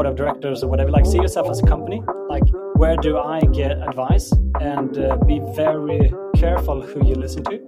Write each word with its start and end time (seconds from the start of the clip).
board 0.00 0.12
of 0.12 0.16
directors 0.16 0.64
or 0.64 0.68
whatever, 0.68 0.90
like 0.90 1.04
see 1.04 1.18
yourself 1.18 1.50
as 1.50 1.60
a 1.60 1.66
company. 1.66 2.02
Like, 2.30 2.44
where 2.76 2.96
do 2.96 3.18
I 3.18 3.40
get 3.40 3.72
advice? 3.86 4.32
And 4.58 4.96
uh, 4.96 5.18
be 5.26 5.42
very 5.54 6.10
careful 6.36 6.80
who 6.80 7.06
you 7.06 7.14
listen 7.14 7.44
to. 7.44 7.58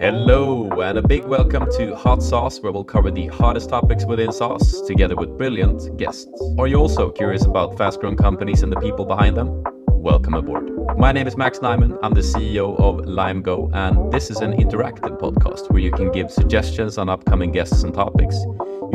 Hello, 0.00 0.68
and 0.80 0.98
a 0.98 1.02
big 1.06 1.24
welcome 1.24 1.70
to 1.76 1.94
Hot 1.94 2.20
SaaS, 2.20 2.60
where 2.60 2.72
we'll 2.72 2.82
cover 2.82 3.12
the 3.12 3.28
hottest 3.28 3.68
topics 3.68 4.04
within 4.04 4.32
SaaS 4.32 4.82
together 4.88 5.14
with 5.14 5.38
brilliant 5.38 5.96
guests. 5.96 6.26
Are 6.58 6.66
you 6.66 6.78
also 6.78 7.10
curious 7.10 7.44
about 7.44 7.78
fast 7.78 8.00
growing 8.00 8.16
companies 8.16 8.64
and 8.64 8.72
the 8.72 8.80
people 8.80 9.04
behind 9.04 9.36
them? 9.36 9.62
Welcome 9.86 10.34
aboard. 10.34 10.98
My 10.98 11.12
name 11.12 11.28
is 11.28 11.36
Max 11.36 11.60
Nyman. 11.60 11.96
I'm 12.02 12.14
the 12.14 12.22
CEO 12.22 12.76
of 12.80 13.06
Lime 13.06 13.42
Go, 13.42 13.70
and 13.72 14.12
this 14.12 14.30
is 14.30 14.38
an 14.38 14.52
interactive 14.54 15.20
podcast 15.20 15.70
where 15.70 15.80
you 15.80 15.92
can 15.92 16.10
give 16.10 16.32
suggestions 16.32 16.98
on 16.98 17.08
upcoming 17.08 17.52
guests 17.52 17.84
and 17.84 17.94
topics. 17.94 18.36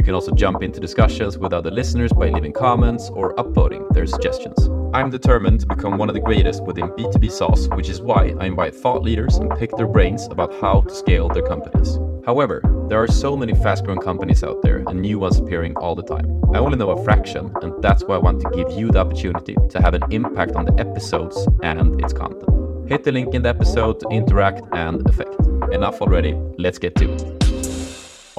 You 0.01 0.05
can 0.05 0.15
also 0.15 0.31
jump 0.31 0.63
into 0.63 0.79
discussions 0.79 1.37
with 1.37 1.53
other 1.53 1.69
listeners 1.69 2.11
by 2.11 2.29
leaving 2.29 2.53
comments 2.53 3.11
or 3.13 3.35
upvoting 3.35 3.87
their 3.93 4.07
suggestions. 4.07 4.67
I'm 4.95 5.11
determined 5.11 5.59
to 5.59 5.67
become 5.67 5.99
one 5.99 6.09
of 6.09 6.15
the 6.15 6.21
greatest 6.21 6.63
within 6.63 6.87
B2B 6.97 7.31
SaaS, 7.31 7.69
which 7.75 7.87
is 7.87 8.01
why 8.01 8.33
I 8.39 8.47
invite 8.47 8.73
thought 8.73 9.03
leaders 9.03 9.35
and 9.35 9.55
pick 9.59 9.69
their 9.77 9.85
brains 9.85 10.25
about 10.25 10.59
how 10.59 10.81
to 10.81 10.95
scale 10.95 11.29
their 11.29 11.43
companies. 11.43 11.99
However, 12.25 12.63
there 12.89 12.99
are 12.99 13.07
so 13.07 13.37
many 13.37 13.53
fast 13.53 13.85
growing 13.85 14.01
companies 14.01 14.43
out 14.43 14.63
there 14.63 14.77
and 14.87 14.99
new 14.99 15.19
ones 15.19 15.37
appearing 15.37 15.75
all 15.75 15.93
the 15.93 16.01
time. 16.01 16.25
I 16.51 16.57
only 16.57 16.79
know 16.79 16.89
a 16.89 17.03
fraction, 17.03 17.53
and 17.61 17.79
that's 17.83 18.03
why 18.03 18.15
I 18.15 18.17
want 18.17 18.41
to 18.41 18.49
give 18.55 18.71
you 18.71 18.89
the 18.89 19.01
opportunity 19.01 19.55
to 19.69 19.81
have 19.83 19.93
an 19.93 20.01
impact 20.09 20.55
on 20.55 20.65
the 20.65 20.73
episodes 20.79 21.47
and 21.61 22.03
its 22.03 22.11
content. 22.11 22.89
Hit 22.89 23.03
the 23.03 23.11
link 23.11 23.35
in 23.35 23.43
the 23.43 23.49
episode 23.49 23.99
to 23.99 24.09
interact 24.09 24.63
and 24.71 25.07
affect. 25.07 25.39
Enough 25.71 26.01
already, 26.01 26.33
let's 26.57 26.79
get 26.79 26.95
to 26.95 27.13
it. 27.13 27.40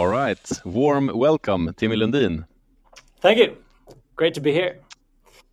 All 0.03 0.09
right, 0.09 0.51
warm 0.65 1.13
welcome, 1.15 1.73
Timmy 1.77 1.95
Lundin. 1.95 2.45
Thank 3.21 3.39
you. 3.39 3.57
Great 4.17 4.35
to 4.35 4.41
be 4.41 4.51
here. 4.51 4.81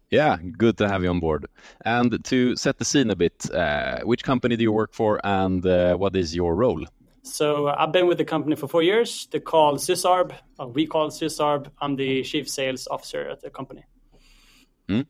Yeah, 0.10 0.38
good 0.38 0.76
to 0.80 0.90
have 0.90 1.04
you 1.04 1.12
on 1.12 1.20
board. 1.20 1.46
And 1.86 2.26
to 2.26 2.56
set 2.56 2.80
the 2.80 2.84
scene 2.84 3.12
a 3.12 3.16
bit, 3.16 3.48
uh, 3.54 4.00
which 4.06 4.24
company 4.24 4.56
do 4.56 4.64
you 4.64 4.72
work 4.72 4.96
for 4.96 5.22
and 5.24 5.64
uh, 5.64 5.98
what 5.98 6.16
is 6.16 6.36
your 6.36 6.56
role? 6.56 6.84
So 7.22 7.68
uh, 7.68 7.76
I've 7.78 7.92
been 7.92 8.08
with 8.08 8.18
the 8.18 8.26
company 8.26 8.56
for 8.56 8.68
four 8.68 8.82
years. 8.82 9.28
They 9.30 9.40
call 9.40 9.76
Sysarb. 9.78 10.34
we 10.74 10.88
call 10.88 11.12
Sysarb. 11.12 11.68
I'm 11.80 11.96
the 11.96 12.24
chief 12.24 12.50
sales 12.50 12.88
officer 12.90 13.30
at 13.30 13.42
the 13.42 13.52
company. 13.52 13.84
Mm. 14.88 15.06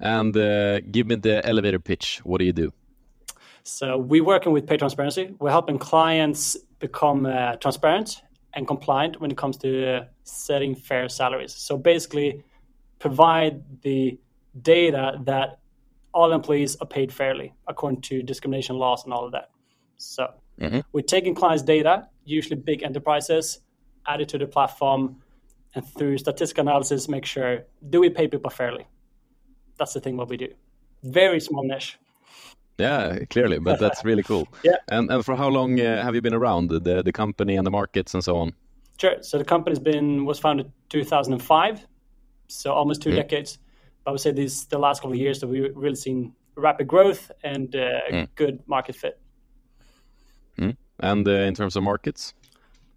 And 0.00 0.36
uh, 0.36 0.80
give 0.80 1.06
me 1.06 1.14
the 1.14 1.46
elevator 1.46 1.78
pitch. 1.78 2.20
What 2.24 2.38
do 2.38 2.44
you 2.44 2.52
do? 2.52 2.72
So 3.62 3.98
we're 3.98 4.24
working 4.24 4.50
with 4.50 4.66
pay 4.66 4.78
transparency. 4.78 5.32
We're 5.38 5.50
helping 5.50 5.78
clients 5.78 6.56
become 6.80 7.26
uh, 7.26 7.54
transparent 7.54 8.20
and 8.54 8.66
compliant 8.66 9.20
when 9.20 9.30
it 9.30 9.36
comes 9.36 9.56
to 9.58 9.96
uh, 9.96 10.04
setting 10.24 10.74
fair 10.74 11.08
salaries. 11.08 11.54
So 11.54 11.76
basically, 11.76 12.42
provide 12.98 13.62
the 13.82 14.18
data 14.62 15.18
that 15.24 15.60
all 16.12 16.32
employees 16.32 16.76
are 16.80 16.86
paid 16.86 17.12
fairly 17.12 17.54
according 17.68 18.00
to 18.02 18.22
discrimination 18.22 18.76
laws 18.76 19.04
and 19.04 19.12
all 19.12 19.24
of 19.24 19.32
that. 19.32 19.50
So 19.96 20.28
mm-hmm. 20.60 20.80
we're 20.92 21.02
taking 21.02 21.34
clients' 21.34 21.62
data, 21.62 22.08
usually 22.24 22.56
big 22.56 22.82
enterprises, 22.82 23.60
add 24.06 24.20
it 24.20 24.28
to 24.30 24.38
the 24.38 24.46
platform, 24.46 25.22
and 25.74 25.86
through 25.86 26.18
statistical 26.18 26.62
analysis, 26.62 27.08
make 27.08 27.24
sure 27.24 27.64
do 27.90 28.00
we 28.00 28.10
pay 28.10 28.26
people 28.26 28.50
fairly? 28.50 28.86
That's 29.78 29.92
the 29.92 30.00
thing 30.00 30.16
what 30.16 30.28
we 30.28 30.36
do. 30.36 30.48
Very 31.04 31.40
small 31.40 31.64
niche. 31.64 31.98
Yeah, 32.80 33.24
clearly, 33.30 33.58
but 33.58 33.78
that's 33.78 34.04
really 34.10 34.22
cool. 34.22 34.48
yeah. 34.62 34.76
And, 34.88 35.10
and 35.10 35.24
for 35.24 35.36
how 35.36 35.48
long 35.48 35.80
uh, 35.80 36.02
have 36.02 36.14
you 36.14 36.22
been 36.22 36.34
around 36.34 36.68
the 36.70 37.02
the 37.02 37.12
company 37.12 37.56
and 37.56 37.66
the 37.66 37.70
markets 37.70 38.14
and 38.14 38.24
so 38.24 38.36
on? 38.36 38.52
Sure. 38.98 39.22
So 39.22 39.38
the 39.38 39.44
company's 39.44 39.78
been 39.78 40.24
was 40.24 40.38
founded 40.38 40.70
2005, 40.90 41.86
so 42.48 42.72
almost 42.72 43.02
2 43.02 43.10
mm. 43.10 43.16
decades. 43.16 43.58
But 44.04 44.10
I 44.10 44.12
would 44.12 44.20
say 44.20 44.32
these 44.32 44.66
the 44.66 44.78
last 44.78 45.00
couple 45.00 45.12
of 45.12 45.18
years 45.18 45.40
that 45.40 45.48
we've 45.48 45.74
really 45.74 45.96
seen 45.96 46.34
rapid 46.54 46.86
growth 46.86 47.30
and 47.42 47.74
uh, 47.74 48.00
mm. 48.10 48.28
good 48.34 48.60
market 48.66 48.96
fit. 48.96 49.18
Mm. 50.58 50.76
And 50.98 51.26
uh, 51.26 51.30
in 51.30 51.54
terms 51.54 51.76
of 51.76 51.82
markets, 51.82 52.34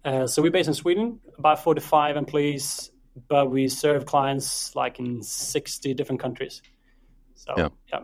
uh, 0.04 0.26
so 0.26 0.42
we're 0.42 0.50
based 0.50 0.68
in 0.68 0.74
Sweden, 0.74 1.20
about 1.38 1.62
45 1.62 2.16
employees, 2.16 2.90
but 3.28 3.50
we 3.50 3.68
serve 3.68 4.04
clients 4.04 4.76
like 4.76 4.98
in 4.98 5.22
60 5.22 5.94
different 5.94 6.20
countries. 6.20 6.60
So 7.34 7.54
yeah. 7.56 7.68
yeah. 7.92 8.00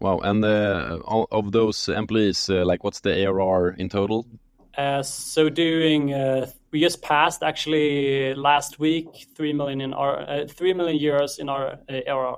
Wow. 0.00 0.18
And 0.18 0.44
uh, 0.44 0.98
of 1.06 1.52
those 1.52 1.88
employees, 1.88 2.50
uh, 2.50 2.64
like 2.64 2.84
what's 2.84 3.00
the 3.00 3.26
ARR 3.26 3.70
in 3.70 3.88
total? 3.88 4.26
Uh, 4.76 5.02
so 5.02 5.48
doing, 5.48 6.12
uh, 6.12 6.50
we 6.72 6.80
just 6.80 7.00
passed 7.00 7.42
actually 7.42 8.34
last 8.34 8.78
week 8.78 9.28
three 9.34 9.52
million 9.52 9.80
in 9.80 9.94
our 9.94 10.20
uh, 10.20 10.46
three 10.48 10.74
million 10.74 11.00
euros 11.00 11.38
in 11.38 11.48
our 11.48 11.78
uh, 11.88 12.00
ARR. 12.08 12.36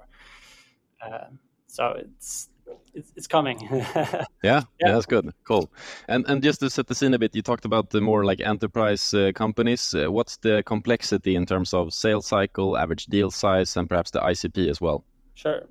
so 1.66 1.96
it's 1.98 2.48
it's, 2.94 3.26
coming. 3.26 3.58
yeah, 3.70 4.24
yeah, 4.42 4.62
yeah, 4.80 4.92
that's 4.92 5.06
good. 5.06 5.32
Cool. 5.46 5.70
And 6.08 6.24
and 6.28 6.42
just 6.42 6.60
to 6.60 6.70
set 6.70 6.86
the 6.86 6.94
scene 6.94 7.14
a 7.14 7.18
bit, 7.18 7.34
you 7.34 7.42
talked 7.42 7.64
about 7.64 7.90
the 7.90 8.00
more 8.00 8.24
like 8.24 8.40
enterprise 8.40 9.12
uh, 9.14 9.32
companies. 9.34 9.94
Uh, 9.94 10.10
what's 10.10 10.38
the 10.38 10.62
complexity 10.64 11.36
in 11.36 11.46
terms 11.46 11.74
of 11.74 11.92
sales 11.92 12.26
cycle, 12.26 12.76
average 12.76 13.06
deal 13.06 13.30
size, 13.30 13.76
and 13.76 13.88
perhaps 13.88 14.10
the 14.10 14.20
ICP 14.20 14.68
as 14.68 14.80
well? 14.80 15.04
Sure. 15.34 15.62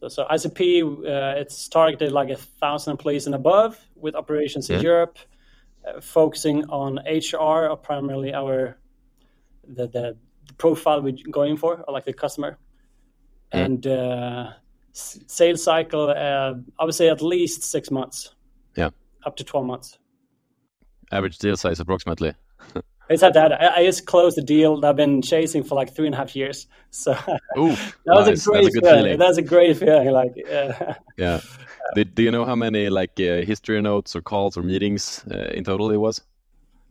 So, 0.00 0.06
so 0.08 0.24
ICP, 0.30 0.82
uh, 0.84 1.40
it's 1.40 1.68
targeted 1.68 2.12
like 2.12 2.30
a 2.30 2.36
thousand 2.36 2.92
employees 2.92 3.26
and 3.26 3.34
above 3.34 3.76
with 3.96 4.14
operations 4.14 4.70
in. 4.70 4.80
Europe, 4.80 5.18
uh, 5.84 6.00
focusing 6.00 6.64
on 6.70 7.00
HR 7.04 7.68
or 7.68 7.76
primarily 7.76 8.32
our 8.32 8.78
the, 9.66 9.88
the, 9.88 10.16
the 10.46 10.52
profile 10.54 11.02
we're 11.02 11.16
going 11.30 11.56
for, 11.56 11.82
or 11.86 11.92
like 11.92 12.04
the 12.04 12.12
customer, 12.12 12.58
yeah. 13.52 13.64
and 13.64 13.86
uh, 13.86 14.52
sales 14.92 15.64
cycle. 15.64 16.10
Uh, 16.10 16.54
I 16.78 16.84
would 16.84 16.94
say 16.94 17.08
at 17.08 17.20
least 17.20 17.64
six 17.64 17.90
months. 17.90 18.34
Yeah, 18.76 18.90
up 19.26 19.36
to 19.36 19.44
twelve 19.44 19.66
months. 19.66 19.98
Average 21.10 21.38
deal 21.38 21.56
size 21.56 21.80
approximately. 21.80 22.34
It's 23.08 23.22
had 23.22 23.34
that. 23.34 23.52
I, 23.52 23.76
I, 23.76 23.84
just 23.84 24.06
closed 24.06 24.36
a 24.38 24.42
deal 24.42 24.80
that 24.80 24.88
I've 24.88 24.96
been 24.96 25.22
chasing 25.22 25.64
for 25.64 25.74
like 25.74 25.94
three 25.94 26.06
and 26.06 26.14
a 26.14 26.18
half 26.18 26.34
years. 26.36 26.66
So 26.90 27.12
Ooh, 27.58 27.76
that 28.06 28.14
was 28.14 28.28
nice. 28.28 28.46
a 28.46 28.50
great 28.50 28.68
a 28.68 28.70
feeling. 28.70 28.82
feeling. 28.82 29.18
That's 29.18 29.36
a 29.36 29.42
great 29.42 29.76
feeling. 29.76 30.10
Like 30.10 30.32
uh, 30.50 30.94
yeah. 31.18 31.40
Do, 31.94 32.04
do, 32.04 32.22
you 32.22 32.30
know 32.30 32.46
how 32.46 32.56
many 32.56 32.88
like 32.88 33.20
uh, 33.20 33.44
history 33.44 33.82
notes 33.82 34.16
or 34.16 34.22
calls 34.22 34.56
or 34.56 34.62
meetings 34.62 35.22
uh, 35.30 35.50
in 35.52 35.64
total 35.64 35.90
it 35.90 35.98
was? 35.98 36.22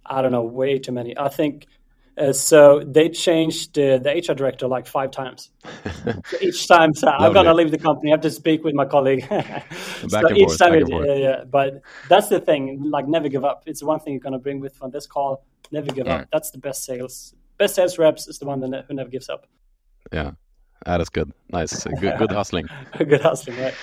I 0.06 0.22
don't 0.22 0.32
know. 0.32 0.44
Way 0.44 0.78
too 0.78 0.92
many. 0.92 1.18
I 1.18 1.30
think. 1.30 1.66
Uh, 2.18 2.34
so 2.34 2.84
they 2.86 3.10
changed 3.10 3.76
the 3.76 4.24
HR 4.28 4.34
director 4.34 4.68
like 4.68 4.88
five 4.88 5.12
times. 5.12 5.52
so 6.26 6.38
each 6.42 6.68
time, 6.68 6.94
so 6.94 7.10
I'm 7.10 7.32
gonna 7.32 7.54
leave 7.54 7.70
the 7.70 7.78
company. 7.78 8.12
I 8.12 8.16
have 8.16 8.22
to 8.22 8.32
speak 8.32 8.64
with 8.64 8.74
my 8.74 8.86
colleague. 8.86 9.22
so 10.08 10.32
each 10.34 10.46
forth, 10.46 10.58
time, 10.58 10.74
it, 10.74 10.90
yeah, 10.90 11.14
yeah. 11.14 11.44
But 11.44 11.82
that's 12.10 12.28
the 12.28 12.40
thing. 12.40 12.82
Like, 12.90 13.08
never 13.08 13.30
give 13.30 13.46
up. 13.46 13.64
It's 13.68 13.82
the 13.82 13.86
one 13.86 14.00
thing 14.00 14.14
you're 14.14 14.20
gonna 14.20 14.40
bring 14.40 14.60
with 14.60 14.76
from 14.76 14.90
this 14.92 15.06
call 15.06 15.44
Never 15.72 15.92
give 15.92 16.08
up. 16.08 16.28
That's 16.32 16.52
the 16.52 16.58
best 16.58 16.84
sales. 16.84 17.34
Best 17.58 17.76
sales 17.76 17.98
reps 17.98 18.28
is 18.28 18.40
the 18.40 18.46
one 18.46 18.60
that 18.62 18.86
who 18.88 18.94
never 18.94 19.10
gives 19.10 19.30
up. 19.30 19.48
Yeah, 20.14 20.32
ah, 20.86 20.98
that's 20.98 21.10
good. 21.10 21.32
Nice, 21.50 21.84
good, 21.84 22.18
good 22.18 22.32
hustling. 22.40 22.68
good 22.98 23.22
hustling, 23.22 23.60
right? 23.60 23.74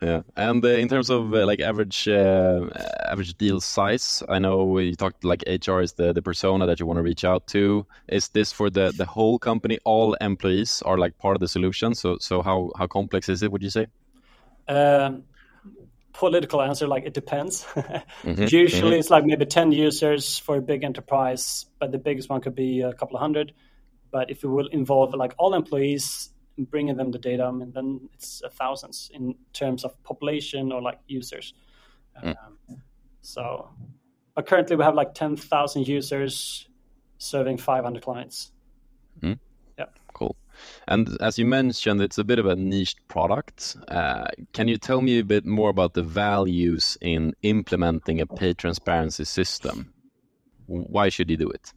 Yeah, 0.00 0.22
and 0.36 0.64
uh, 0.64 0.68
in 0.68 0.88
terms 0.88 1.10
of 1.10 1.34
uh, 1.34 1.44
like 1.44 1.60
average 1.60 2.06
uh, 2.06 2.68
average 3.10 3.36
deal 3.36 3.60
size, 3.60 4.22
I 4.28 4.38
know 4.38 4.78
you 4.78 4.94
talked 4.94 5.24
like 5.24 5.42
HR 5.48 5.80
is 5.80 5.94
the, 5.94 6.12
the 6.12 6.22
persona 6.22 6.66
that 6.66 6.78
you 6.78 6.86
want 6.86 6.98
to 6.98 7.02
reach 7.02 7.24
out 7.24 7.48
to. 7.48 7.84
Is 8.06 8.28
this 8.28 8.52
for 8.52 8.70
the 8.70 8.92
the 8.96 9.04
whole 9.04 9.40
company? 9.40 9.78
All 9.84 10.14
employees 10.20 10.82
are 10.86 10.98
like 10.98 11.18
part 11.18 11.34
of 11.34 11.40
the 11.40 11.48
solution. 11.48 11.96
So 11.96 12.16
so 12.20 12.42
how 12.42 12.70
how 12.78 12.86
complex 12.86 13.28
is 13.28 13.42
it? 13.42 13.50
Would 13.50 13.62
you 13.62 13.70
say? 13.70 13.86
Um, 14.68 15.24
political 16.12 16.60
answer 16.60 16.88
like 16.88 17.04
it 17.04 17.14
depends 17.14 17.62
mm-hmm. 17.62 18.42
usually 18.50 18.90
mm-hmm. 18.90 18.98
it's 18.98 19.08
like 19.08 19.24
maybe 19.24 19.46
10 19.46 19.70
users 19.70 20.36
for 20.36 20.56
a 20.56 20.60
big 20.60 20.82
enterprise 20.82 21.66
but 21.78 21.92
the 21.92 21.98
biggest 21.98 22.28
one 22.28 22.40
could 22.40 22.56
be 22.56 22.80
a 22.80 22.92
couple 22.92 23.16
of 23.16 23.20
hundred 23.20 23.52
but 24.10 24.28
if 24.28 24.42
it 24.42 24.48
will 24.48 24.66
involve 24.68 25.14
like 25.14 25.32
all 25.38 25.54
employees 25.54 26.30
bringing 26.64 26.96
them 26.96 27.10
the 27.10 27.18
data 27.18 27.44
I 27.44 27.50
mean, 27.50 27.72
then 27.72 28.08
it's 28.14 28.42
thousands 28.52 29.10
in 29.14 29.34
terms 29.52 29.84
of 29.84 30.00
population 30.02 30.72
or 30.72 30.82
like 30.82 30.98
users 31.06 31.54
mm. 32.22 32.30
um, 32.30 32.82
so 33.20 33.70
but 34.34 34.46
currently 34.46 34.76
we 34.76 34.84
have 34.84 34.94
like 34.94 35.14
10,000 35.14 35.86
users 35.86 36.68
serving 37.18 37.58
500 37.58 38.02
clients 38.02 38.52
mm. 39.20 39.38
yeah 39.78 39.86
cool 40.12 40.36
and 40.86 41.16
as 41.20 41.38
you 41.38 41.46
mentioned, 41.46 42.00
it's 42.00 42.18
a 42.18 42.24
bit 42.24 42.38
of 42.38 42.46
a 42.46 42.56
niche 42.56 42.96
product. 43.08 43.76
Uh, 43.88 44.26
can 44.52 44.68
you 44.68 44.76
tell 44.76 45.00
me 45.00 45.18
a 45.18 45.24
bit 45.24 45.44
more 45.44 45.70
about 45.70 45.94
the 45.94 46.02
values 46.02 46.98
in 47.00 47.34
implementing 47.42 48.20
a 48.20 48.26
pay 48.26 48.54
transparency 48.54 49.24
system? 49.24 49.92
Why 50.66 51.08
should 51.08 51.30
you 51.30 51.36
do 51.36 51.50
it? 51.50 51.72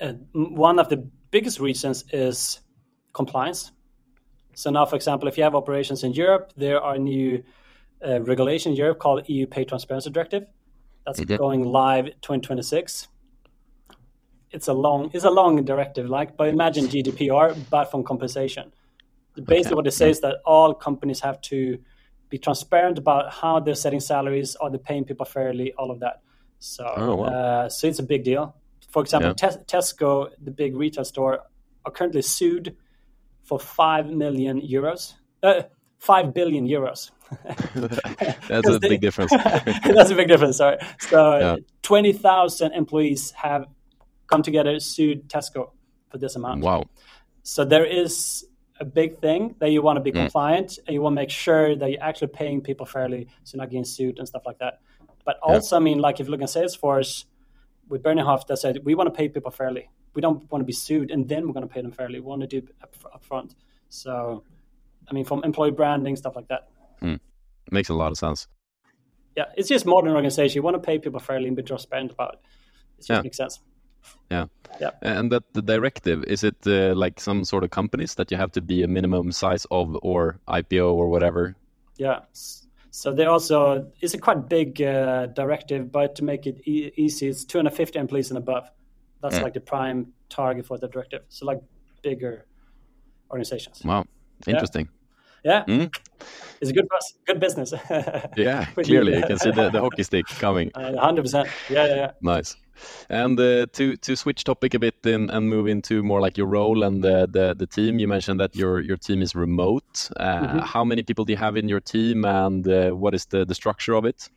Uh, 0.00 0.12
one 0.32 0.78
of 0.78 0.88
the 0.88 0.98
biggest 1.30 1.60
reasons 1.60 2.04
is 2.12 2.60
compliance. 3.12 3.72
So 4.54 4.70
now, 4.70 4.84
for 4.84 4.96
example, 4.96 5.28
if 5.28 5.36
you 5.36 5.44
have 5.44 5.54
operations 5.54 6.04
in 6.04 6.12
Europe, 6.12 6.52
there 6.56 6.80
are 6.80 6.98
new 6.98 7.42
uh, 8.06 8.20
regulation 8.22 8.72
in 8.72 8.76
Europe 8.76 8.98
called 8.98 9.28
EU 9.28 9.46
Pay 9.46 9.64
Transparency 9.64 10.10
Directive. 10.10 10.46
That's 11.04 11.20
mm 11.20 11.26
-hmm. 11.26 11.38
going 11.38 11.64
live 11.64 12.06
2026 12.20 13.08
it's 14.52 14.68
a 14.68 14.72
long 14.72 15.10
it's 15.14 15.24
a 15.24 15.30
long 15.30 15.64
directive 15.64 16.08
like 16.08 16.36
but 16.36 16.48
imagine 16.48 16.86
gdpr 16.86 17.56
but 17.70 17.90
from 17.90 18.02
compensation 18.02 18.72
basically 19.34 19.66
okay. 19.66 19.74
what 19.74 19.86
it 19.86 19.92
says 19.92 20.20
that 20.20 20.36
all 20.44 20.74
companies 20.74 21.20
have 21.20 21.40
to 21.40 21.78
be 22.28 22.38
transparent 22.38 22.98
about 22.98 23.32
how 23.32 23.60
they're 23.60 23.74
setting 23.74 24.00
salaries 24.00 24.56
are 24.56 24.70
they 24.70 24.78
paying 24.78 25.04
people 25.04 25.24
fairly 25.24 25.72
all 25.74 25.90
of 25.90 26.00
that 26.00 26.20
so 26.58 26.92
oh, 26.96 27.14
wow. 27.16 27.24
uh, 27.24 27.68
so 27.68 27.86
it's 27.86 27.98
a 27.98 28.02
big 28.02 28.24
deal 28.24 28.54
for 28.88 29.02
example 29.02 29.34
yeah. 29.40 29.48
tesco 29.66 30.30
the 30.42 30.50
big 30.50 30.76
retail 30.76 31.04
store 31.04 31.40
are 31.84 31.92
currently 31.92 32.22
sued 32.22 32.76
for 33.50 33.58
5 33.58 34.10
million 34.22 34.60
euros 34.76 35.14
uh, 35.42 35.62
5 35.98 36.32
billion 36.38 36.66
euros 36.76 37.10
that's 38.48 38.68
a 38.68 38.80
big 38.92 39.00
difference 39.00 39.30
that's 39.96 40.10
a 40.10 40.18
big 40.20 40.28
difference 40.32 40.56
sorry 40.62 40.78
so 41.10 41.38
yeah. 41.38 41.56
20000 41.82 42.72
employees 42.72 43.30
have 43.32 43.66
come 44.30 44.42
together, 44.42 44.78
sued 44.80 45.28
Tesco 45.28 45.72
for 46.08 46.18
this 46.18 46.36
amount. 46.36 46.62
Wow. 46.62 46.84
So 47.42 47.64
there 47.64 47.84
is 47.84 48.46
a 48.78 48.84
big 48.84 49.20
thing 49.20 49.56
that 49.58 49.70
you 49.70 49.82
want 49.82 49.96
to 49.96 50.00
be 50.00 50.12
mm. 50.12 50.22
compliant 50.22 50.78
and 50.86 50.94
you 50.94 51.02
want 51.02 51.14
to 51.14 51.20
make 51.20 51.30
sure 51.30 51.76
that 51.76 51.90
you're 51.90 52.02
actually 52.02 52.28
paying 52.28 52.62
people 52.62 52.86
fairly 52.86 53.28
so 53.44 53.56
you're 53.56 53.62
not 53.62 53.70
getting 53.70 53.84
sued 53.84 54.18
and 54.18 54.26
stuff 54.26 54.42
like 54.46 54.58
that. 54.58 54.80
But 55.26 55.38
also, 55.42 55.76
yeah. 55.76 55.80
I 55.80 55.84
mean, 55.84 55.98
like 55.98 56.20
if 56.20 56.26
you 56.26 56.30
look 56.30 56.40
at 56.40 56.48
Salesforce 56.48 57.26
with 57.88 58.02
Benioff, 58.02 58.46
that 58.46 58.56
said, 58.56 58.78
we 58.84 58.94
want 58.94 59.08
to 59.08 59.16
pay 59.16 59.28
people 59.28 59.50
fairly. 59.50 59.90
We 60.14 60.22
don't 60.22 60.50
want 60.50 60.62
to 60.62 60.66
be 60.66 60.72
sued 60.72 61.10
and 61.10 61.28
then 61.28 61.46
we're 61.46 61.52
going 61.52 61.66
to 61.68 61.72
pay 61.72 61.82
them 61.82 61.92
fairly. 61.92 62.20
We 62.20 62.26
want 62.26 62.42
to 62.42 62.46
do 62.46 62.58
it 62.58 62.74
up, 62.82 62.94
up 63.14 63.24
front. 63.24 63.54
So, 63.88 64.44
I 65.08 65.14
mean, 65.14 65.24
from 65.24 65.44
employee 65.44 65.70
branding, 65.70 66.16
stuff 66.16 66.36
like 66.36 66.48
that. 66.48 66.68
Mm. 67.02 67.20
Makes 67.70 67.88
a 67.88 67.94
lot 67.94 68.10
of 68.10 68.18
sense. 68.18 68.48
Yeah, 69.36 69.44
it's 69.56 69.68
just 69.68 69.86
modern 69.86 70.12
organization. 70.12 70.56
You 70.56 70.62
want 70.62 70.74
to 70.74 70.80
pay 70.80 70.98
people 70.98 71.20
fairly 71.20 71.46
and 71.46 71.56
be 71.56 71.62
transparent 71.62 72.12
about 72.12 72.34
it. 72.34 72.40
It 72.98 73.00
just 73.06 73.10
yeah. 73.10 73.22
makes 73.22 73.36
sense. 73.36 73.60
Yeah. 74.30 74.46
Yeah. 74.80 74.90
And 75.02 75.30
that 75.32 75.42
the 75.52 75.62
directive 75.62 76.24
is 76.24 76.44
it 76.44 76.56
uh, 76.66 76.94
like 76.94 77.20
some 77.20 77.44
sort 77.44 77.64
of 77.64 77.70
companies 77.70 78.14
that 78.14 78.30
you 78.30 78.36
have 78.36 78.52
to 78.52 78.60
be 78.60 78.82
a 78.82 78.88
minimum 78.88 79.32
size 79.32 79.66
of 79.70 79.96
or 80.02 80.38
IPO 80.48 80.92
or 80.92 81.08
whatever? 81.08 81.56
Yeah. 81.96 82.20
So 82.32 83.12
they 83.12 83.26
also 83.26 83.90
it's 84.00 84.14
a 84.14 84.18
quite 84.18 84.48
big 84.48 84.80
uh, 84.82 85.26
directive, 85.26 85.92
but 85.92 86.16
to 86.16 86.24
make 86.24 86.46
it 86.46 86.60
e- 86.66 86.92
easy, 86.96 87.28
it's 87.28 87.44
250 87.44 87.98
employees 87.98 88.30
and 88.30 88.38
above. 88.38 88.70
That's 89.22 89.36
yeah. 89.36 89.42
like 89.42 89.54
the 89.54 89.60
prime 89.60 90.12
target 90.28 90.66
for 90.66 90.78
the 90.78 90.88
directive. 90.88 91.22
So 91.28 91.46
like 91.46 91.60
bigger 92.02 92.46
organizations. 93.30 93.82
Wow, 93.84 94.06
interesting. 94.46 94.88
Yeah, 95.44 95.64
yeah. 95.66 95.74
Mm. 95.74 95.96
it's 96.60 96.70
a 96.70 96.74
good 96.74 96.88
good 97.26 97.40
business. 97.40 97.72
yeah, 98.36 98.64
clearly 98.74 99.16
you 99.16 99.22
can 99.26 99.38
see 99.38 99.50
the, 99.50 99.70
the 99.70 99.80
hockey 99.80 100.02
stick 100.02 100.26
coming. 100.26 100.70
Hundred 100.74 101.20
uh, 101.20 101.22
percent. 101.22 101.48
Yeah, 101.68 101.86
yeah, 101.86 101.94
yeah. 101.94 102.10
Nice. 102.20 102.56
And 103.08 103.38
uh, 103.38 103.66
to 103.72 103.96
to 103.96 104.16
switch 104.16 104.44
topic 104.44 104.74
a 104.74 104.78
bit 104.78 104.94
in, 105.04 105.30
and 105.30 105.48
move 105.48 105.66
into 105.66 106.02
more 106.02 106.20
like 106.20 106.38
your 106.38 106.46
role 106.46 106.82
and 106.82 107.02
the, 107.04 107.28
the, 107.30 107.54
the 107.54 107.66
team, 107.66 107.98
you 107.98 108.08
mentioned 108.08 108.40
that 108.40 108.56
your 108.56 108.80
your 108.80 108.96
team 108.96 109.22
is 109.22 109.34
remote. 109.34 110.10
Uh, 110.16 110.24
mm-hmm. 110.24 110.58
How 110.60 110.84
many 110.84 111.02
people 111.02 111.24
do 111.24 111.32
you 111.32 111.38
have 111.38 111.56
in 111.56 111.68
your 111.68 111.80
team, 111.80 112.24
and 112.24 112.66
uh, 112.66 112.90
what 112.90 113.14
is 113.14 113.26
the, 113.26 113.44
the 113.44 113.54
structure 113.54 113.94
of 113.94 114.04
it? 114.04 114.30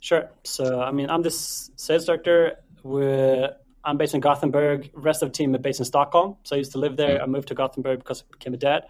Sure. 0.00 0.30
So 0.44 0.80
I 0.80 0.92
mean, 0.92 1.10
I'm 1.10 1.22
the 1.22 1.30
sales 1.30 2.06
director. 2.06 2.56
We're, 2.82 3.50
I'm 3.84 3.96
based 3.96 4.14
in 4.14 4.20
Gothenburg. 4.20 4.90
Rest 4.94 5.22
of 5.22 5.30
the 5.30 5.32
team 5.32 5.54
are 5.54 5.58
based 5.58 5.80
in 5.80 5.86
Stockholm. 5.86 6.36
So 6.42 6.54
I 6.54 6.58
used 6.58 6.72
to 6.72 6.78
live 6.78 6.96
there. 6.96 7.18
Mm. 7.18 7.22
I 7.22 7.26
moved 7.26 7.48
to 7.48 7.54
Gothenburg 7.54 8.00
because 8.00 8.22
I 8.22 8.32
became 8.32 8.54
a 8.54 8.58
dad. 8.58 8.84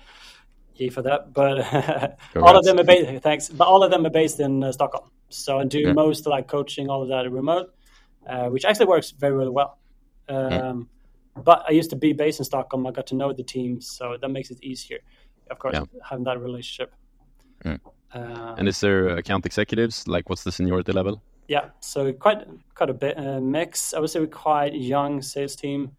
Yay 0.75 0.89
for 0.89 1.03
that! 1.03 1.33
But 1.35 2.19
all 2.37 2.57
of 2.57 2.65
them 2.65 2.79
are 2.79 2.85
based. 2.85 3.23
Thanks. 3.23 3.49
But 3.49 3.69
all 3.69 3.83
of 3.83 3.91
them 3.91 4.07
are 4.07 4.11
based 4.11 4.41
in 4.41 4.65
uh, 4.65 4.73
Stockholm. 4.73 5.11
So 5.29 5.59
I 5.59 5.65
do 5.65 5.81
yeah. 5.81 5.93
most 5.93 6.27
like 6.27 6.49
coaching, 6.49 6.89
all 6.89 7.03
of 7.03 7.09
that 7.09 7.31
remote 7.31 7.71
uh, 8.27 8.49
which 8.49 8.65
actually 8.65 8.87
works 8.87 9.11
very, 9.11 9.35
really 9.35 9.51
well. 9.51 9.79
Um, 10.29 10.37
mm. 10.37 10.87
But 11.43 11.65
I 11.69 11.73
used 11.73 11.91
to 11.91 11.97
be 11.97 12.13
based 12.13 12.39
in 12.39 12.45
Stockholm. 12.45 12.87
I 12.87 12.91
got 12.91 13.07
to 13.09 13.15
know 13.15 13.33
the 13.33 13.43
team, 13.43 13.81
so 13.81 14.17
that 14.21 14.29
makes 14.29 14.51
it 14.51 14.63
easier. 14.63 14.99
Of 15.51 15.59
course, 15.59 15.75
yeah. 15.75 15.85
having 16.09 16.25
that 16.25 16.41
relationship. 16.41 16.93
Mm. 17.65 17.81
Uh, 18.13 18.55
and 18.59 18.69
is 18.69 18.81
there 18.81 19.09
account 19.17 19.47
executives? 19.47 20.07
Like, 20.07 20.29
what's 20.29 20.45
the 20.45 20.53
seniority 20.53 20.93
level? 20.93 21.23
Yeah, 21.51 21.71
so 21.81 22.13
quite 22.13 22.47
quite 22.77 22.91
a 22.91 22.95
bit 22.95 23.19
uh, 23.19 23.41
mix. 23.41 23.93
I 23.93 23.99
would 23.99 24.09
say 24.09 24.21
we're 24.21 24.29
quite 24.29 24.73
young 24.73 25.21
sales 25.21 25.57
team. 25.57 25.97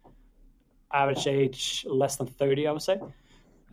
Average 0.90 1.26
age 1.26 1.86
less 1.86 2.16
than 2.16 2.26
thirty, 2.26 2.66
I 2.66 2.72
would 2.72 2.80
say. 2.80 2.98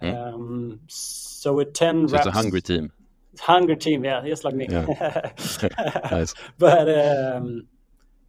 Mm. 0.01 0.13
Um, 0.13 0.79
so 0.87 1.53
with 1.53 1.71
ten, 1.71 2.05
so 2.05 2.15
reps, 2.15 2.27
it's 2.27 2.35
a 2.35 2.37
hungry 2.37 2.61
team. 2.61 2.91
Hungry 3.39 3.77
team, 3.77 4.03
yeah, 4.03 4.21
just 4.27 4.43
like 4.43 4.55
me. 4.55 4.67
Yeah. 4.69 4.87
nice. 6.11 6.33
But 6.57 6.89
um, 7.37 7.67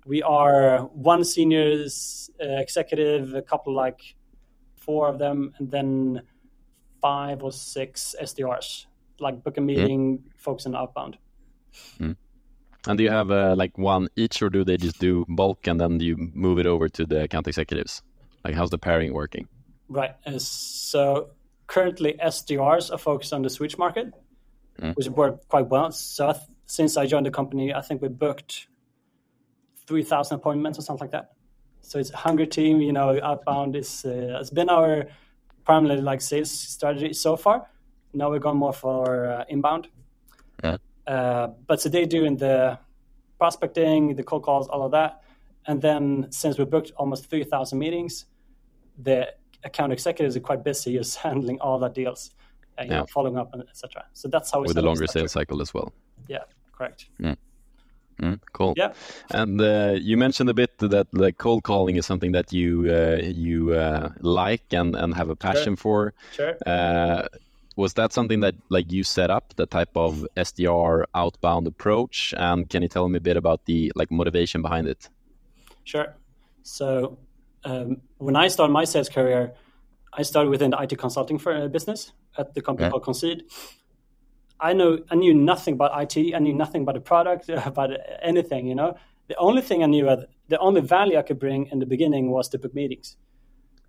we 0.07 0.23
are 0.23 0.83
one 0.83 1.25
senior 1.25 1.87
uh, 2.41 2.61
executive, 2.61 3.35
a 3.35 3.43
couple 3.43 3.75
like 3.75 4.15
four 4.77 5.09
of 5.09 5.19
them, 5.19 5.55
and 5.59 5.69
then 5.69 6.23
five 7.03 7.43
or 7.43 7.51
six 7.51 8.15
SDRs, 8.23 8.87
like 9.19 9.43
book 9.43 9.57
a 9.57 9.61
hmm. 9.61 9.67
meeting, 9.67 10.19
mm. 10.19 10.23
focus 10.37 10.67
on 10.67 10.77
outbound. 10.77 11.19
Mm. 11.99 12.15
And 12.87 12.97
do 12.97 13.05
you 13.05 13.11
have 13.11 13.31
uh, 13.31 13.55
like 13.57 13.77
one 13.77 14.09
each, 14.17 14.43
or 14.43 14.49
do 14.49 14.65
they 14.65 14.77
just 14.77 14.99
do 14.99 15.27
bulk 15.29 15.67
and 15.67 15.81
then 15.81 16.01
you 16.01 16.17
move 16.17 16.59
it 16.59 16.67
over 16.67 16.89
to 16.89 17.07
the 17.07 17.23
account 17.25 17.47
executives? 17.47 18.03
Like, 18.45 18.55
how's 18.55 18.71
the 18.71 18.79
pairing 18.79 19.13
working? 19.13 19.49
Right. 19.89 20.15
So 20.39 21.31
currently, 21.67 22.15
SDRs 22.15 22.93
are 22.93 22.99
focused 22.99 23.33
on 23.33 23.43
the 23.43 23.51
Swedish 23.51 23.77
market, 23.77 24.15
mm. 24.81 24.97
which 24.97 25.09
worked 25.09 25.49
quite 25.49 25.69
well. 25.69 25.93
So 25.93 26.35
since 26.67 26.97
I 26.97 27.07
joined 27.07 27.27
the 27.27 27.31
company, 27.31 27.75
I 27.75 27.83
think 27.83 28.01
we 28.01 28.09
booked 28.09 28.69
3,000 29.87 30.37
appointments 30.37 30.79
or 30.79 30.83
something 30.83 31.05
like 31.05 31.13
that. 31.13 31.33
So 31.83 31.99
it's 31.99 32.11
a 32.13 32.17
hungry 32.17 32.47
team, 32.47 32.81
you 32.81 32.93
know, 32.93 33.19
outbound 33.23 33.77
is, 33.77 34.05
uh, 34.05 34.37
has 34.39 34.51
been 34.51 34.69
our 34.69 35.07
primarily 35.65 36.01
like 36.01 36.21
sales 36.21 36.51
strategy 36.51 37.13
so 37.13 37.37
far. 37.37 37.69
Now 38.15 38.31
we're 38.31 38.39
going 38.39 38.59
more 38.59 38.73
for 38.73 39.27
uh, 39.27 39.45
inbound. 39.49 39.89
Yeah. 40.63 40.77
Uh, 41.07 41.49
but 41.67 41.81
so 41.81 41.89
they're 41.89 42.07
doing 42.07 42.37
the 42.37 42.79
prospecting, 43.39 44.15
the 44.15 44.23
cold 44.23 44.43
calls, 44.43 44.69
all 44.69 44.83
of 44.85 44.93
that. 44.93 45.23
And 45.67 45.81
then 45.81 46.27
since 46.31 46.59
we 46.59 46.65
booked 46.65 46.93
almost 46.97 47.29
3,000 47.29 47.79
meetings, 47.79 48.27
the 48.99 49.33
account 49.65 49.93
executives 49.93 50.37
are 50.37 50.41
quite 50.41 50.65
busy 50.65 50.97
just 50.97 51.17
handling 51.25 51.59
all 51.61 51.79
the 51.79 51.89
deals, 51.89 52.31
and, 52.79 52.91
yeah. 52.91 53.01
know, 53.01 53.07
following 53.07 53.37
up, 53.39 53.55
etc. 53.69 54.05
So 54.13 54.29
that's 54.29 54.51
how 54.51 54.61
with 54.63 54.75
the 54.75 54.83
longer 54.83 55.07
sales 55.07 55.33
cycle 55.33 55.61
as 55.61 55.75
well. 55.75 55.93
Yeah, 56.29 56.45
correct. 56.73 57.09
Mm. 57.21 57.37
Mm, 58.21 58.39
cool. 58.53 58.75
Yeah. 58.77 58.93
And 59.31 59.61
uh, 59.61 59.95
you 59.99 60.17
mentioned 60.19 60.51
a 60.51 60.55
bit 60.55 60.77
that 60.79 61.07
like 61.13 61.39
cold 61.39 61.63
calling 61.63 61.97
is 61.97 62.05
something 62.05 62.33
that 62.33 62.53
you 62.53 62.87
uh, 62.91 63.19
you 63.23 63.73
uh, 63.73 64.11
like 64.21 64.73
and, 64.73 64.95
and 64.95 65.15
have 65.15 65.31
a 65.31 65.37
passion 65.37 65.77
sure. 65.77 65.77
for. 65.77 66.15
Sure. 66.33 66.57
Was 67.81 67.95
that 67.95 68.13
something 68.13 68.41
that 68.41 68.55
like 68.69 68.93
you 68.93 69.03
set 69.03 69.31
up 69.31 69.55
the 69.57 69.65
type 69.65 69.97
of 69.97 70.27
SDR 70.37 71.05
outbound 71.15 71.67
approach? 71.67 72.35
And 72.37 72.69
can 72.69 72.83
you 72.83 72.89
tell 72.89 73.09
me 73.09 73.17
a 73.17 73.21
bit 73.29 73.39
about 73.39 73.65
the 73.65 73.91
like 73.95 74.11
motivation 74.11 74.61
behind 74.61 74.87
it? 74.87 75.09
Sure. 75.85 76.15
So 76.63 77.17
um, 77.65 78.03
when 78.19 78.37
I 78.37 78.49
started 78.49 78.75
my 78.75 78.85
sales 78.85 79.09
career, 79.09 79.55
I 80.13 80.23
started 80.25 80.51
within 80.51 80.73
the 80.73 80.79
IT 80.83 80.99
consulting 80.99 81.39
for, 81.39 81.55
uh, 81.55 81.69
business 81.69 82.13
at 82.37 82.53
the 82.53 82.61
company 82.61 82.85
yeah. 82.85 82.91
called 82.91 83.05
Concede. 83.05 83.45
I 84.61 84.75
know 84.75 84.99
I 85.11 85.15
knew 85.15 85.33
nothing 85.33 85.73
about 85.79 85.91
IT. 86.03 86.35
I 86.35 86.39
knew 86.39 86.53
nothing 86.53 86.83
about 86.83 86.97
the 86.97 87.07
product, 87.13 87.49
about 87.73 87.91
anything. 88.21 88.67
You 88.67 88.75
know, 88.75 88.91
the 89.29 89.37
only 89.37 89.63
thing 89.63 89.83
I 89.83 89.87
knew, 89.87 90.05
the 90.49 90.59
only 90.59 90.83
value 90.83 91.17
I 91.17 91.23
could 91.23 91.39
bring 91.39 91.69
in 91.73 91.79
the 91.79 91.87
beginning 91.87 92.31
was 92.31 92.51
to 92.51 92.59
book 92.59 92.75
meetings. 92.75 93.17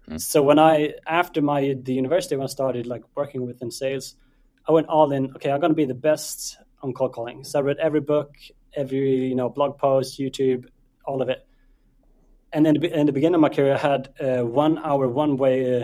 Mm. 0.09 0.19
So 0.19 0.41
when 0.43 0.59
I, 0.59 0.93
after 1.05 1.41
my 1.41 1.75
the 1.81 1.93
university, 1.93 2.35
when 2.35 2.43
I 2.43 2.47
started 2.47 2.85
like 2.87 3.03
working 3.15 3.45
within 3.45 3.71
sales, 3.71 4.15
I 4.67 4.71
went 4.71 4.87
all 4.87 5.11
in. 5.11 5.33
Okay, 5.35 5.51
I'm 5.51 5.59
going 5.59 5.71
to 5.71 5.75
be 5.75 5.85
the 5.85 5.93
best 5.93 6.57
on 6.81 6.93
cold 6.93 7.13
calling. 7.13 7.43
So 7.43 7.59
I 7.59 7.61
read 7.61 7.77
every 7.77 8.01
book, 8.01 8.35
every 8.75 9.27
you 9.27 9.35
know 9.35 9.49
blog 9.49 9.77
post, 9.77 10.19
YouTube, 10.19 10.67
all 11.05 11.21
of 11.21 11.29
it. 11.29 11.45
And 12.53 12.65
then 12.65 12.83
in 12.83 13.05
the 13.05 13.13
beginning 13.13 13.35
of 13.35 13.41
my 13.41 13.49
career, 13.49 13.75
I 13.75 13.77
had 13.77 14.09
uh, 14.19 14.45
one 14.45 14.77
hour, 14.79 15.07
one 15.07 15.37
way, 15.37 15.83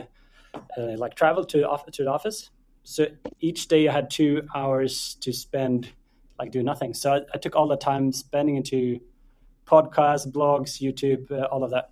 uh, 0.53 0.59
uh, 0.77 0.97
like 0.97 1.15
travel 1.15 1.45
to 1.45 1.59
to 1.91 2.03
the 2.03 2.11
office 2.11 2.49
so 2.89 3.05
each 3.41 3.67
day 3.67 3.89
I 3.89 3.91
had 3.91 4.09
two 4.09 4.47
hours 4.55 5.17
to 5.19 5.33
spend 5.33 5.91
like 6.39 6.51
doing 6.51 6.63
nothing. 6.63 6.93
So 6.93 7.15
I, 7.15 7.21
I 7.33 7.37
took 7.37 7.53
all 7.53 7.67
the 7.67 7.75
time 7.75 8.13
spending 8.13 8.55
into 8.55 9.01
podcasts, 9.65 10.25
blogs, 10.25 10.79
YouTube, 10.81 11.29
uh, 11.29 11.47
all 11.51 11.65
of 11.65 11.71
that. 11.71 11.89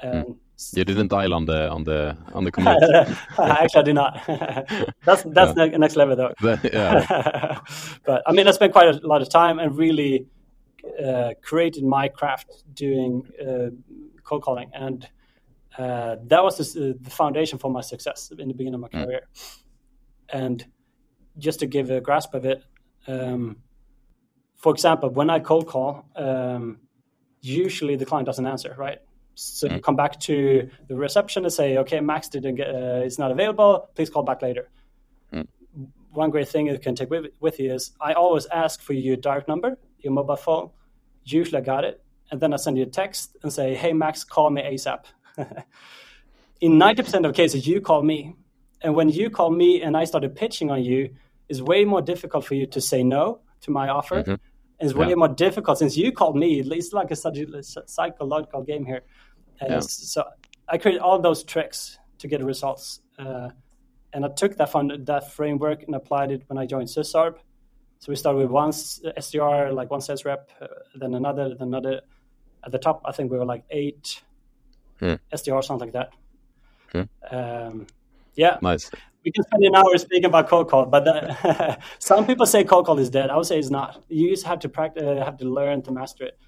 Um, 0.00 0.12
mm. 0.12 0.36
You 0.72 0.84
didn't 0.84 1.08
dial 1.08 1.32
on 1.34 1.46
the 1.46 1.70
on 1.70 1.84
the 1.84 2.16
on 2.34 2.44
the 2.44 2.52
commute. 2.52 2.82
Actually, 3.38 3.80
I 3.80 3.82
did 3.82 3.94
not. 3.94 4.22
that's 5.04 5.22
that's 5.22 5.56
yeah. 5.56 5.68
the 5.68 5.78
next 5.78 5.96
level, 5.96 6.16
though. 6.16 6.34
yeah. 6.62 7.60
but 8.04 8.22
I 8.26 8.32
mean, 8.32 8.46
I 8.46 8.50
spent 8.50 8.72
quite 8.72 8.88
a 8.94 9.06
lot 9.06 9.22
of 9.22 9.30
time 9.30 9.58
and 9.58 9.76
really 9.76 10.26
uh, 11.02 11.30
created 11.42 11.84
my 11.84 12.08
craft 12.08 12.64
doing 12.74 13.26
uh, 13.40 13.70
cold 14.22 14.42
calling, 14.42 14.70
and 14.74 15.08
uh, 15.78 16.16
that 16.26 16.42
was 16.42 16.58
the, 16.58 16.96
the, 17.00 17.10
foundation 17.10 17.58
for 17.58 17.70
my 17.70 17.80
success 17.80 18.30
in 18.38 18.48
the 18.48 18.54
beginning 18.54 18.74
of 18.74 18.80
my 18.80 18.88
mm. 18.88 19.04
career. 19.04 19.22
And 20.28 20.64
just 21.38 21.60
to 21.60 21.66
give 21.66 21.90
a 21.90 22.00
grasp 22.00 22.34
of 22.34 22.44
it, 22.44 22.62
um, 23.06 23.56
for 24.56 24.72
example, 24.72 25.08
when 25.08 25.30
I 25.30 25.40
cold 25.40 25.66
call, 25.66 26.04
um, 26.16 26.80
usually 27.40 27.96
the 27.96 28.04
client 28.04 28.26
doesn't 28.26 28.46
answer, 28.46 28.74
right? 28.76 28.98
So 29.42 29.66
you 29.68 29.80
come 29.80 29.96
back 29.96 30.20
to 30.20 30.68
the 30.88 30.96
reception 30.96 31.44
and 31.44 31.52
say, 31.52 31.78
okay, 31.78 32.00
Max 32.00 32.28
didn't 32.28 32.56
get, 32.56 32.68
uh, 32.68 33.02
is 33.04 33.18
not 33.18 33.30
available. 33.30 33.88
Please 33.94 34.10
call 34.10 34.22
back 34.22 34.42
later. 34.42 34.68
One 36.12 36.30
great 36.30 36.48
thing 36.48 36.66
you 36.66 36.76
can 36.78 36.94
take 36.96 37.08
with, 37.08 37.26
with 37.38 37.60
you 37.60 37.72
is 37.72 37.92
I 38.00 38.12
always 38.14 38.46
ask 38.46 38.82
for 38.82 38.92
your 38.94 39.16
dark 39.16 39.46
number, 39.46 39.78
your 40.00 40.12
mobile 40.12 40.36
phone. 40.36 40.70
Usually 41.24 41.58
I 41.58 41.64
got 41.64 41.84
it. 41.84 42.02
And 42.30 42.40
then 42.40 42.52
I 42.52 42.56
send 42.56 42.76
you 42.76 42.82
a 42.82 42.86
text 42.86 43.36
and 43.42 43.52
say, 43.52 43.74
hey, 43.74 43.92
Max, 43.92 44.24
call 44.24 44.50
me 44.50 44.60
ASAP. 44.62 45.04
In 46.60 46.72
90% 46.72 47.26
of 47.26 47.34
cases, 47.34 47.66
you 47.66 47.80
call 47.80 48.02
me. 48.02 48.34
And 48.82 48.94
when 48.94 49.08
you 49.08 49.30
call 49.30 49.50
me 49.50 49.80
and 49.82 49.96
I 49.96 50.04
started 50.04 50.34
pitching 50.34 50.70
on 50.70 50.82
you, 50.82 51.14
it's 51.48 51.60
way 51.62 51.84
more 51.84 52.02
difficult 52.02 52.44
for 52.44 52.54
you 52.54 52.66
to 52.66 52.80
say 52.80 53.02
no 53.04 53.40
to 53.62 53.70
my 53.70 53.88
offer. 53.88 54.22
Mhm. 54.22 54.38
It's 54.80 54.94
way 54.94 55.10
Yeah. 55.10 55.14
more 55.16 55.28
difficult 55.28 55.78
since 55.78 55.96
you 55.96 56.10
called 56.10 56.36
me. 56.36 56.60
It's 56.60 56.92
like 56.92 57.10
a 57.10 57.16
psychological 57.16 58.62
game 58.62 58.84
here. 58.86 59.02
And 59.60 59.70
Yeah. 59.70 59.80
So 59.80 60.24
I 60.68 60.78
created 60.78 61.00
all 61.02 61.18
those 61.18 61.44
tricks 61.44 61.98
to 62.18 62.28
get 62.28 62.42
results. 62.42 63.00
Uh, 63.18 63.50
and 64.12 64.24
I 64.24 64.28
took 64.28 64.56
that 64.56 64.70
fund, 64.70 64.92
that 65.06 65.32
framework 65.32 65.82
and 65.84 65.94
applied 65.94 66.30
it 66.32 66.42
when 66.48 66.58
I 66.58 66.66
joined 66.66 66.88
Sysarb. 66.88 67.36
So 67.98 68.10
we 68.10 68.16
started 68.16 68.38
with 68.38 68.50
one 68.50 68.70
SDR, 68.70 69.72
like 69.74 69.90
one 69.90 70.00
sales 70.00 70.24
rep, 70.24 70.50
uh, 70.60 70.66
then 70.94 71.14
another, 71.14 71.50
then 71.50 71.68
another. 71.68 72.00
At 72.64 72.72
the 72.72 72.78
top, 72.78 73.02
I 73.04 73.12
think 73.12 73.30
we 73.30 73.38
were 73.38 73.44
like 73.44 73.64
eight 73.70 74.22
Hmm. 75.00 75.14
SDR, 75.32 75.62
something 75.64 75.90
like 75.90 75.94
that. 75.94 76.12
Hmm. 76.92 77.34
Um, 77.34 77.86
yeah, 78.34 78.58
Nice. 78.60 78.90
we 79.24 79.32
can 79.32 79.44
spend 79.44 79.64
an 79.64 79.74
hour 79.74 79.96
speaking 79.96 80.26
about 80.26 80.46
cold 80.48 80.68
call, 80.68 80.84
but 80.86 81.04
the, 81.04 81.78
some 81.98 82.26
people 82.26 82.44
say 82.44 82.64
cold 82.64 82.84
call 82.84 82.98
is 82.98 83.08
dead. 83.08 83.30
I 83.30 83.36
would 83.36 83.46
say 83.46 83.58
it's 83.58 83.70
not. 83.70 84.02
You 84.08 84.28
just 84.28 84.44
have 84.44 84.58
to 84.60 84.68
practice, 84.68 85.02
uh, 85.02 85.24
have 85.24 85.38
to 85.38 85.46
learn 85.46 85.80
to 85.82 85.90
master 85.90 86.24
it. 86.24 86.38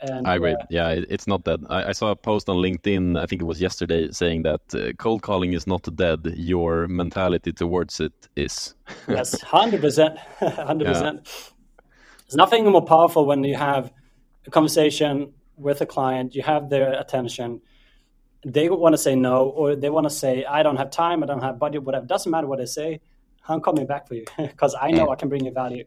And 0.00 0.26
I 0.26 0.34
agree. 0.36 0.52
uh, 0.52 0.66
Yeah, 0.68 0.88
it's 0.88 1.26
not 1.26 1.44
dead. 1.44 1.64
I, 1.70 1.90
I 1.90 1.92
saw 1.92 2.10
a 2.10 2.16
post 2.16 2.48
on 2.48 2.56
LinkedIn, 2.56 3.18
I 3.18 3.26
think 3.26 3.40
it 3.40 3.46
was 3.46 3.60
yesterday, 3.60 4.10
saying 4.10 4.42
that 4.42 4.60
uh, 4.74 4.92
cold 4.98 5.22
calling 5.22 5.54
is 5.54 5.66
not 5.66 5.88
dead. 5.96 6.20
Your 6.36 6.86
mentality 6.86 7.52
towards 7.52 8.00
it 8.00 8.12
is. 8.36 8.74
yes, 9.08 9.40
hundred 9.40 9.80
percent, 9.80 10.18
hundred 10.38 10.88
percent. 10.88 11.24
There's 11.24 12.36
nothing 12.36 12.64
more 12.66 12.84
powerful 12.84 13.24
when 13.24 13.42
you 13.44 13.56
have 13.56 13.92
a 14.46 14.50
conversation 14.50 15.32
with 15.56 15.80
a 15.80 15.86
client, 15.86 16.34
you 16.34 16.42
have 16.42 16.68
their 16.68 16.92
attention. 16.92 17.62
They 18.44 18.68
want 18.68 18.92
to 18.92 18.98
say 18.98 19.16
no, 19.16 19.48
or 19.48 19.74
they 19.74 19.90
want 19.90 20.04
to 20.04 20.10
say, 20.10 20.44
"I 20.44 20.62
don't 20.62 20.76
have 20.76 20.90
time, 20.90 21.22
I 21.22 21.26
don't 21.26 21.42
have 21.42 21.58
budget, 21.58 21.82
whatever." 21.82 22.06
Doesn't 22.06 22.30
matter 22.30 22.46
what 22.46 22.58
they 22.58 22.66
say. 22.66 23.00
I'm 23.48 23.60
coming 23.60 23.86
back 23.86 24.06
for 24.06 24.14
you 24.14 24.24
because 24.38 24.74
I 24.80 24.90
know 24.90 25.10
I 25.10 25.16
can 25.16 25.28
bring 25.28 25.44
you 25.44 25.52
value. 25.52 25.84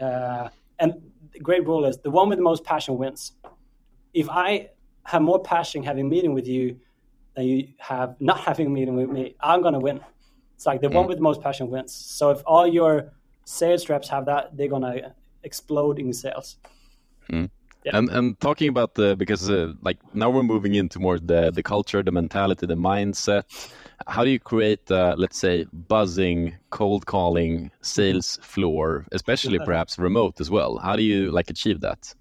Uh, 0.00 0.48
and 0.78 0.94
great 1.42 1.66
rule 1.66 1.84
is 1.84 1.98
the 1.98 2.10
one 2.10 2.28
with 2.28 2.38
the 2.38 2.44
most 2.44 2.64
passion 2.64 2.96
wins. 2.98 3.32
If 4.12 4.28
I 4.30 4.70
have 5.04 5.22
more 5.22 5.42
passion 5.42 5.82
having 5.82 6.06
a 6.06 6.08
meeting 6.08 6.32
with 6.34 6.46
you 6.46 6.78
than 7.34 7.46
you 7.46 7.68
have 7.78 8.16
not 8.20 8.40
having 8.40 8.66
a 8.66 8.70
meeting 8.70 8.96
with 8.96 9.10
me, 9.10 9.34
I'm 9.40 9.62
gonna 9.62 9.80
win. 9.80 10.00
It's 10.54 10.66
like 10.66 10.80
the 10.80 10.88
one 10.88 11.06
with 11.06 11.18
the 11.18 11.22
most 11.22 11.40
passion 11.40 11.68
wins. 11.68 11.92
So 11.92 12.30
if 12.30 12.42
all 12.46 12.66
your 12.66 13.12
sales 13.44 13.88
reps 13.88 14.08
have 14.08 14.26
that, 14.26 14.56
they're 14.56 14.68
gonna 14.68 15.14
explode 15.42 15.98
in 15.98 16.12
sales. 16.12 16.56
Yeah. 17.84 17.98
And 17.98 18.08
and 18.08 18.40
talking 18.40 18.68
about 18.68 18.94
the 18.94 19.14
because 19.16 19.50
uh, 19.50 19.74
like 19.82 19.98
now 20.14 20.30
we're 20.30 20.42
moving 20.42 20.74
into 20.74 20.98
more 20.98 21.18
the 21.18 21.50
the 21.50 21.62
culture, 21.62 22.02
the 22.02 22.12
mentality, 22.12 22.66
the 22.66 22.76
mindset. 22.76 23.42
How 24.06 24.24
do 24.24 24.30
you 24.30 24.38
create, 24.38 24.90
uh, 24.90 25.14
let's 25.16 25.38
say, 25.38 25.66
buzzing, 25.72 26.54
cold 26.70 27.06
calling 27.06 27.70
sales 27.80 28.38
floor, 28.42 29.06
especially 29.12 29.58
perhaps 29.64 29.98
remote 29.98 30.40
as 30.40 30.50
well? 30.50 30.78
How 30.78 30.96
do 30.96 31.02
you 31.02 31.30
like 31.30 31.50
achieve 31.50 31.80
that? 31.80 32.14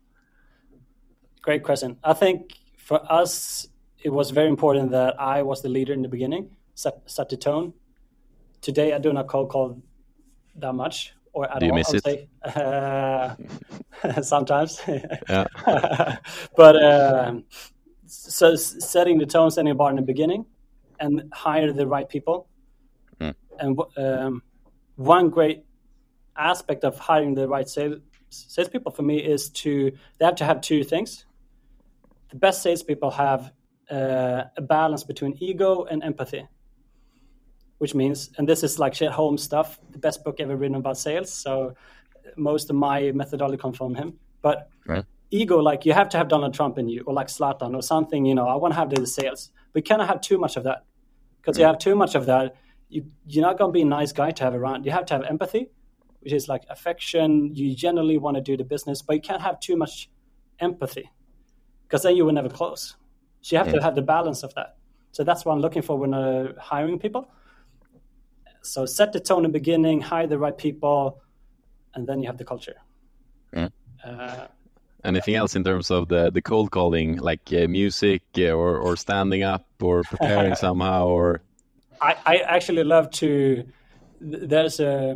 Great 1.41 1.63
question. 1.63 1.97
I 2.03 2.13
think 2.13 2.53
for 2.77 2.99
us, 3.11 3.67
it 4.03 4.09
was 4.09 4.31
very 4.31 4.49
important 4.49 4.91
that 4.91 5.19
I 5.19 5.41
was 5.41 5.61
the 5.61 5.69
leader 5.69 5.93
in 5.93 6.01
the 6.01 6.07
beginning, 6.07 6.49
set, 6.75 7.01
set 7.05 7.29
the 7.29 7.37
tone. 7.37 7.73
Today, 8.61 8.93
I 8.93 8.97
do 8.97 9.11
not 9.11 9.27
cold 9.27 9.49
call 9.49 9.81
that 10.55 10.73
much 10.73 11.13
or 11.33 11.51
at 11.51 11.59
Do 11.59 11.65
you 11.65 11.71
all. 11.71 11.77
miss 11.77 11.93
it? 11.93 12.03
Say. 12.03 12.29
Uh, 12.43 13.35
sometimes. 14.21 14.81
Yeah. 14.87 15.47
but 16.55 16.83
um, 16.83 17.43
so 18.05 18.55
setting 18.55 19.17
the 19.17 19.25
tone, 19.25 19.51
setting 19.51 19.71
a 19.71 19.75
bar 19.75 19.89
in 19.89 19.95
the 19.95 20.01
beginning, 20.01 20.45
and 20.99 21.23
hire 21.33 21.71
the 21.71 21.87
right 21.87 22.07
people. 22.07 22.47
Mm. 23.19 23.35
And 23.59 23.79
um, 23.97 24.43
one 24.95 25.29
great 25.29 25.63
aspect 26.35 26.83
of 26.83 26.97
hiring 26.97 27.35
the 27.35 27.47
right 27.47 27.67
sales 27.67 27.99
salespeople 28.29 28.91
for 28.91 29.03
me 29.03 29.17
is 29.19 29.49
to 29.49 29.91
they 30.17 30.25
have 30.25 30.35
to 30.35 30.45
have 30.45 30.61
two 30.61 30.83
things. 30.83 31.25
The 32.29 32.37
best 32.37 32.63
salespeople 32.63 33.11
have 33.11 33.51
uh, 33.91 34.45
a 34.57 34.61
balance 34.61 35.03
between 35.03 35.37
ego 35.39 35.83
and 35.83 36.03
empathy, 36.03 36.47
which 37.77 37.93
means, 37.93 38.31
and 38.37 38.49
this 38.49 38.63
is 38.63 38.79
like 38.79 38.93
Chet 38.93 39.11
Holmes 39.11 39.43
stuff, 39.43 39.79
the 39.91 39.99
best 39.99 40.23
book 40.23 40.39
ever 40.39 40.55
written 40.55 40.75
about 40.75 40.97
sales. 40.97 41.31
So 41.31 41.75
most 42.35 42.69
of 42.69 42.75
my 42.75 43.11
methodology 43.11 43.57
comes 43.57 43.77
from 43.77 43.93
him. 43.95 44.19
But 44.41 44.69
Right. 44.87 45.05
ego, 45.29 45.59
like 45.59 45.85
you 45.85 45.93
have 45.93 46.09
to 46.09 46.17
have 46.17 46.27
Donald 46.27 46.53
Trump 46.53 46.77
in 46.77 46.89
you, 46.89 47.03
or 47.05 47.13
like 47.13 47.27
Zlatan, 47.27 47.75
or 47.75 47.81
something. 47.81 48.25
You 48.25 48.35
know, 48.35 48.47
I 48.47 48.55
want 48.55 48.73
to 48.73 48.79
have 48.79 48.89
the 48.89 49.05
sales. 49.05 49.51
We 49.73 49.81
cannot 49.81 50.07
have 50.07 50.21
too 50.21 50.37
much 50.37 50.57
of 50.57 50.63
that, 50.63 50.85
because 51.41 51.57
you 51.57 51.65
have 51.65 51.77
too 51.77 51.95
much 51.95 52.15
of 52.15 52.25
that, 52.25 52.55
you 52.89 53.05
you're 53.25 53.45
not 53.45 53.57
going 53.57 53.69
to 53.69 53.73
be 53.73 53.81
a 53.81 53.85
nice 53.85 54.11
guy 54.11 54.31
to 54.31 54.43
have 54.43 54.53
around. 54.53 54.85
You 54.85 54.91
have 54.91 55.05
to 55.07 55.13
have 55.15 55.23
empathy, 55.23 55.69
which 56.21 56.33
is 56.33 56.47
like 56.47 56.63
affection. 56.69 57.53
You 57.55 57.75
generally 57.75 58.17
want 58.17 58.35
to 58.35 58.41
do 58.41 58.55
the 58.55 58.63
business, 58.63 59.01
but 59.01 59.15
you 59.15 59.21
can't 59.21 59.41
have 59.41 59.59
too 59.59 59.75
much 59.75 60.09
empathy, 60.59 61.09
because 61.83 62.03
then 62.03 62.15
you 62.15 62.25
will 62.25 62.33
never 62.33 62.49
close. 62.49 62.95
So 63.41 63.55
you 63.55 63.57
have 63.63 63.73
to 63.73 63.81
have 63.81 63.95
the 63.95 64.01
balance 64.01 64.43
of 64.43 64.53
that. 64.53 64.77
So 65.11 65.23
that's 65.23 65.43
what 65.43 65.53
I'm 65.53 65.59
looking 65.59 65.81
for 65.81 65.97
when 65.97 66.13
uh, 66.13 66.53
hiring 66.59 66.97
people. 66.97 67.27
So 68.61 68.85
set 68.85 69.11
the 69.11 69.19
tone 69.19 69.43
in 69.43 69.51
the 69.51 69.59
beginning, 69.59 70.01
hire 70.01 70.25
the 70.25 70.37
right 70.37 70.57
people, 70.57 71.21
and 71.93 72.07
then 72.07 72.21
you 72.21 72.27
have 72.27 72.37
the 72.37 72.45
culture. 72.45 72.77
Mm. 73.53 73.71
Uh, 74.05 74.47
Anything 75.03 75.35
else 75.35 75.55
in 75.55 75.63
terms 75.63 75.91
of 75.91 76.07
the 76.07 76.31
the 76.31 76.41
cold 76.41 76.71
calling, 76.71 77.17
like 77.17 77.51
uh, 77.51 77.67
music 77.67 78.23
uh, 78.37 78.51
or 78.51 78.77
or 78.77 78.95
standing 78.95 79.43
up 79.43 79.65
or 79.81 80.03
preparing 80.03 80.55
somehow 80.65 81.07
or 81.07 81.41
I, 82.03 82.15
I 82.25 82.37
actually 82.37 82.83
love 82.83 83.09
to. 83.11 83.65
There's 84.19 84.79
a 84.79 85.15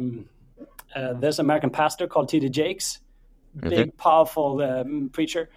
uh, 0.95 1.13
there's 1.13 1.39
an 1.39 1.45
American 1.45 1.69
pastor 1.69 2.07
called 2.07 2.29
T.D. 2.29 2.49
Jakes, 2.49 2.99
big 3.55 3.97
powerful 3.97 4.61
um, 4.61 5.09
preacher. 5.11 5.49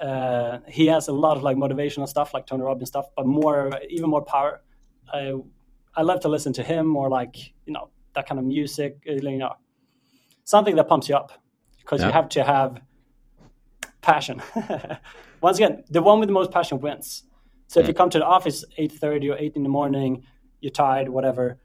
Uh, 0.00 0.58
he 0.66 0.86
has 0.86 1.08
a 1.08 1.12
lot 1.12 1.36
of 1.36 1.42
like 1.42 1.56
motivational 1.56 2.08
stuff, 2.08 2.34
like 2.34 2.46
Tony 2.46 2.62
Robbins 2.62 2.88
stuff, 2.88 3.06
but 3.16 3.26
more 3.26 3.70
even 3.88 4.10
more 4.10 4.22
power. 4.22 4.62
I 5.12 5.34
I 5.94 6.02
love 6.02 6.20
to 6.20 6.28
listen 6.28 6.52
to 6.54 6.62
him 6.62 6.96
or 6.96 7.08
like 7.08 7.36
you 7.66 7.72
know 7.72 7.90
that 8.14 8.26
kind 8.26 8.38
of 8.38 8.44
music, 8.44 8.98
uh, 9.08 9.12
you 9.12 9.38
know, 9.38 9.54
something 10.44 10.76
that 10.76 10.88
pumps 10.88 11.08
you 11.08 11.16
up 11.16 11.32
because 11.78 12.02
you 12.02 12.10
have 12.10 12.28
to 12.30 12.44
have 12.44 12.80
passion. 14.02 14.42
Once 15.40 15.56
again, 15.58 15.82
the 15.88 16.02
one 16.02 16.20
with 16.20 16.28
the 16.28 16.32
most 16.32 16.50
passion 16.50 16.78
wins. 16.80 17.24
So 17.68 17.80
if 17.80 17.88
you 17.88 17.94
come 17.94 18.10
to 18.10 18.18
the 18.18 18.26
office 18.26 18.64
eight 18.76 18.92
thirty 18.92 19.30
or 19.30 19.36
eight 19.38 19.56
in 19.56 19.62
the 19.62 19.68
morning, 19.68 20.24
you're 20.60 20.70
tired, 20.72 21.08
whatever. 21.08 21.58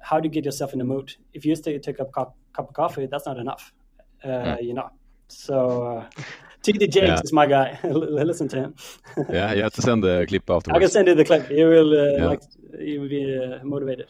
How 0.00 0.20
do 0.20 0.26
you 0.26 0.30
get 0.30 0.44
yourself 0.44 0.72
in 0.74 0.78
the 0.78 0.84
mood? 0.84 1.14
If 1.32 1.46
you 1.46 1.52
just 1.52 1.64
take, 1.64 1.98
a 1.98 2.04
cup, 2.04 2.36
cup 2.52 2.68
of 2.68 2.74
coffee, 2.74 3.06
that's 3.06 3.24
not 3.24 3.38
enough, 3.38 3.72
uh, 4.22 4.56
you 4.60 4.74
know. 4.74 4.90
So 5.28 5.82
uh, 5.82 6.08
TD 6.62 6.80
Jakes 6.94 6.94
Yeah. 6.96 7.20
is 7.24 7.32
my 7.32 7.46
guy. 7.46 7.78
Listen 7.84 8.46
to 8.48 8.56
him. 8.56 8.74
yeah, 9.30 9.54
you 9.54 9.62
have 9.62 9.72
to 9.74 9.82
send 9.82 10.04
the 10.04 10.26
clip 10.28 10.50
afterwards. 10.50 10.76
I 10.76 10.80
can 10.80 10.90
send 10.90 11.08
you 11.08 11.14
the 11.14 11.24
clip. 11.24 11.50
You 11.50 11.66
will 11.68 11.92
uh, 11.98 12.18
Yeah. 12.18 12.26
like 12.26 12.42
you 12.78 13.00
will 13.00 13.08
be 13.08 13.24
uh, 13.42 13.64
motivated. 13.64 14.08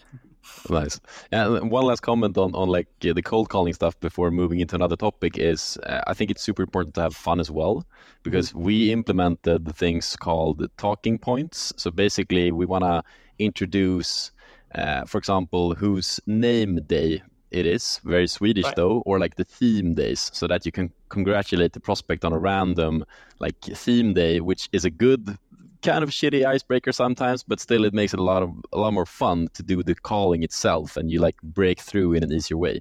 Nice. 0.69 1.01
And 1.31 1.71
one 1.71 1.85
last 1.85 2.01
comment 2.01 2.39
on 2.39 2.55
on 2.55 2.69
like 2.69 2.89
the 3.01 3.23
cold 3.23 3.49
calling 3.49 3.75
stuff 3.75 3.99
before 4.01 4.31
moving 4.31 4.61
into 4.61 4.75
another 4.75 4.97
topic 4.97 5.39
is 5.39 5.79
uh, 5.85 6.01
I 6.07 6.15
think 6.15 6.31
it's 6.31 6.43
super 6.43 6.63
important 6.63 6.95
to 6.95 7.03
have 7.03 7.15
fun 7.15 7.41
as 7.41 7.51
well 7.51 7.85
because 8.23 8.55
we 8.55 8.93
implemented 8.93 9.65
the 9.65 9.73
things 9.73 10.17
called 10.17 10.67
talking 10.77 11.19
points. 11.19 11.73
So 11.77 11.91
basically, 11.91 12.51
we 12.53 12.67
want 12.67 12.85
to 12.85 13.03
introduce, 13.39 14.33
uh, 14.75 15.05
for 15.05 15.19
example, 15.19 15.75
whose 15.75 16.21
name 16.27 16.77
day 16.87 17.23
it 17.51 17.67
is, 17.67 18.01
very 18.05 18.27
Swedish 18.27 18.65
Right. 18.65 18.77
though, 18.77 19.03
or 19.07 19.19
like 19.19 19.37
the 19.37 19.45
theme 19.45 19.95
days, 19.95 20.31
so 20.35 20.47
that 20.49 20.67
you 20.67 20.73
can 20.73 20.91
congratulate 21.09 21.73
the 21.73 21.81
prospect 21.81 22.25
on 22.25 22.33
a 22.33 22.39
random 22.39 23.05
like 23.39 23.61
theme 23.61 24.15
day, 24.15 24.41
which 24.41 24.69
is 24.73 24.85
a 24.85 24.91
good 24.91 25.37
kind 25.85 26.03
of 26.03 26.11
shitty 26.11 26.45
icebreaker 26.45 26.93
sometimes, 26.93 27.43
but 27.43 27.61
still 27.61 27.85
it 27.85 27.95
makes 27.95 28.13
it 28.15 28.21
a 28.21 28.23
lot 28.23 28.43
of 28.43 28.51
a 28.73 28.79
lot 28.79 28.93
more 28.93 29.07
fun 29.07 29.49
to 29.55 29.63
do 29.63 29.83
the 29.83 29.95
calling 29.95 30.43
itself, 30.43 30.97
and 30.97 31.11
you 31.11 31.21
like 31.21 31.41
break 31.43 31.81
through 31.81 32.15
in 32.15 32.23
an 32.23 32.33
easier 32.33 32.57
way. 32.57 32.81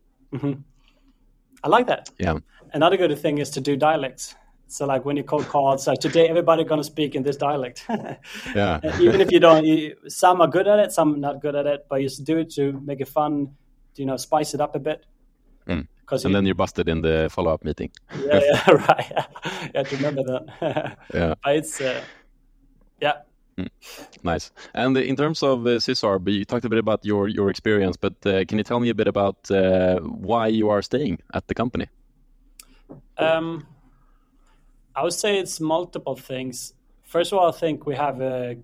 I 1.64 1.68
like 1.68 1.88
that. 1.88 2.10
Yeah, 2.20 2.40
Another 2.74 2.98
good 2.98 3.18
thing 3.20 3.38
is 3.38 3.52
to 3.52 3.62
do 3.62 3.78
dialects. 3.78 4.36
So 4.68 4.88
like 4.88 5.06
when 5.06 5.16
you 5.16 5.24
call, 5.24 5.74
it's 5.74 5.86
like 5.86 6.00
today 6.00 6.28
everybody 6.28 6.64
gonna 6.64 6.84
speak 6.84 7.14
in 7.14 7.22
this 7.22 7.38
dialect. 7.38 7.86
yeah, 8.56 8.80
Even 9.00 9.22
if 9.22 9.32
you 9.32 9.40
don't, 9.40 9.64
you, 9.64 9.96
some 10.08 10.42
are 10.42 10.48
good 10.48 10.68
at 10.68 10.80
it, 10.80 10.92
some 10.92 11.22
not 11.22 11.42
good 11.42 11.56
at 11.56 11.68
it, 11.68 11.86
but 11.88 12.02
you 12.02 12.08
just 12.10 12.24
do 12.24 12.40
it 12.40 12.50
to 12.56 12.82
make 12.84 13.00
it 13.00 13.08
fun, 13.08 13.56
you 13.96 14.08
know, 14.08 14.18
spice 14.18 14.56
it 14.56 14.62
up 14.62 14.76
a 14.76 14.80
bit. 14.80 15.06
Mm. 15.68 15.88
And 16.12 16.36
then 16.36 16.46
you're 16.46 16.56
busted 16.56 16.90
in 16.90 17.02
the 17.02 17.30
follow-up 17.32 17.64
meeting. 17.64 17.92
yeah, 18.26 18.40
yeah, 18.44 18.72
right. 18.90 19.12
you 19.64 19.72
have 19.76 19.90
to 19.90 19.96
remember 19.96 20.24
that. 20.24 20.98
Yeah, 21.14 21.36
but 21.44 21.56
it's 21.56 21.80
uh, 21.80 22.02
yeah, 23.04 23.22
Mm. 23.58 23.70
Nice. 24.24 24.52
And 24.74 24.98
in 24.98 25.16
terms 25.16 25.44
of 25.44 25.68
uh, 25.68 25.80
you 26.26 26.46
talked 26.46 26.66
a 26.66 26.70
bit 26.70 26.80
about 26.80 27.06
your 27.06 27.28
your 27.28 27.50
experience, 27.50 27.98
but 27.98 28.14
uh, 28.26 28.46
can 28.46 28.58
you 28.58 28.64
tell 28.64 28.80
me 28.80 28.90
a 28.90 28.96
bit 28.96 29.08
about 29.08 29.52
uh, 29.52 30.00
why 30.00 30.48
you 30.48 30.70
are 30.70 30.82
staying 30.82 31.20
at 31.34 31.48
the 31.48 31.54
company? 31.54 31.88
Um, 33.18 33.68
I 34.96 35.04
would 35.04 35.14
say 35.14 35.40
it's 35.40 35.60
multiple 35.60 36.16
things. 36.16 36.74
First 37.04 37.32
of 37.32 37.40
all, 37.40 37.48
I 37.48 37.52
think 37.52 37.86
we 37.86 37.96
have 37.96 38.22
a 38.22 38.58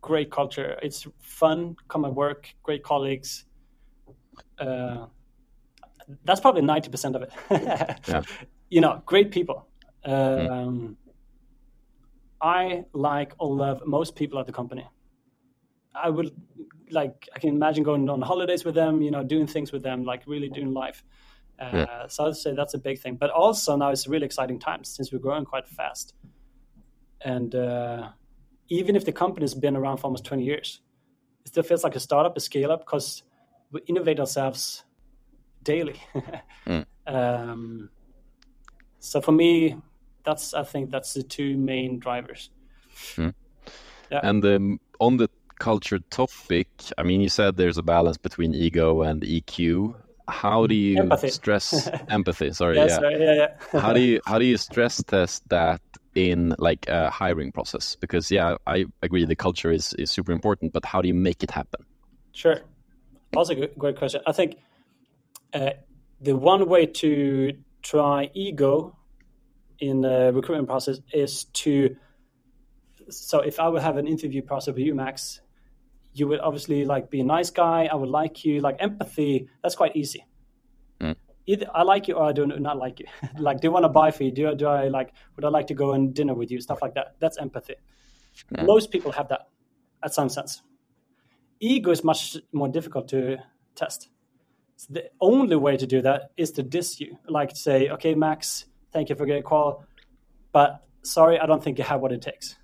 great 0.00 0.30
culture. 0.30 0.78
It's 0.82 1.06
fun, 1.20 1.76
come 1.88 2.04
and 2.04 2.16
work, 2.16 2.54
great 2.62 2.82
colleagues. 2.82 3.44
Uh, 4.58 5.06
that's 6.24 6.40
probably 6.40 6.62
ninety 6.62 6.90
percent 6.90 7.16
of 7.16 7.22
it. 7.22 7.32
yeah. 8.08 8.22
You 8.68 8.80
know, 8.80 9.02
great 9.06 9.30
people. 9.30 9.68
Um, 10.04 10.12
mm. 10.12 10.96
I 12.44 12.84
like 12.92 13.32
or 13.38 13.56
love 13.56 13.82
most 13.86 14.14
people 14.14 14.38
at 14.38 14.46
the 14.46 14.52
company. 14.52 14.86
I 15.94 16.10
would 16.10 16.30
like 16.90 17.26
I 17.34 17.38
can 17.38 17.48
imagine 17.48 17.82
going 17.82 18.08
on 18.10 18.20
holidays 18.20 18.64
with 18.66 18.74
them, 18.74 19.00
you 19.00 19.10
know, 19.10 19.24
doing 19.24 19.46
things 19.46 19.72
with 19.72 19.82
them, 19.82 20.04
like 20.04 20.22
really 20.26 20.50
doing 20.50 20.74
life. 20.74 21.02
Uh, 21.58 21.70
yeah. 21.72 22.06
So 22.06 22.26
I'd 22.26 22.36
say 22.36 22.54
that's 22.54 22.74
a 22.74 22.78
big 22.78 22.98
thing. 22.98 23.16
But 23.16 23.30
also 23.30 23.76
now 23.76 23.88
it's 23.88 24.06
really 24.06 24.26
exciting 24.26 24.58
times 24.58 24.90
since 24.90 25.10
we're 25.10 25.20
growing 25.20 25.46
quite 25.46 25.66
fast. 25.66 26.14
And 27.22 27.54
uh, 27.54 28.10
even 28.68 28.94
if 28.94 29.06
the 29.06 29.12
company's 29.12 29.54
been 29.54 29.74
around 29.74 29.96
for 29.96 30.04
almost 30.04 30.26
20 30.26 30.44
years, 30.44 30.82
it 31.46 31.48
still 31.48 31.62
feels 31.62 31.82
like 31.82 31.96
a 31.96 32.00
startup, 32.00 32.36
a 32.36 32.40
scale 32.40 32.70
up, 32.70 32.80
because 32.80 33.22
we 33.72 33.80
innovate 33.86 34.20
ourselves 34.20 34.84
daily. 35.62 35.98
mm. 36.66 36.84
um, 37.06 37.88
so 38.98 39.22
for 39.22 39.32
me, 39.32 39.76
that's 40.24 40.54
I 40.54 40.64
think 40.64 40.90
that's 40.90 41.14
the 41.14 41.22
two 41.22 41.56
main 41.56 41.98
drivers. 41.98 42.50
Mm. 43.16 43.34
Yeah. 44.10 44.20
And 44.22 44.44
um, 44.44 44.80
on 45.00 45.16
the 45.16 45.28
culture 45.58 45.98
topic, 46.10 46.68
I 46.98 47.02
mean, 47.02 47.20
you 47.20 47.28
said 47.28 47.56
there's 47.56 47.78
a 47.78 47.82
balance 47.82 48.16
between 48.16 48.54
ego 48.54 49.02
and 49.02 49.22
EQ. 49.22 49.94
How 50.28 50.66
do 50.66 50.74
you 50.74 50.98
empathy. 51.00 51.28
stress 51.28 51.88
empathy? 52.08 52.52
Sorry, 52.52 52.76
yeah. 52.76 52.98
yeah, 53.02 53.34
yeah. 53.34 53.80
how 53.80 53.92
do 53.92 54.00
you 54.08 54.20
how 54.26 54.38
do 54.38 54.46
you 54.46 54.56
stress 54.56 55.02
test 55.02 55.46
that 55.50 55.82
in 56.14 56.54
like 56.58 56.88
a 56.88 57.10
hiring 57.10 57.52
process? 57.52 57.96
Because 57.96 58.30
yeah, 58.30 58.56
I 58.66 58.86
agree 59.02 59.24
the 59.26 59.36
culture 59.36 59.70
is 59.70 59.92
is 59.94 60.10
super 60.10 60.32
important, 60.32 60.72
but 60.72 60.84
how 60.84 61.02
do 61.02 61.08
you 61.08 61.14
make 61.14 61.42
it 61.42 61.50
happen? 61.50 61.84
Sure, 62.32 62.60
also 63.36 63.52
a 63.52 63.66
great 63.66 63.96
question. 63.96 64.22
I 64.26 64.32
think 64.32 64.56
uh, 65.52 65.70
the 66.20 66.36
one 66.36 66.68
way 66.68 66.86
to 66.86 67.52
try 67.82 68.30
ego 68.32 68.96
in 69.78 70.00
the 70.00 70.32
recruitment 70.34 70.68
process 70.68 71.00
is 71.12 71.44
to 71.44 71.96
so 73.10 73.40
if 73.40 73.60
I 73.60 73.68
would 73.68 73.82
have 73.82 73.96
an 73.96 74.06
interview 74.06 74.42
process 74.42 74.74
with 74.74 74.84
you, 74.84 74.94
Max, 74.94 75.40
you 76.12 76.28
would 76.28 76.40
obviously 76.40 76.84
like 76.84 77.10
be 77.10 77.20
a 77.20 77.24
nice 77.24 77.50
guy. 77.50 77.88
I 77.90 77.94
would 77.94 78.08
like 78.08 78.44
you. 78.44 78.60
Like 78.60 78.76
empathy, 78.78 79.48
that's 79.62 79.74
quite 79.74 79.96
easy. 79.96 80.24
Mm. 81.00 81.16
Either 81.46 81.66
I 81.74 81.82
like 81.82 82.08
you 82.08 82.14
or 82.14 82.24
I 82.24 82.32
do 82.32 82.46
not 82.46 82.78
like 82.78 83.00
you. 83.00 83.06
like, 83.38 83.60
do 83.60 83.66
you 83.66 83.72
want 83.72 83.84
to 83.84 83.88
buy 83.88 84.10
for 84.10 84.24
you? 84.24 84.30
Do, 84.30 84.54
do 84.54 84.66
I 84.66 84.88
like? 84.88 85.12
Would 85.36 85.44
I 85.44 85.48
like 85.48 85.66
to 85.68 85.74
go 85.74 85.92
and 85.92 86.14
dinner 86.14 86.34
with 86.34 86.50
you? 86.50 86.60
Stuff 86.60 86.80
like 86.80 86.94
that. 86.94 87.16
That's 87.18 87.36
empathy. 87.38 87.74
Mm. 88.54 88.66
Most 88.66 88.90
people 88.90 89.12
have 89.12 89.28
that, 89.28 89.48
at 90.02 90.14
some 90.14 90.28
sense. 90.28 90.62
Ego 91.60 91.90
is 91.90 92.04
much 92.04 92.36
more 92.52 92.68
difficult 92.68 93.08
to 93.08 93.38
test. 93.74 94.08
So 94.76 94.88
the 94.92 95.10
only 95.20 95.56
way 95.56 95.76
to 95.76 95.86
do 95.86 96.02
that 96.02 96.30
is 96.36 96.50
to 96.52 96.62
diss 96.62 97.00
you. 97.00 97.18
Like 97.28 97.56
say, 97.56 97.90
okay, 97.90 98.14
Max, 98.14 98.66
Thank 98.94 99.08
you 99.08 99.16
for 99.16 99.26
getting 99.26 99.42
a 99.42 99.44
call. 99.44 99.84
But 100.52 100.84
sorry, 101.02 101.38
I 101.38 101.46
don't 101.46 101.62
think 101.62 101.78
you 101.78 101.84
have 101.84 102.00
what 102.00 102.12
it 102.12 102.22
takes. 102.22 102.56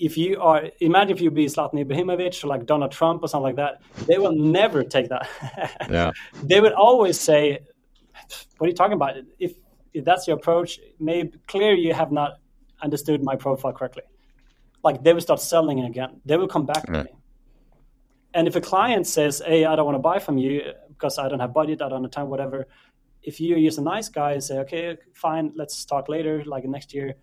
If 0.00 0.18
you 0.18 0.40
are, 0.40 0.64
imagine 0.80 1.16
if 1.16 1.22
you 1.22 1.30
be 1.30 1.46
Zlatan 1.46 1.74
Ibrahimovic 1.84 2.42
or 2.42 2.48
like 2.48 2.66
Donald 2.66 2.90
Trump 2.90 3.22
or 3.22 3.28
something 3.28 3.44
like 3.44 3.56
that, 3.56 3.80
they 4.06 4.18
will 4.18 4.32
never 4.32 4.82
take 4.82 5.08
that. 5.10 5.28
yeah. 5.90 6.10
They 6.42 6.60
would 6.60 6.72
always 6.72 7.20
say, 7.20 7.60
"What 8.58 8.66
are 8.66 8.70
you 8.70 8.74
talking 8.74 8.94
about? 8.94 9.14
If, 9.38 9.52
if 9.94 10.04
that's 10.04 10.26
your 10.26 10.36
approach, 10.38 10.80
maybe 10.98 11.38
clear 11.46 11.74
you 11.74 11.94
have 11.94 12.10
not 12.10 12.40
understood 12.82 13.22
my 13.22 13.36
profile 13.36 13.72
correctly." 13.72 14.02
Like 14.82 15.04
they 15.04 15.12
will 15.12 15.20
start 15.20 15.40
selling 15.40 15.78
it 15.78 15.86
again. 15.86 16.20
They 16.24 16.36
will 16.36 16.48
come 16.48 16.66
back 16.66 16.84
yeah. 16.88 16.94
to 16.94 17.04
me. 17.04 17.10
And 18.34 18.48
if 18.48 18.56
a 18.56 18.60
client 18.60 19.06
says, 19.06 19.42
"Hey, 19.46 19.66
I 19.66 19.76
don't 19.76 19.84
want 19.84 19.96
to 19.96 20.06
buy 20.10 20.18
from 20.18 20.36
you 20.38 20.72
because 20.88 21.18
I 21.18 21.28
don't 21.28 21.40
have 21.40 21.52
budget, 21.52 21.82
I 21.82 21.88
don't 21.90 22.02
have 22.02 22.10
time, 22.10 22.28
whatever," 22.28 22.66
if 23.22 23.40
you 23.40 23.56
use 23.56 23.78
a 23.78 23.82
nice 23.82 24.08
guy 24.08 24.32
and 24.32 24.42
say, 24.42 24.58
okay, 24.58 24.96
fine, 25.14 25.52
let's 25.54 25.84
talk 25.84 26.08
later, 26.08 26.42
like 26.44 26.64
next 26.64 26.94
year, 26.94 27.14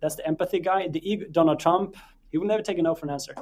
that's 0.00 0.16
the 0.16 0.26
empathy 0.26 0.60
guy. 0.60 0.88
The 0.88 1.08
ego, 1.08 1.26
Donald 1.30 1.60
Trump, 1.60 1.96
he 2.30 2.38
will 2.38 2.46
never 2.46 2.62
take 2.62 2.78
a 2.78 2.82
no 2.82 2.94
for 2.94 3.06
an 3.06 3.10
answer. 3.10 3.34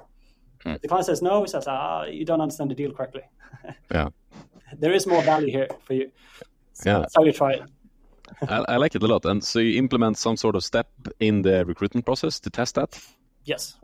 Hmm. 0.63 0.75
The 0.81 0.89
client 0.89 1.07
says 1.07 1.23
no, 1.23 1.43
he 1.43 1.49
says, 1.49 1.65
ah, 1.67 2.05
you 2.05 2.25
don't 2.25 2.41
understand 2.41 2.71
the 2.71 2.75
deal 2.75 2.93
correctly. 2.93 3.23
yeah. 3.91 4.09
There 4.79 4.93
is 4.93 5.07
more 5.07 5.23
value 5.23 5.51
here 5.51 5.69
for 5.85 5.95
you. 5.95 6.11
So 6.73 6.91
yeah. 6.91 6.99
That's 7.01 7.15
how 7.17 7.25
you 7.25 7.33
try 7.33 7.53
it. 7.53 7.63
I, 8.49 8.65
I, 8.69 8.77
like 8.77 8.95
it 8.95 9.03
a 9.03 9.07
lot. 9.07 9.25
And 9.27 9.45
so 9.45 9.59
you 9.59 9.79
implement 9.79 10.17
some 10.17 10.37
sort 10.37 10.57
of 10.57 10.65
step 10.65 10.89
in 11.21 11.43
the 11.43 11.67
recruitment 11.67 12.07
process 12.07 12.41
to 12.41 12.51
test 12.51 12.77
that? 12.77 12.99
Yes. 13.45 13.77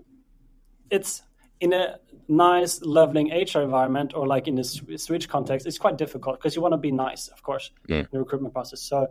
It's 0.90 1.22
in 1.60 1.72
a 1.72 1.98
nice, 2.28 2.82
leveling 2.82 3.28
HR 3.28 3.60
environment 3.60 4.12
or 4.14 4.26
like 4.26 4.46
in 4.46 4.54
the 4.54 4.64
switch 4.64 5.28
context, 5.28 5.66
it's 5.66 5.78
quite 5.78 5.96
difficult 5.96 6.38
because 6.38 6.54
you 6.54 6.62
want 6.62 6.72
to 6.72 6.78
be 6.78 6.92
nice, 6.92 7.28
of 7.28 7.42
course, 7.42 7.70
yeah. 7.86 7.98
in 7.98 8.08
the 8.12 8.18
recruitment 8.18 8.54
process. 8.54 8.80
So 8.80 9.08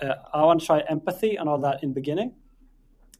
uh, 0.00 0.14
I 0.32 0.42
want 0.42 0.60
to 0.60 0.66
try 0.66 0.80
empathy 0.88 1.36
and 1.36 1.48
all 1.48 1.58
that 1.58 1.82
in 1.82 1.90
the 1.90 1.94
beginning. 1.94 2.34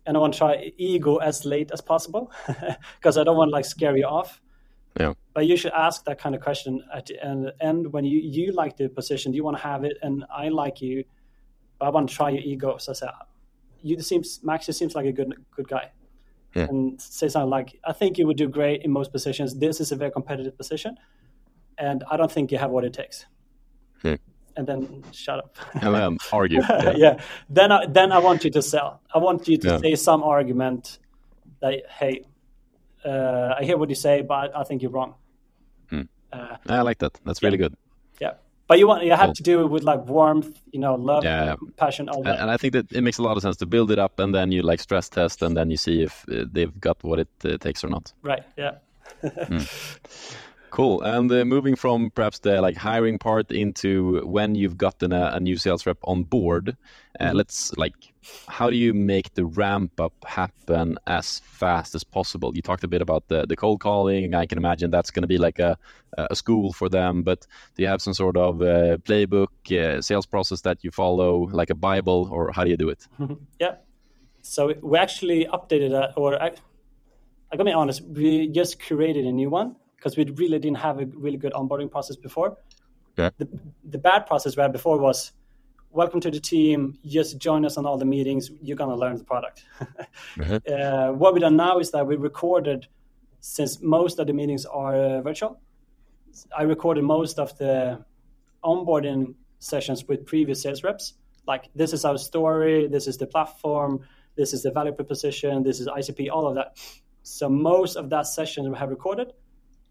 And 0.07 0.17
I 0.17 0.21
want 0.21 0.35
to 0.35 0.39
try 0.39 0.73
ego 0.77 1.17
as 1.17 1.45
late 1.45 1.71
as 1.73 1.81
possible 1.81 2.31
because 2.99 3.19
I 3.19 3.25
don't 3.25 3.37
want 3.37 3.49
to 3.49 3.53
like 3.53 3.65
scare 3.65 3.97
you 3.97 4.07
off. 4.07 4.41
Yeah. 4.99 5.15
But 5.35 5.47
you 5.47 5.57
should 5.57 5.73
ask 5.73 6.05
that 6.05 6.19
kind 6.19 6.35
of 6.35 6.41
question 6.41 6.83
at 6.95 7.07
the 7.07 7.23
end, 7.23 7.53
end 7.61 7.93
when 7.93 8.05
you, 8.05 8.21
you 8.21 8.53
like 8.53 8.77
the 8.77 8.89
position, 8.89 9.33
do 9.33 9.37
you 9.37 9.45
want 9.45 9.57
to 9.57 9.63
have 9.63 9.85
it? 9.85 9.99
And 10.03 10.25
I 10.35 10.49
like 10.49 10.81
you, 10.81 11.05
but 11.79 11.87
I 11.87 11.89
want 11.91 12.09
to 12.09 12.15
try 12.15 12.31
your 12.31 12.41
ego. 12.41 12.79
So 12.79 12.93
I 12.93 12.95
say, 12.95 13.09
you 13.83 14.01
seems 14.01 14.41
Max, 14.43 14.69
you 14.69 14.73
seems 14.73 14.95
like 14.95 15.07
a 15.07 15.13
good 15.13 15.35
good 15.55 15.69
guy 15.69 15.91
yeah. 16.57 16.67
and 16.69 17.01
say 17.01 17.29
something 17.29 17.51
like, 17.51 17.79
I 17.85 17.93
think 17.93 18.17
you 18.17 18.27
would 18.27 18.39
do 18.39 18.49
great 18.49 18.83
in 18.83 18.91
most 18.91 19.13
positions. 19.13 19.55
This 19.59 19.81
is 19.81 19.93
a 19.93 19.97
very 19.97 20.11
competitive 20.11 20.57
position. 20.57 20.97
And 21.79 22.03
I 22.11 22.17
don't 22.17 22.33
think 22.33 22.51
you 22.51 22.59
have 22.59 22.71
what 22.71 22.85
it 22.85 22.95
takes. 22.95 23.27
Hmm. 24.01 24.15
And 24.57 24.67
then 24.67 25.05
shut 25.13 25.39
up. 25.39 25.57
and 25.75 25.95
then 25.95 26.19
argue. 26.33 26.63
Yeah. 26.63 26.95
yeah. 26.97 27.21
Then 27.51 27.71
I, 27.71 27.85
then 27.87 28.11
I 28.11 28.19
want 28.19 28.43
you 28.45 28.51
to 28.51 28.63
sell. 28.63 29.03
I 29.15 29.19
want 29.19 29.47
you 29.47 29.59
to 29.59 29.69
yeah. 29.69 29.79
say 29.79 29.95
some 29.97 30.23
argument 30.23 30.99
that, 31.61 31.83
hey, 31.91 32.25
uh, 33.05 33.55
I 33.59 33.65
hear 33.65 33.77
what 33.77 33.91
you 33.91 33.95
say, 33.95 34.23
but 34.23 34.57
I 34.57 34.65
think 34.65 34.81
you're 34.81 34.91
wrong. 34.91 35.15
Hmm. 35.91 36.03
Uh, 36.33 36.57
I 36.67 36.81
like 36.81 36.99
that. 36.99 37.21
That's 37.25 37.43
really 37.43 37.59
good. 37.59 37.75
Yeah 38.19 38.33
but 38.67 38.79
you 38.79 38.87
want 38.87 39.05
you 39.05 39.13
have 39.13 39.29
cool. 39.29 39.35
to 39.35 39.43
do 39.43 39.61
it 39.63 39.67
with 39.67 39.83
like 39.83 40.05
warmth 40.07 40.61
you 40.73 40.81
know 40.81 40.95
love 40.95 41.25
yeah. 41.25 41.57
passion 41.77 42.09
all 42.09 42.23
that. 42.23 42.33
And, 42.33 42.43
and, 42.43 42.51
i 42.51 42.57
think 42.57 42.73
that 42.73 42.93
it 42.93 43.03
makes 43.03 43.19
a 43.19 43.23
lot 43.23 43.37
of 43.37 43.43
sense 43.43 43.57
to 43.59 43.67
build 43.67 43.91
it 43.91 43.99
up 43.99 44.19
and 44.19 44.35
then 44.35 44.53
you 44.53 44.63
like 44.63 44.81
stress 44.81 45.09
test 45.09 45.43
and 45.43 45.57
then 45.57 45.71
you 45.71 45.77
see 45.77 46.03
if 46.03 46.25
uh, 46.31 46.45
they've 46.51 46.79
got 46.81 47.03
what 47.03 47.19
it 47.19 47.29
uh, 47.45 47.57
takes 47.59 47.85
or 47.85 47.89
not 47.89 48.13
right 48.23 48.45
yeah 48.57 48.75
mm. 49.25 50.37
Cool. 50.77 51.01
And 51.01 51.33
uh, 51.33 51.43
moving 51.47 51.75
from 51.75 52.11
perhaps 52.11 52.41
the 52.41 52.61
like 52.61 52.77
hiring 52.77 53.19
part 53.19 53.51
into 53.51 54.21
when 54.27 54.55
you've 54.55 54.77
gotten 54.77 55.11
a, 55.11 55.31
a 55.33 55.41
new 55.41 55.57
sales 55.57 55.87
rep 55.87 55.97
on 56.03 56.25
board, 56.25 56.77
uh, 57.19 57.25
mm-hmm. 57.25 57.37
let's 57.39 57.75
like, 57.79 57.95
how 58.47 58.69
do 58.69 58.77
you 58.77 58.93
make 58.93 59.33
the 59.33 59.47
ramp 59.47 59.99
up 59.99 60.13
happen 60.27 60.99
as 61.07 61.39
fast 61.39 61.95
as 61.95 62.05
possible? 62.05 62.55
You 62.55 62.61
talked 62.61 62.85
a 62.85 62.89
bit 62.89 63.01
about 63.01 63.27
the, 63.29 63.47
the 63.47 63.57
cold 63.57 63.81
calling. 63.81 64.35
I 64.35 64.45
can 64.45 64.59
imagine 64.59 64.91
that's 64.91 65.11
going 65.11 65.23
to 65.23 65.27
be 65.27 65.39
like 65.39 65.59
a, 65.59 65.79
a 66.19 66.37
school 66.37 66.75
for 66.75 66.91
them. 66.91 67.23
But 67.23 67.47
do 67.75 67.83
you 67.83 67.89
have 67.89 68.03
some 68.03 68.13
sort 68.13 68.37
of 68.37 68.61
uh, 68.61 68.99
playbook, 68.99 69.49
uh, 69.73 70.03
sales 70.03 70.27
process 70.27 70.61
that 70.61 70.85
you 70.85 70.91
follow, 70.91 71.49
like 71.53 71.71
a 71.71 71.75
Bible, 71.75 72.29
or 72.31 72.53
how 72.53 72.65
do 72.65 72.69
you 72.69 72.77
do 72.77 72.91
it? 72.91 73.09
yeah. 73.59 73.77
So 74.43 74.75
we 74.83 74.99
actually 74.99 75.47
updated 75.47 75.93
that, 75.93 76.13
or 76.19 76.35
I, 76.35 76.49
I 77.51 77.57
gotta 77.57 77.65
be 77.65 77.73
honest, 77.73 78.03
we 78.03 78.49
just 78.49 78.79
created 78.79 79.25
a 79.25 79.33
new 79.33 79.49
one 79.49 79.77
because 79.97 80.17
we 80.17 80.25
really 80.25 80.59
didn't 80.59 80.79
have 80.79 81.01
a 81.01 81.07
really 81.07 81.37
good 81.37 81.53
onboarding 81.53 81.91
process 81.91 82.17
before. 82.17 82.57
The, 83.39 83.49
the 83.85 83.99
bad 83.99 84.27
process 84.27 84.57
we 84.57 84.63
had 84.63 84.73
before 84.73 84.99
was 84.99 85.33
welcome 85.91 86.21
to 86.21 86.31
the 86.31 86.41
team. 86.41 86.99
Just 87.07 87.39
join 87.39 87.65
us 87.65 87.77
on 87.79 87.87
all 87.87 87.97
the 87.97 88.05
meetings. 88.05 88.51
You're 88.61 88.77
gonna 88.77 88.95
learn 88.97 89.17
the 89.17 89.25
product. 89.25 89.65
mm-hmm. 90.37 90.57
uh, 90.73 91.13
what 91.13 91.33
we've 91.33 91.41
done 91.41 91.57
now 91.57 91.79
is 91.79 91.91
that 91.93 92.07
we 92.07 92.17
recorded, 92.17 92.87
since 93.41 93.81
most 93.81 94.19
of 94.19 94.27
the 94.27 94.33
meetings 94.33 94.67
are 94.67 94.95
uh, 94.95 95.23
virtual. 95.23 95.59
I 96.57 96.65
recorded 96.65 97.05
most 97.05 97.39
of 97.39 97.57
the 97.57 98.05
onboarding 98.63 99.35
sessions 99.59 100.07
with 100.07 100.27
previous 100.27 100.63
sales 100.63 100.85
reps. 100.85 101.15
Like 101.47 101.71
this 101.75 101.93
is 101.95 102.05
our 102.05 102.19
story. 102.19 102.87
This 102.89 103.07
is 103.07 103.17
the 103.17 103.27
platform. 103.27 104.01
This 104.37 104.53
is 104.53 104.63
the 104.63 104.71
value 104.71 104.93
proposition. 104.93 105.63
This 105.63 105.81
is 105.81 105.87
ICP. 105.87 106.29
All 106.31 106.47
of 106.47 106.55
that. 106.57 106.77
So 107.23 107.49
most 107.49 107.97
of 107.97 108.11
that 108.11 108.27
session 108.27 108.71
we 108.71 108.77
have 108.77 108.91
recorded 108.91 109.33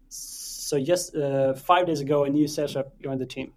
so 0.08 0.80
just 0.80 1.14
uh, 1.14 1.54
five 1.54 1.86
days 1.86 2.00
ago, 2.00 2.24
a 2.24 2.30
new 2.30 2.48
sales 2.48 2.74
rep 2.76 3.00
joined 3.00 3.20
the 3.20 3.26
team. 3.26 3.52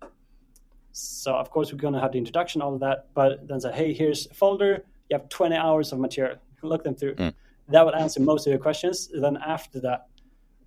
So 0.92 1.34
of 1.34 1.50
course 1.50 1.72
we're 1.72 1.80
going 1.80 1.94
to 1.94 2.00
have 2.00 2.12
the 2.12 2.18
introduction, 2.18 2.62
all 2.62 2.74
of 2.74 2.80
that, 2.82 3.08
but 3.14 3.48
then 3.48 3.60
say, 3.60 3.72
hey, 3.72 3.94
here's 3.94 4.28
a 4.28 4.34
folder. 4.34 4.84
You 5.10 5.18
have 5.18 5.30
20 5.30 5.56
hours 5.56 5.92
of 5.92 6.00
material. 6.00 6.38
Look 6.62 6.84
them 6.84 6.96
through. 6.96 7.16
Mm. 7.16 7.34
that 7.70 7.86
would 7.86 7.96
answer 7.96 8.20
most 8.20 8.46
of 8.46 8.52
your 8.52 8.60
questions. 8.60 9.10
Then 9.14 9.38
after 9.38 9.80
that, 9.82 10.08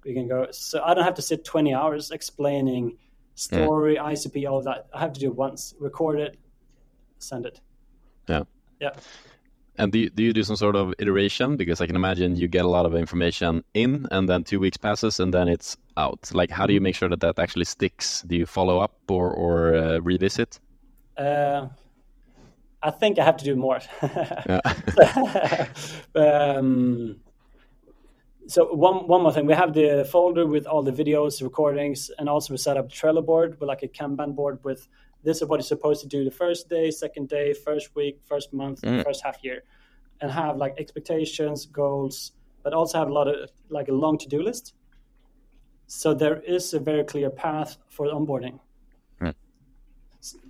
we 0.04 0.14
can 0.14 0.26
go. 0.26 0.48
So 0.50 0.82
I 0.82 0.94
don't 0.94 1.04
have 1.04 1.14
to 1.14 1.22
sit 1.22 1.44
20 1.44 1.74
hours 1.74 2.10
explaining 2.10 2.96
story, 3.34 3.94
yeah. 3.94 4.04
ICP, 4.04 4.48
all 4.50 4.58
of 4.58 4.64
that. 4.64 4.86
I 4.92 5.00
have 5.00 5.12
to 5.12 5.20
do 5.20 5.28
it 5.28 5.36
once, 5.36 5.74
record 5.78 6.18
it, 6.20 6.38
send 7.18 7.46
it. 7.46 7.60
Yeah. 8.28 8.44
Yeah. 8.80 8.90
And 9.78 9.90
do 9.90 10.00
you, 10.00 10.10
do 10.10 10.22
you 10.22 10.32
do 10.32 10.42
some 10.42 10.56
sort 10.56 10.76
of 10.76 10.92
iteration? 10.98 11.56
Because 11.56 11.80
I 11.80 11.86
can 11.86 11.96
imagine 11.96 12.36
you 12.36 12.46
get 12.46 12.64
a 12.64 12.68
lot 12.68 12.84
of 12.84 12.94
information 12.94 13.64
in, 13.72 14.06
and 14.10 14.28
then 14.28 14.44
two 14.44 14.60
weeks 14.60 14.76
passes, 14.76 15.18
and 15.18 15.32
then 15.32 15.48
it's 15.48 15.76
out. 15.96 16.30
Like, 16.34 16.50
how 16.50 16.66
do 16.66 16.74
you 16.74 16.80
make 16.80 16.94
sure 16.94 17.08
that 17.08 17.20
that 17.20 17.38
actually 17.38 17.64
sticks? 17.64 18.22
Do 18.22 18.36
you 18.36 18.46
follow 18.46 18.80
up 18.80 18.94
or 19.08 19.30
or 19.30 19.74
uh, 19.74 19.98
revisit? 20.00 20.60
Uh, 21.16 21.68
I 22.82 22.90
think 22.90 23.18
I 23.18 23.24
have 23.24 23.36
to 23.38 23.44
do 23.44 23.56
more. 23.56 23.80
um, 26.14 27.16
so 28.46 28.74
one 28.74 29.06
one 29.06 29.22
more 29.22 29.32
thing, 29.32 29.46
we 29.46 29.54
have 29.54 29.72
the 29.72 30.06
folder 30.10 30.46
with 30.46 30.66
all 30.66 30.82
the 30.82 30.92
videos, 30.92 31.42
recordings, 31.42 32.10
and 32.18 32.28
also 32.28 32.52
we 32.52 32.58
set 32.58 32.76
up 32.76 32.90
Trello 32.90 33.24
board 33.24 33.58
with 33.60 33.68
like 33.68 33.82
a 33.82 33.88
Kanban 33.88 34.34
board 34.34 34.58
with 34.64 34.88
this 35.24 35.40
is 35.40 35.48
what 35.48 35.58
you're 35.58 35.62
supposed 35.62 36.02
to 36.02 36.08
do 36.08 36.24
the 36.24 36.30
first 36.30 36.68
day, 36.68 36.90
second 36.90 37.28
day, 37.28 37.52
first 37.52 37.94
week, 37.94 38.20
first 38.24 38.52
month, 38.52 38.82
mm. 38.82 39.04
first 39.04 39.22
half 39.24 39.42
year, 39.42 39.62
and 40.20 40.30
have 40.30 40.56
like 40.56 40.74
expectations, 40.78 41.66
goals, 41.66 42.32
but 42.62 42.72
also 42.72 42.98
have 42.98 43.08
a 43.08 43.12
lot 43.12 43.28
of 43.28 43.50
like 43.68 43.88
a 43.88 43.92
long 43.92 44.18
to 44.18 44.28
do 44.28 44.42
list. 44.42 44.74
So 45.86 46.14
there 46.14 46.40
is 46.40 46.74
a 46.74 46.80
very 46.80 47.04
clear 47.04 47.30
path 47.30 47.76
for 47.88 48.06
onboarding. 48.06 48.58
Mm. 49.20 49.34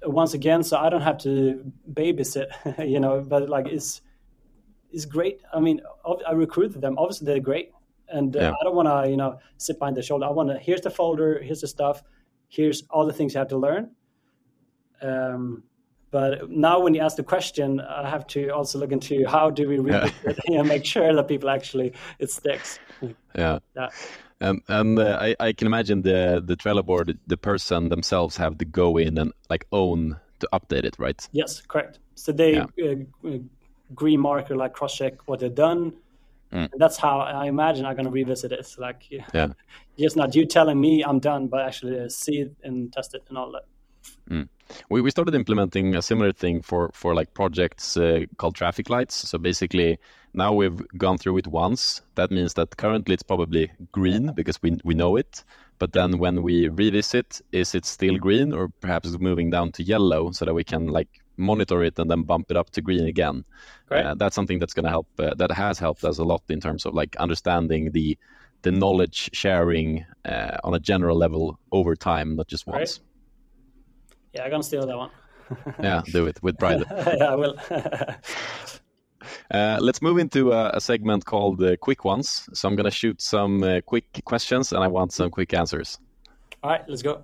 Once 0.05 0.35
again, 0.35 0.63
so 0.63 0.79
I 0.79 0.89
don't 0.89 1.03
have 1.03 1.19
to 1.19 1.71
babysit, 1.93 2.49
you 2.89 3.01
know, 3.01 3.21
but 3.21 3.49
like 3.49 3.69
it's 3.69 4.01
it's 4.91 5.05
great. 5.05 5.41
I 5.53 5.61
mean, 5.61 5.81
I 6.27 6.33
recruited 6.33 6.81
them. 6.81 6.97
Obviously, 6.99 7.27
they're 7.27 7.41
great, 7.41 7.73
and 8.09 8.35
uh, 8.37 8.41
yeah. 8.41 8.51
I 8.51 8.65
don't 8.65 8.75
want 8.75 8.89
to, 8.89 9.11
you 9.11 9.17
know, 9.17 9.39
sit 9.59 9.79
behind 9.79 9.97
the 9.97 10.03
shoulder. 10.03 10.27
I 10.27 10.31
want 10.31 10.49
to. 10.51 10.59
Here's 10.59 10.83
the 10.83 10.91
folder. 10.91 11.41
Here's 11.43 11.61
the 11.61 11.69
stuff. 11.69 12.03
Here's 12.49 12.83
all 12.91 13.07
the 13.07 13.15
things 13.15 13.33
you 13.33 13.39
have 13.39 13.49
to 13.49 13.57
learn 13.57 13.91
um, 15.03 15.62
but 16.12 16.51
now, 16.51 16.79
when 16.79 16.95
you 16.95 17.01
ask 17.01 17.17
the 17.17 17.23
question, 17.23 17.81
I 17.81 18.09
have 18.09 18.27
to 18.29 18.51
also 18.51 18.79
look 18.79 18.93
into 18.93 19.25
how 19.27 19.49
do 19.49 19.67
we 19.67 19.79
really 19.79 20.12
yeah. 20.25 20.33
you 20.47 20.59
know, 20.59 20.62
make 20.62 20.85
sure 20.85 21.15
that 21.15 21.27
people 21.27 21.49
actually 21.49 21.95
it 22.19 22.31
sticks. 22.31 22.79
Yeah. 23.35 23.59
Yeah. 23.75 23.88
Um, 24.43 24.62
and 24.69 24.99
uh, 24.99 25.19
I, 25.21 25.35
I 25.41 25.53
can 25.55 25.67
imagine 25.67 26.03
the 26.03 26.43
the 26.45 26.55
Trello 26.55 26.85
board, 26.85 27.19
the 27.27 27.37
person 27.38 27.88
themselves 27.88 28.37
have 28.37 28.59
to 28.59 28.67
go 28.67 28.99
in 28.99 29.17
and 29.17 29.33
like 29.49 29.67
own 29.73 30.21
to 30.41 30.49
update 30.53 30.85
it, 30.85 30.97
right? 30.99 31.27
Yes, 31.33 31.62
correct. 31.62 31.99
So 32.15 32.31
they 32.31 32.57
yeah. 32.57 32.67
uh, 32.85 33.29
uh 33.29 33.38
green 33.95 34.21
mark 34.21 34.51
or 34.51 34.57
like 34.57 34.75
cross 34.75 34.95
check 34.95 35.27
what 35.27 35.41
they've 35.41 35.55
done. 35.55 35.95
Mm. 36.53 36.69
that's 36.77 36.99
how 36.99 37.21
I 37.21 37.47
imagine 37.47 37.87
I'm 37.87 37.95
going 37.95 38.05
to 38.05 38.11
revisit 38.11 38.53
it. 38.53 38.59
It's 38.59 38.77
like, 38.77 39.05
yeah, 39.11 39.49
just 39.99 40.17
not 40.17 40.35
you 40.35 40.45
telling 40.45 40.79
me 40.79 41.03
I'm 41.03 41.19
done, 41.19 41.47
but 41.47 41.61
actually 41.61 42.07
see 42.11 42.41
it 42.41 42.55
and 42.62 42.93
test 42.93 43.15
it 43.15 43.23
and 43.31 43.38
all 43.38 43.51
that. 43.53 43.65
Mm. 44.31 44.49
We, 44.88 45.03
we 45.03 45.11
started 45.11 45.35
implementing 45.35 45.95
a 45.95 46.03
similar 46.03 46.33
thing 46.33 46.62
for 46.62 46.91
for 46.95 47.15
like 47.15 47.35
projects 47.35 47.97
uh, 47.97 48.25
called 48.38 48.55
traffic 48.55 48.88
lights. 48.88 49.29
So 49.29 49.38
basically, 49.38 49.99
now 50.35 50.53
we've 50.53 50.81
gone 50.97 51.19
through 51.19 51.38
it 51.38 51.47
once. 51.47 52.03
That 52.15 52.31
means 52.31 52.55
that 52.55 52.77
currently 52.77 53.15
it's 53.15 53.23
probably 53.23 53.71
green 53.93 54.33
because 54.35 54.62
we 54.62 54.79
we 54.85 54.95
know 54.95 55.17
it. 55.17 55.45
But 55.79 55.93
then 55.93 56.19
when 56.19 56.43
we 56.43 56.69
revisit, 56.69 57.41
is 57.51 57.75
it 57.75 57.85
still 57.85 58.17
green 58.17 58.53
or 58.53 58.69
perhaps 58.81 59.09
it's 59.09 59.19
moving 59.19 59.51
down 59.51 59.73
to 59.73 59.83
yellow 59.83 60.31
so 60.31 60.45
that 60.45 60.55
we 60.55 60.65
can 60.65 60.87
like 60.87 61.09
monitor 61.37 61.83
it 61.83 61.99
and 61.99 62.11
then 62.11 62.23
bump 62.23 62.51
it 62.51 62.57
up 62.57 62.71
to 62.71 62.83
green 62.83 63.07
again. 63.07 63.45
Uh, 63.91 64.15
that's 64.15 64.35
something 64.35 64.59
that's 64.59 64.75
going 64.75 64.85
to 64.85 64.91
help. 64.91 65.09
Uh, 65.19 65.35
that 65.35 65.51
has 65.51 65.79
helped 65.79 66.05
us 66.05 66.19
a 66.19 66.25
lot 66.25 66.43
in 66.49 66.61
terms 66.61 66.87
of 66.87 66.95
like 66.95 67.17
understanding 67.17 67.91
the 67.93 68.17
the 68.62 68.71
knowledge 68.71 69.29
sharing 69.33 70.07
uh, 70.25 70.57
on 70.62 70.73
a 70.73 70.79
general 70.79 71.17
level 71.17 71.59
over 71.73 71.97
time, 71.97 72.37
not 72.37 72.47
just 72.47 72.67
once. 72.67 73.01
Right. 73.01 73.12
Yeah, 74.33 74.45
I'm 74.45 74.51
gonna 74.51 74.62
steal 74.62 74.87
that 74.87 74.97
one. 74.97 75.11
yeah, 75.83 76.03
do 76.07 76.27
it 76.27 76.42
with 76.42 76.59
pride. 76.59 76.85
yeah, 76.90 77.33
I 77.33 77.35
will. 77.35 77.57
Uh, 79.53 79.79
let's 79.81 80.03
move 80.03 80.18
into 80.18 80.51
a, 80.51 80.71
a 80.71 80.81
segment 80.81 81.25
called 81.25 81.62
uh, 81.62 81.77
Quick 81.77 82.05
Ones. 82.05 82.49
So 82.55 82.68
I'm 82.68 82.75
going 82.75 82.87
to 82.87 82.90
shoot 82.90 83.21
some 83.21 83.62
uh, 83.62 83.81
quick 83.85 84.23
questions 84.25 84.73
and 84.73 84.83
I 84.83 84.88
want 84.88 85.12
some 85.12 85.31
quick 85.31 85.55
answers. 85.55 85.99
All 86.62 86.71
right, 86.71 86.83
let's 86.88 87.03
go. 87.03 87.23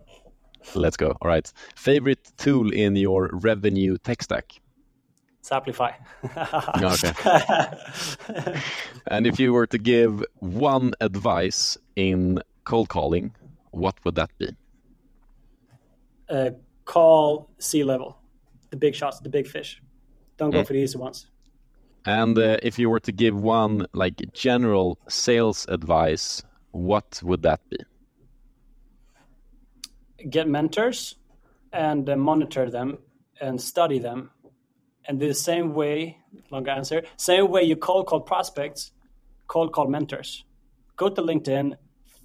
Let's 0.74 0.96
go. 0.96 1.16
All 1.20 1.28
right. 1.28 1.50
Favorite 1.74 2.30
tool 2.36 2.72
in 2.72 2.94
your 2.96 3.30
revenue 3.32 3.96
tech 3.98 4.22
stack? 4.22 4.60
Zappify. 5.42 5.94
okay. 8.36 8.60
and 9.06 9.26
if 9.26 9.40
you 9.40 9.52
were 9.52 9.66
to 9.66 9.78
give 9.78 10.22
one 10.40 10.92
advice 11.00 11.78
in 11.96 12.40
cold 12.64 12.90
calling, 12.90 13.34
what 13.70 13.96
would 14.04 14.16
that 14.16 14.30
be? 14.38 14.50
Call 16.88 17.50
C-level, 17.58 18.16
the 18.70 18.76
big 18.78 18.94
shots, 18.94 19.20
the 19.20 19.28
big 19.28 19.46
fish. 19.46 19.82
Don't 20.38 20.50
go 20.50 20.62
mm. 20.62 20.66
for 20.66 20.72
the 20.72 20.78
easy 20.78 20.96
ones. 20.96 21.26
And 22.06 22.38
uh, 22.38 22.56
if 22.62 22.78
you 22.78 22.88
were 22.88 23.00
to 23.00 23.12
give 23.12 23.34
one 23.38 23.86
like 23.92 24.32
general 24.32 24.98
sales 25.06 25.66
advice, 25.68 26.42
what 26.70 27.20
would 27.22 27.42
that 27.42 27.60
be? 27.68 27.76
Get 30.30 30.48
mentors 30.48 31.16
and 31.74 32.08
uh, 32.08 32.16
monitor 32.16 32.70
them 32.70 32.98
and 33.38 33.60
study 33.60 33.98
them. 33.98 34.30
And 35.04 35.20
the 35.20 35.34
same 35.34 35.74
way, 35.74 36.16
long 36.50 36.66
answer, 36.68 37.02
same 37.18 37.50
way 37.50 37.64
you 37.64 37.76
cold 37.76 38.06
call 38.06 38.20
prospects, 38.20 38.92
cold 39.46 39.72
call 39.72 39.88
mentors. 39.88 40.42
Go 40.96 41.10
to 41.10 41.20
LinkedIn, 41.20 41.76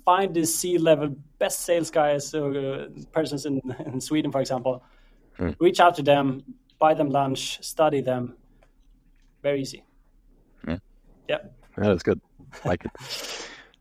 find 0.06 0.34
the 0.34 0.46
C-level 0.46 1.16
best 1.40 1.62
sales 1.62 1.92
guys 1.92 2.34
or 2.34 2.58
uh, 2.58 2.88
persons 3.12 3.46
in, 3.46 3.62
in 3.86 4.02
Sweden, 4.02 4.32
for 4.32 4.42
example. 4.42 4.84
Mm. 5.40 5.56
Reach 5.60 5.80
out 5.80 5.96
to 5.96 6.04
them, 6.04 6.44
buy 6.80 6.94
them 6.94 7.10
lunch, 7.10 7.64
study 7.64 8.02
them. 8.02 8.36
Very 9.42 9.62
easy. 9.62 9.84
Yeah. 11.30 11.38
Yeah, 11.78 11.88
that's 11.88 12.04
good. 12.04 12.22
Like 12.66 12.86
it. 12.86 12.92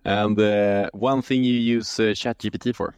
And 0.04 0.38
uh, 0.38 0.88
one 0.92 1.22
thing 1.22 1.44
you 1.44 1.54
use 1.54 1.98
uh, 2.00 2.14
ChatGPT 2.14 2.74
for? 2.74 2.94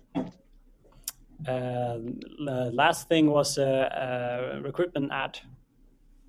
Uh, 1.47 1.99
last 2.39 3.09
thing 3.09 3.31
was 3.31 3.59
a, 3.59 4.55
a 4.57 4.61
recruitment 4.63 5.11
ad. 5.13 5.41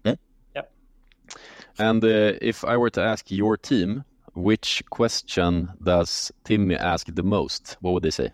Yeah. 0.03 0.15
Yep. 0.55 0.71
And 1.77 2.03
uh, 2.03 2.33
if 2.41 2.65
I 2.65 2.77
were 2.77 2.89
to 2.91 3.01
ask 3.01 3.29
your 3.29 3.57
team, 3.57 4.03
which 4.35 4.83
question 4.89 5.69
does 5.81 6.31
Timmy 6.43 6.75
ask 6.75 7.07
the 7.13 7.23
most? 7.23 7.77
What 7.79 7.93
would 7.93 8.03
they 8.03 8.11
say? 8.11 8.31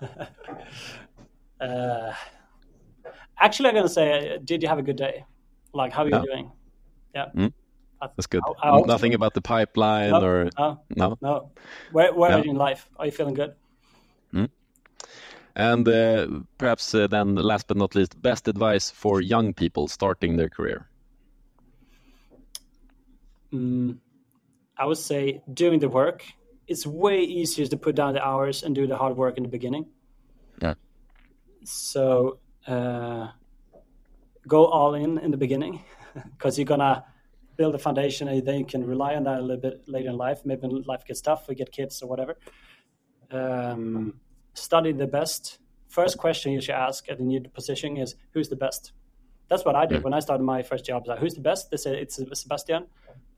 uh, 1.60 2.12
actually, 3.38 3.68
I'm 3.68 3.74
going 3.74 3.86
to 3.86 3.92
say, 3.92 4.38
did 4.44 4.62
you 4.62 4.68
have 4.68 4.78
a 4.78 4.82
good 4.82 4.96
day? 4.96 5.24
Like, 5.72 5.92
how 5.92 6.02
are 6.02 6.08
you 6.08 6.16
yeah. 6.16 6.22
doing? 6.22 6.52
Yeah. 7.14 7.26
Mm. 7.36 7.52
That's 8.00 8.26
good. 8.26 8.42
I, 8.62 8.68
I 8.68 8.80
Nothing 8.82 9.14
about 9.14 9.34
the 9.34 9.40
pipeline 9.40 10.10
no, 10.10 10.22
or 10.22 10.50
no, 10.58 10.80
no, 10.96 11.18
no. 11.20 11.50
Where, 11.92 12.12
where 12.12 12.30
yeah. 12.30 12.36
are 12.36 12.44
you 12.44 12.50
in 12.50 12.56
life? 12.56 12.88
Are 12.96 13.06
you 13.06 13.12
feeling 13.12 13.34
good? 13.34 13.54
Mm. 14.32 14.48
And 15.56 15.88
uh, 15.88 16.26
perhaps 16.58 16.94
uh, 16.94 17.08
then, 17.08 17.34
last 17.34 17.66
but 17.66 17.76
not 17.76 17.94
least, 17.94 18.20
best 18.22 18.46
advice 18.46 18.90
for 18.90 19.20
young 19.20 19.52
people 19.52 19.88
starting 19.88 20.36
their 20.36 20.48
career. 20.48 20.88
Mm, 23.52 23.98
I 24.78 24.86
would 24.86 24.98
say 24.98 25.42
doing 25.52 25.80
the 25.80 25.88
work. 25.88 26.24
It's 26.66 26.86
way 26.86 27.20
easier 27.22 27.66
to 27.66 27.76
put 27.76 27.94
down 27.96 28.14
the 28.14 28.24
hours 28.24 28.62
and 28.62 28.74
do 28.74 28.86
the 28.86 28.96
hard 28.96 29.16
work 29.16 29.36
in 29.36 29.42
the 29.42 29.48
beginning. 29.48 29.86
Yeah. 30.60 30.74
So 31.64 32.38
uh, 32.66 33.28
go 34.46 34.66
all 34.66 34.94
in 34.94 35.18
in 35.18 35.30
the 35.30 35.36
beginning 35.36 35.84
because 36.36 36.58
you're 36.58 36.66
gonna 36.66 37.04
build 37.56 37.74
a 37.74 37.78
foundation 37.78 38.28
and 38.28 38.46
then 38.46 38.60
you 38.60 38.64
can 38.64 38.84
rely 38.86 39.14
on 39.16 39.24
that 39.24 39.40
a 39.40 39.42
little 39.42 39.60
bit 39.60 39.88
later 39.88 40.10
in 40.10 40.16
life. 40.16 40.42
Maybe 40.44 40.62
when 40.62 40.82
life 40.82 41.04
gets 41.04 41.20
tough, 41.20 41.48
we 41.48 41.54
get 41.54 41.72
kids 41.72 42.02
or 42.02 42.08
whatever. 42.08 42.36
Um, 43.30 44.20
study 44.54 44.92
the 44.92 45.06
best. 45.06 45.58
First 45.88 46.18
question 46.18 46.52
you 46.52 46.60
should 46.60 46.74
ask 46.74 47.08
at 47.08 47.18
a 47.18 47.22
new 47.22 47.40
position 47.40 47.96
is 47.96 48.14
who's 48.32 48.48
the 48.48 48.56
best. 48.56 48.92
That's 49.48 49.64
what 49.64 49.74
I 49.74 49.86
did 49.86 50.00
mm. 50.00 50.04
when 50.04 50.14
I 50.14 50.20
started 50.20 50.44
my 50.44 50.62
first 50.62 50.84
job. 50.84 51.06
Like, 51.06 51.18
who's 51.18 51.34
the 51.34 51.40
best? 51.40 51.70
They 51.70 51.78
said 51.78 51.94
it's 51.94 52.20
Sebastian. 52.40 52.86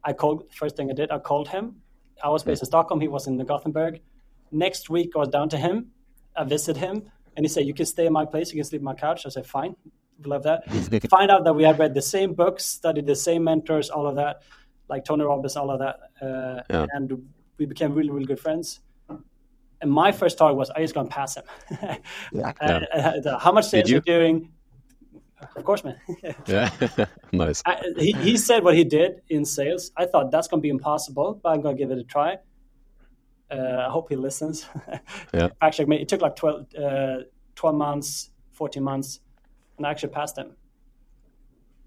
I 0.05 0.13
called 0.13 0.53
first 0.53 0.77
thing 0.77 0.91
I 0.91 0.95
did. 0.95 1.11
I 1.11 1.19
called 1.19 1.49
him. 1.49 1.77
I 2.23 2.29
was 2.29 2.43
based 2.43 2.63
in 2.63 2.67
Stockholm. 2.67 3.01
He 3.01 3.09
was 3.09 3.27
in 3.27 3.37
the 3.37 3.45
Gothenburg. 3.45 4.01
Next 4.53 4.91
week, 4.91 5.13
I 5.15 5.19
was 5.19 5.29
down 5.29 5.49
to 5.51 5.57
him. 5.57 5.91
I 6.37 6.45
visited 6.45 6.79
him, 6.79 7.11
and 7.37 7.45
he 7.45 7.49
said, 7.49 7.67
"You 7.67 7.75
can 7.75 7.87
stay 7.87 8.07
in 8.07 8.13
my 8.13 8.25
place. 8.25 8.53
You 8.53 8.57
can 8.57 8.65
sleep 8.65 8.81
on 8.81 8.85
my 8.85 8.95
couch." 8.95 9.27
I 9.27 9.29
said, 9.29 9.47
"Fine, 9.47 9.77
love 10.25 10.43
that." 10.45 10.69
Find 11.09 11.31
out 11.31 11.45
that 11.45 11.55
we 11.55 11.65
had 11.65 11.79
read 11.79 11.95
the 11.95 12.03
same 12.03 12.35
books, 12.35 12.65
studied 12.65 13.07
the 13.07 13.17
same 13.17 13.45
mentors, 13.45 13.91
all 13.91 14.07
of 14.07 14.17
that, 14.17 14.43
like 14.89 15.05
Tony 15.05 15.25
Robbins, 15.25 15.57
all 15.57 15.71
of 15.71 15.79
that, 15.79 16.01
uh, 16.21 16.63
yeah. 16.71 16.87
and 16.93 17.29
we 17.59 17.67
became 17.67 17.95
really, 17.95 18.11
really 18.11 18.27
good 18.27 18.41
friends. 18.41 18.81
And 19.83 19.91
my 19.91 20.13
first 20.13 20.37
target 20.37 20.57
was 20.57 20.71
I 20.71 20.81
just 20.81 20.95
gonna 20.95 21.09
pass 21.09 21.37
him. 21.37 21.45
yeah. 22.33 22.53
Uh, 22.61 22.65
uh, 22.95 23.39
how 23.39 23.53
much 23.53 23.67
sales 23.67 23.91
are 23.91 23.95
you 23.95 24.01
doing? 24.01 24.53
Of 25.57 25.65
course, 25.65 25.85
man. 25.85 25.99
yeah, 26.47 26.71
nice. 27.33 27.63
I, 27.67 27.83
he, 27.97 28.13
he 28.13 28.37
said 28.37 28.65
what 28.65 28.75
he 28.75 28.85
did 28.85 29.23
in 29.29 29.45
sales. 29.45 29.93
I 29.97 30.07
thought 30.07 30.31
that's 30.31 30.49
going 30.49 30.61
to 30.61 30.63
be 30.63 30.71
impossible, 30.71 31.41
but 31.43 31.51
I'm 31.51 31.61
going 31.61 31.77
to 31.77 31.83
give 31.83 31.91
it 31.91 31.99
a 31.99 32.05
try. 32.05 32.39
Uh, 33.51 33.85
I 33.87 33.91
hope 33.91 34.09
he 34.09 34.17
listens. 34.17 34.67
Yeah. 35.35 35.49
actually, 35.61 36.01
it 36.03 36.09
took 36.09 36.23
like 36.23 36.37
12, 36.37 36.75
uh, 36.75 37.17
12 37.55 37.77
months, 37.77 38.31
14 38.53 38.83
months, 38.83 39.21
and 39.77 39.87
I 39.87 39.91
actually 39.91 40.13
passed 40.13 40.37
him. 40.37 40.57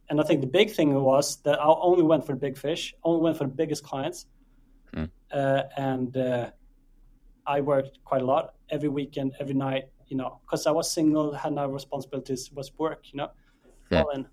And 0.09 0.19
I 0.19 0.23
think 0.23 0.41
the 0.41 0.47
big 0.47 0.71
thing 0.71 0.93
was 0.93 1.37
that 1.43 1.59
I 1.59 1.65
only 1.65 2.03
went 2.03 2.25
for 2.25 2.33
the 2.33 2.39
big 2.39 2.57
fish, 2.57 2.93
only 3.03 3.21
went 3.21 3.37
for 3.37 3.45
the 3.45 3.53
biggest 3.53 3.83
clients. 3.83 4.27
Mm. 4.95 5.09
Uh, 5.31 5.63
and 5.77 6.15
uh, 6.15 6.51
I 7.45 7.61
worked 7.61 7.99
quite 8.05 8.21
a 8.21 8.25
lot 8.25 8.53
every 8.69 8.89
weekend, 8.89 9.33
every 9.39 9.55
night, 9.55 9.85
you 10.07 10.17
know, 10.17 10.39
because 10.41 10.67
I 10.67 10.71
was 10.71 10.91
single, 10.91 11.33
had 11.33 11.53
no 11.53 11.67
responsibilities, 11.67 12.51
was 12.51 12.71
work, 12.77 13.11
you 13.11 13.17
know, 13.17 13.29
Yeah. 13.93 14.01
all 14.03 14.09
in. 14.11 14.25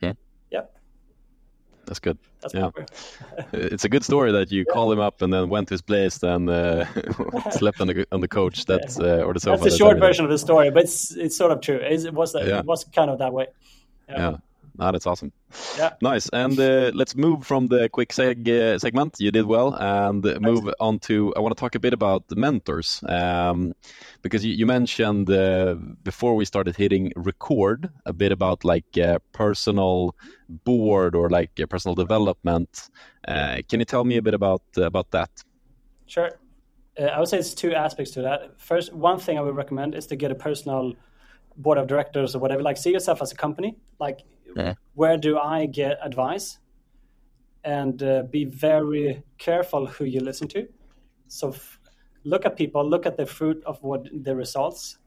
Yeah. 0.00 0.12
Yep. 0.50 0.76
That's 1.86 1.98
good. 2.00 2.18
That's 2.40 2.54
Yeah. 2.54 2.60
proper. 2.70 2.86
It's 3.52 3.84
a 3.84 3.88
good 3.88 4.04
story 4.04 4.32
that 4.32 4.50
you 4.52 4.64
call 4.64 4.90
him 4.92 5.00
up 5.00 5.22
and 5.22 5.32
then 5.32 5.48
went 5.48 5.68
to 5.68 5.74
his 5.74 5.82
place 5.82 6.22
and 6.22 6.48
uh, 6.50 6.84
slept 7.50 7.80
on 7.80 7.86
the 7.88 8.06
on 8.12 8.20
the 8.20 8.28
coach. 8.28 8.64
That's 8.66 8.98
uh, 8.98 9.24
or 9.26 9.32
the 9.34 9.40
sofa. 9.40 9.62
That's 9.64 9.74
the 9.74 9.78
short 9.78 9.98
version 9.98 10.24
of 10.24 10.30
the 10.30 10.38
story, 10.38 10.70
but 10.70 10.84
it's 10.84 11.16
it's 11.16 11.36
sort 11.36 11.52
of 11.52 11.60
true. 11.60 11.76
It's, 11.76 12.04
it 12.04 12.14
was 12.14 12.34
Yeah. 12.34 12.58
it 12.60 12.64
was 12.66 12.84
kind 12.84 13.10
of 13.10 13.18
that 13.18 13.32
way. 13.32 13.46
Yeah. 14.08 14.36
No, 14.78 14.92
that's 14.92 15.06
awesome. 15.06 15.32
Yeah. 15.78 15.94
Nice. 16.02 16.28
And 16.30 16.58
uh, 16.58 16.90
let's 16.94 17.16
move 17.16 17.46
from 17.46 17.68
the 17.68 17.88
quick 17.88 18.10
seg 18.10 18.48
uh, 18.48 18.78
segment. 18.78 19.16
You 19.18 19.30
did 19.30 19.46
well, 19.46 19.74
and 19.74 20.22
move 20.40 20.72
on 20.80 20.98
to. 21.00 21.32
I 21.36 21.40
want 21.40 21.56
to 21.56 21.60
talk 21.60 21.74
a 21.74 21.80
bit 21.80 21.94
about 21.94 22.28
the 22.28 22.36
mentors, 22.36 23.02
um, 23.08 23.72
because 24.22 24.44
you, 24.44 24.52
you 24.52 24.66
mentioned 24.66 25.30
uh, 25.30 25.76
before 26.02 26.36
we 26.36 26.44
started 26.44 26.76
hitting 26.76 27.12
record 27.16 27.88
a 28.04 28.12
bit 28.12 28.32
about 28.32 28.64
like 28.64 28.98
uh, 28.98 29.18
personal 29.32 30.14
board 30.48 31.14
or 31.14 31.30
like 31.30 31.58
uh, 31.60 31.66
personal 31.66 31.94
development. 31.94 32.90
Uh, 33.26 33.58
can 33.68 33.80
you 33.80 33.86
tell 33.86 34.04
me 34.04 34.16
a 34.16 34.22
bit 34.22 34.34
about 34.34 34.62
about 34.76 35.10
that? 35.12 35.30
Sure. 36.06 36.30
Uh, 36.98 37.04
I 37.04 37.18
would 37.18 37.28
say 37.28 37.38
it's 37.38 37.54
two 37.54 37.74
aspects 37.74 38.12
to 38.12 38.22
that. 38.22 38.60
First, 38.60 38.92
one 38.92 39.18
thing 39.18 39.38
I 39.38 39.40
would 39.40 39.56
recommend 39.56 39.94
is 39.94 40.06
to 40.08 40.16
get 40.16 40.30
a 40.30 40.34
personal 40.34 40.94
board 41.56 41.78
of 41.78 41.86
directors 41.86 42.34
or 42.34 42.38
whatever. 42.38 42.62
Like, 42.62 42.76
see 42.76 42.92
yourself 42.92 43.22
as 43.22 43.32
a 43.32 43.34
company. 43.34 43.76
Like, 43.98 44.20
Yeah. 44.56 44.74
where 44.94 45.18
do 45.18 45.38
I 45.38 45.66
get 45.66 45.98
advice? 46.02 46.58
And 47.64 48.02
uh, 48.02 48.22
be 48.30 48.44
very 48.44 49.22
careful 49.38 49.86
who 49.86 50.04
you 50.04 50.20
listen 50.20 50.48
to. 50.48 50.66
So, 51.28 51.50
f- 51.50 51.80
look 52.24 52.46
at 52.46 52.56
people, 52.56 52.88
look 52.88 53.06
at 53.06 53.16
the 53.16 53.26
fruit 53.26 53.62
of 53.66 53.82
what 53.82 54.08
the 54.22 54.34
results. 54.34 54.98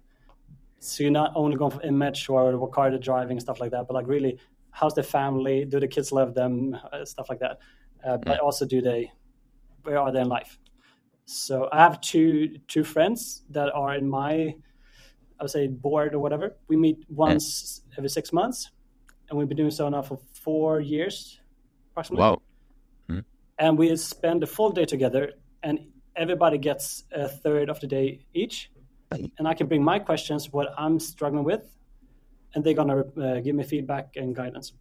So 0.79 1.03
you're 1.03 1.12
not 1.12 1.31
only 1.35 1.57
going 1.57 1.71
for 1.71 1.81
image 1.81 2.29
or 2.29 2.57
what 2.57 2.71
car 2.71 2.89
they're 2.89 2.99
driving 2.99 3.31
and 3.31 3.41
stuff 3.41 3.59
like 3.59 3.71
that, 3.71 3.88
but 3.88 3.93
like 3.93 4.07
really, 4.07 4.39
how's 4.71 4.93
the 4.93 5.03
family? 5.03 5.65
Do 5.65 5.79
the 5.79 5.88
kids 5.88 6.12
love 6.12 6.33
them? 6.33 6.77
Uh, 6.93 7.03
stuff 7.05 7.29
like 7.29 7.39
that. 7.39 7.59
Uh, 8.05 8.17
but 8.17 8.39
also, 8.39 8.65
do 8.65 8.81
they? 8.81 9.12
Where 9.83 9.97
are 9.97 10.12
they 10.12 10.21
in 10.21 10.29
life? 10.29 10.57
So 11.25 11.69
I 11.71 11.77
have 11.79 11.99
two 12.01 12.57
two 12.67 12.83
friends 12.83 13.43
that 13.49 13.71
are 13.73 13.95
in 13.95 14.09
my, 14.09 14.55
I 15.39 15.43
would 15.43 15.51
say, 15.51 15.67
board 15.67 16.13
or 16.13 16.19
whatever. 16.19 16.57
We 16.67 16.77
meet 16.77 17.05
once 17.09 17.81
every 17.97 18.09
six 18.09 18.31
months, 18.31 18.71
and 19.29 19.37
we've 19.37 19.47
been 19.47 19.57
doing 19.57 19.71
so 19.71 19.87
now 19.89 20.01
for 20.01 20.19
four 20.33 20.79
years, 20.79 21.39
approximately. 21.91 22.23
Wow. 22.23 22.41
And 23.57 23.77
we 23.77 23.93
spend 23.97 24.41
a 24.41 24.47
full 24.47 24.69
day 24.69 24.85
together, 24.85 25.33
and 25.63 25.79
everybody 26.15 26.57
gets 26.57 27.03
a 27.11 27.27
third 27.27 27.69
of 27.69 27.79
the 27.81 27.87
day 27.87 28.25
each. 28.33 28.71
And 29.11 29.47
I 29.47 29.53
can 29.53 29.67
bring 29.67 29.83
my 29.83 29.99
questions, 29.99 30.53
what 30.53 30.69
I'm 30.77 30.97
struggling 30.99 31.43
with, 31.43 31.63
and 32.53 32.63
they're 32.63 32.73
gonna 32.73 33.03
uh, 33.21 33.39
give 33.41 33.55
me 33.55 33.63
feedback 33.63 34.15
and 34.15 34.35
guidance. 34.35 34.73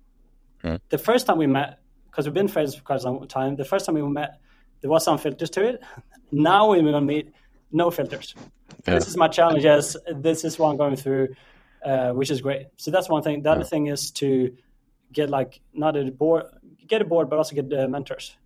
Mm. 0.63 0.81
The 0.91 0.99
first 0.99 1.27
time 1.27 1.39
we 1.39 1.47
met, 1.47 1.81
because 2.11 2.27
we've 2.27 2.35
been 2.35 2.49
friends 2.49 2.75
for 2.75 2.83
quite 2.83 3.01
some 3.01 3.27
time, 3.27 3.57
the 3.57 3.65
first 3.65 3.87
time 3.87 3.95
we 3.95 4.03
met, 4.03 4.39
there 4.81 4.91
was 4.91 5.05
some 5.05 5.19
filters 5.19 5.51
to 5.51 5.65
it. 5.65 5.83
Now 6.31 6.69
we're 6.69 6.83
gonna 6.83 7.01
meet 7.01 7.33
no 7.73 7.91
filters. 7.91 8.35
Yeah. 8.87 8.95
This 8.95 9.09
is 9.09 9.17
my 9.17 9.29
challenge. 9.29 9.65
Yes, 9.65 9.97
this 10.15 10.45
is 10.45 10.59
what 10.59 10.69
I'm 10.71 10.77
going 10.77 10.97
through, 10.97 11.29
uh, 11.85 12.13
which 12.13 12.31
is 12.31 12.41
great. 12.41 12.67
So 12.77 12.91
that's 12.91 13.09
one 13.09 13.23
thing. 13.23 13.43
The 13.43 13.51
other 13.51 13.61
Yeah. 13.61 13.67
thing 13.67 13.87
is 13.87 14.11
to 14.13 14.57
get 15.13 15.31
like 15.31 15.61
not 15.73 15.97
a 15.97 16.11
board, 16.11 16.45
get 16.87 17.01
a 17.03 17.05
board, 17.05 17.31
but 17.31 17.37
also 17.37 17.55
get 17.55 17.73
uh, 17.73 17.89
mentors. 17.89 18.37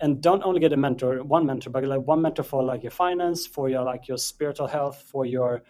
And 0.00 0.20
don't 0.20 0.42
only 0.44 0.60
get 0.60 0.72
a 0.72 0.76
mentor, 0.76 1.22
one 1.22 1.46
mentor, 1.46 1.70
but 1.70 1.84
like 1.84 2.00
one 2.06 2.20
mentor 2.20 2.42
for 2.42 2.62
like 2.62 2.82
your 2.82 2.90
finance, 2.90 3.46
for 3.46 3.70
your 3.70 3.84
like 3.84 4.08
your 4.08 4.18
spiritual 4.18 4.66
health, 4.66 5.02
for 5.06 5.24
your 5.24 5.62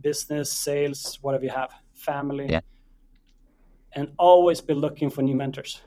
business, 0.00 0.52
sales, 0.52 1.18
whatever 1.22 1.44
you 1.44 1.50
have, 1.50 1.70
family. 1.94 2.46
Yeah. 2.50 2.60
And 3.92 4.08
always 4.18 4.60
be 4.60 4.74
looking 4.74 5.10
for 5.10 5.22
new 5.22 5.36
mentors. 5.36 5.80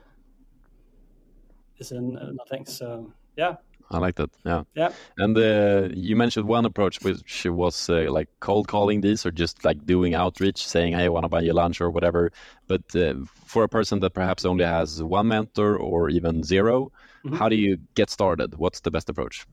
Is 1.79 1.91
another 1.91 2.33
thing. 2.49 2.65
So 2.65 3.13
yeah, 3.35 3.57
I 3.89 3.99
like 3.99 4.15
that. 4.15 4.29
Yeah. 4.45 4.63
yeah. 4.75 4.91
And 5.17 5.37
uh, 5.37 5.89
you 5.93 6.15
mentioned 6.15 6.47
one 6.47 6.65
approach, 6.65 7.01
which 7.03 7.45
was 7.45 7.89
uh, 7.89 8.11
like 8.11 8.27
cold 8.39 8.67
calling 8.67 9.01
these, 9.01 9.25
or 9.25 9.31
just 9.31 9.63
like 9.63 9.85
doing 9.85 10.13
outreach, 10.13 10.67
saying, 10.67 10.93
"Hey, 10.93 11.05
I 11.05 11.09
want 11.09 11.23
to 11.23 11.29
buy 11.29 11.41
you 11.41 11.53
lunch" 11.53 11.79
or 11.79 11.89
whatever. 11.89 12.31
But 12.67 12.95
uh, 12.95 13.13
for 13.45 13.63
a 13.63 13.69
person 13.69 13.99
that 14.01 14.13
perhaps 14.13 14.43
only 14.43 14.65
has 14.65 15.01
one 15.01 15.29
mentor 15.29 15.77
or 15.77 16.09
even 16.09 16.43
0 16.43 16.91
how 17.33 17.49
do 17.49 17.55
you 17.55 17.77
get 17.95 18.09
started? 18.09 18.55
What's 18.57 18.79
the 18.81 18.91
best 18.91 19.09
approach? 19.09 19.45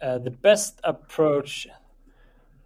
Uh, 0.00 0.18
the 0.18 0.30
best 0.30 0.80
approach 0.84 1.66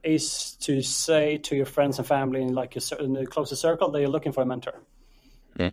is 0.02 0.52
to 0.60 0.82
say 0.82 1.38
to 1.38 1.54
your 1.54 1.66
friends 1.66 1.98
and 1.98 2.06
family 2.06 2.42
in 2.42 2.54
like 2.54 2.76
a 2.76 2.80
certain 2.80 3.16
a 3.16 3.26
closer 3.26 3.56
circle 3.56 3.90
that 3.90 4.00
you're 4.00 4.08
looking 4.08 4.32
for 4.32 4.42
a 4.42 4.46
mentor. 4.46 4.80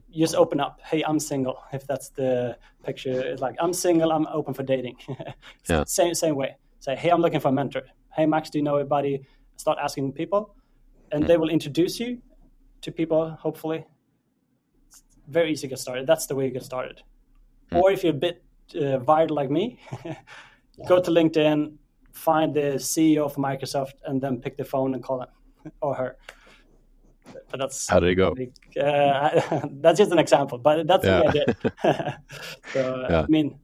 You 0.09 0.23
just 0.25 0.35
open 0.35 0.59
up. 0.59 0.79
Hey, 0.83 1.03
I'm 1.03 1.19
single. 1.19 1.59
If 1.71 1.87
that's 1.87 2.09
the 2.09 2.57
picture, 2.83 3.21
it's 3.21 3.41
like 3.41 3.55
I'm 3.59 3.73
single. 3.73 4.11
I'm 4.11 4.27
open 4.27 4.53
for 4.53 4.63
dating. 4.63 4.97
Yeah. 5.69 5.83
Same 5.85 6.13
same 6.13 6.35
way. 6.35 6.55
Say, 6.79 6.95
hey, 6.95 7.09
I'm 7.09 7.21
looking 7.21 7.39
for 7.39 7.49
a 7.49 7.51
mentor. 7.51 7.83
Hey, 8.15 8.25
Max, 8.25 8.49
do 8.49 8.57
you 8.57 8.63
know 8.63 8.77
anybody? 8.77 9.25
Start 9.57 9.77
asking 9.81 10.13
people, 10.13 10.55
and 11.11 11.27
they 11.27 11.37
will 11.37 11.49
introduce 11.49 11.99
you 11.99 12.21
to 12.81 12.91
people. 12.91 13.29
Hopefully, 13.31 13.85
it's 14.87 15.03
very 15.27 15.51
easy 15.51 15.61
to 15.61 15.67
get 15.71 15.79
started. 15.79 16.07
That's 16.07 16.27
the 16.27 16.35
way 16.35 16.45
you 16.45 16.51
get 16.51 16.63
started. 16.63 17.01
Or 17.71 17.91
if 17.91 18.03
you're 18.03 18.13
a 18.13 18.15
bit 18.27 18.43
uh, 18.79 18.99
wired 18.99 19.31
like 19.31 19.49
me, 19.49 19.79
go 20.87 21.01
to 21.01 21.11
LinkedIn, 21.11 21.73
find 22.13 22.53
the 22.53 22.77
CEO 22.77 23.25
of 23.25 23.35
Microsoft, 23.35 23.95
and 24.05 24.21
then 24.21 24.39
pick 24.39 24.57
the 24.57 24.63
phone 24.65 24.93
and 24.93 25.03
call 25.03 25.21
him 25.21 25.71
or 25.81 25.95
her. 25.95 26.17
But 27.49 27.59
that's 27.59 27.87
How 27.87 27.99
did 27.99 28.09
it 28.09 28.15
go? 28.15 28.35
uh, 28.81 29.67
that's 29.81 29.97
just 29.97 30.11
an 30.11 30.19
example, 30.19 30.57
but 30.57 30.87
that's 30.87 31.05
Yeah. 31.05 31.19
what 31.21 31.29
I 31.29 31.31
did. 31.31 31.55
so, 32.73 32.79
uh, 32.81 33.07
Yeah. 33.09 33.21
I 33.21 33.27
mean, 33.27 33.59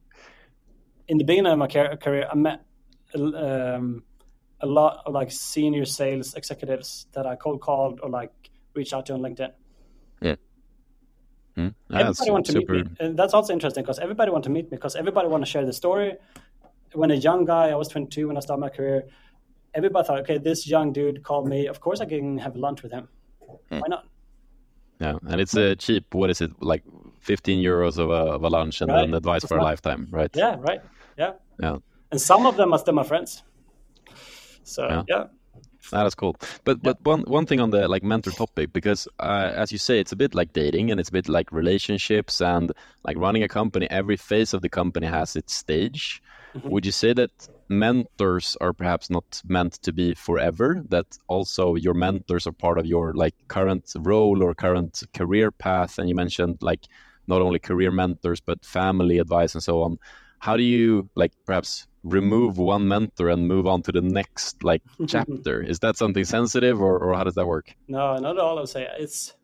in 1.08 1.18
the 1.18 1.24
beginning 1.24 1.52
of 1.52 1.58
my 1.58 1.66
career, 1.66 2.28
I 2.30 2.34
met 2.34 2.64
um, 3.14 4.02
a 4.60 4.66
lot 4.66 5.02
of 5.06 5.12
like 5.12 5.30
senior 5.30 5.84
sales 5.84 6.34
executives 6.34 7.06
that 7.12 7.26
I 7.26 7.36
cold 7.36 7.60
called 7.60 8.00
or 8.02 8.08
like 8.10 8.32
reached 8.74 8.92
out 8.94 9.06
to 9.06 9.14
on 9.14 9.20
LinkedIn. 9.20 9.52
Yeah, 11.56 11.66
that's 11.88 12.20
everybody 12.20 12.30
want 12.32 12.46
to 12.46 12.52
super. 12.52 12.72
meet 12.74 12.86
me, 12.86 12.96
and 12.98 13.16
that's 13.16 13.32
also 13.32 13.52
interesting 13.52 13.84
because 13.84 14.00
everybody 14.00 14.30
want 14.32 14.42
to 14.44 14.50
meet 14.50 14.64
me 14.70 14.76
because 14.76 14.96
everybody 14.96 15.28
want 15.28 15.44
to 15.44 15.50
share 15.50 15.64
the 15.64 15.72
story. 15.72 16.16
When 16.94 17.10
a 17.12 17.14
young 17.14 17.44
guy, 17.44 17.68
I 17.68 17.76
was 17.76 17.88
22 17.88 18.26
when 18.28 18.36
I 18.36 18.40
started 18.40 18.60
my 18.60 18.70
career. 18.70 19.04
Everybody 19.72 20.06
thought, 20.06 20.20
okay, 20.20 20.38
this 20.38 20.66
young 20.66 20.92
dude 20.92 21.22
called 21.22 21.48
me. 21.48 21.66
Of 21.66 21.80
course, 21.80 22.00
I 22.00 22.06
can 22.06 22.38
have 22.38 22.56
lunch 22.56 22.82
with 22.82 22.92
him. 22.92 23.08
Hmm. 23.70 23.78
Why 23.80 23.88
not? 23.88 24.04
Yeah, 25.00 25.18
and 25.28 25.40
it's 25.40 25.56
uh, 25.56 25.74
cheap. 25.78 26.14
What 26.14 26.30
is 26.30 26.40
it? 26.40 26.50
Like 26.60 26.82
15 27.20 27.62
euros 27.62 27.98
of 27.98 28.10
a, 28.10 28.32
of 28.34 28.44
a 28.44 28.48
lunch 28.48 28.80
and 28.80 28.90
Right. 28.90 29.00
then 29.06 29.14
advice 29.14 29.44
for 29.44 29.58
a 29.58 29.62
lifetime, 29.62 30.06
right? 30.10 30.30
Yeah, 30.36 30.56
right. 30.60 30.80
Yeah, 31.18 31.32
Yeah. 31.60 31.78
and 32.10 32.20
some 32.20 32.46
of 32.46 32.56
them 32.56 32.72
are 32.72 32.78
still 32.78 32.94
my 32.94 33.02
friends. 33.04 33.42
So 34.62 34.82
Yeah. 34.88 35.02
yeah, 35.08 35.24
Ah, 35.92 36.02
that's 36.02 36.14
cool. 36.14 36.36
But 36.64 36.82
but 36.82 36.96
one 37.04 37.22
one 37.26 37.46
thing 37.46 37.60
on 37.60 37.70
the 37.70 37.88
like 37.88 38.02
mentor 38.06 38.32
topic 38.32 38.72
because 38.72 39.08
uh, 39.20 39.52
as 39.54 39.70
you 39.72 39.78
say, 39.78 40.00
it's 40.00 40.12
a 40.12 40.16
bit 40.16 40.34
like 40.34 40.52
dating 40.52 40.90
and 40.90 40.98
it's 41.00 41.10
a 41.10 41.12
bit 41.12 41.28
like 41.28 41.52
relationships 41.52 42.40
and 42.40 42.72
like 43.06 43.18
running 43.18 43.42
a 43.42 43.48
company. 43.48 43.86
Every 43.90 44.16
phase 44.16 44.54
of 44.54 44.62
the 44.62 44.68
company 44.68 45.06
has 45.06 45.36
its 45.36 45.54
stage. 45.54 46.22
Would 46.62 46.86
you 46.86 46.92
say 46.92 47.12
that 47.14 47.48
mentors 47.68 48.56
are 48.60 48.72
perhaps 48.72 49.10
not 49.10 49.42
meant 49.46 49.74
to 49.82 49.92
be 49.92 50.14
forever? 50.14 50.84
That 50.88 51.06
also 51.28 51.74
your 51.74 51.94
mentors 51.94 52.46
are 52.46 52.52
part 52.52 52.78
of 52.78 52.86
your 52.86 53.12
like 53.14 53.34
current 53.48 53.92
role 53.98 54.42
or 54.42 54.54
current 54.54 55.02
career 55.14 55.50
path? 55.50 55.98
And 55.98 56.08
you 56.08 56.14
mentioned 56.14 56.58
like 56.60 56.86
not 57.26 57.42
only 57.42 57.58
career 57.58 57.90
mentors 57.90 58.40
but 58.40 58.64
family 58.64 59.18
advice 59.18 59.54
and 59.54 59.62
so 59.62 59.82
on. 59.82 59.98
How 60.38 60.56
do 60.56 60.62
you 60.62 61.08
like 61.16 61.32
perhaps 61.46 61.86
remove 62.02 62.58
one 62.58 62.86
mentor 62.86 63.30
and 63.30 63.48
move 63.48 63.66
on 63.66 63.82
to 63.82 63.92
the 63.92 64.02
next 64.02 64.62
like 64.62 64.82
chapter? 65.08 65.62
Is 65.62 65.80
that 65.80 65.96
something 65.96 66.24
sensitive 66.24 66.80
or, 66.80 66.98
or 66.98 67.14
how 67.14 67.24
does 67.24 67.34
that 67.34 67.46
work? 67.46 67.74
no, 67.88 68.16
not 68.18 68.36
at 68.36 68.38
all. 68.38 68.58
I 68.58 68.60
would 68.60 68.68
say 68.68 68.86
it's 68.98 69.34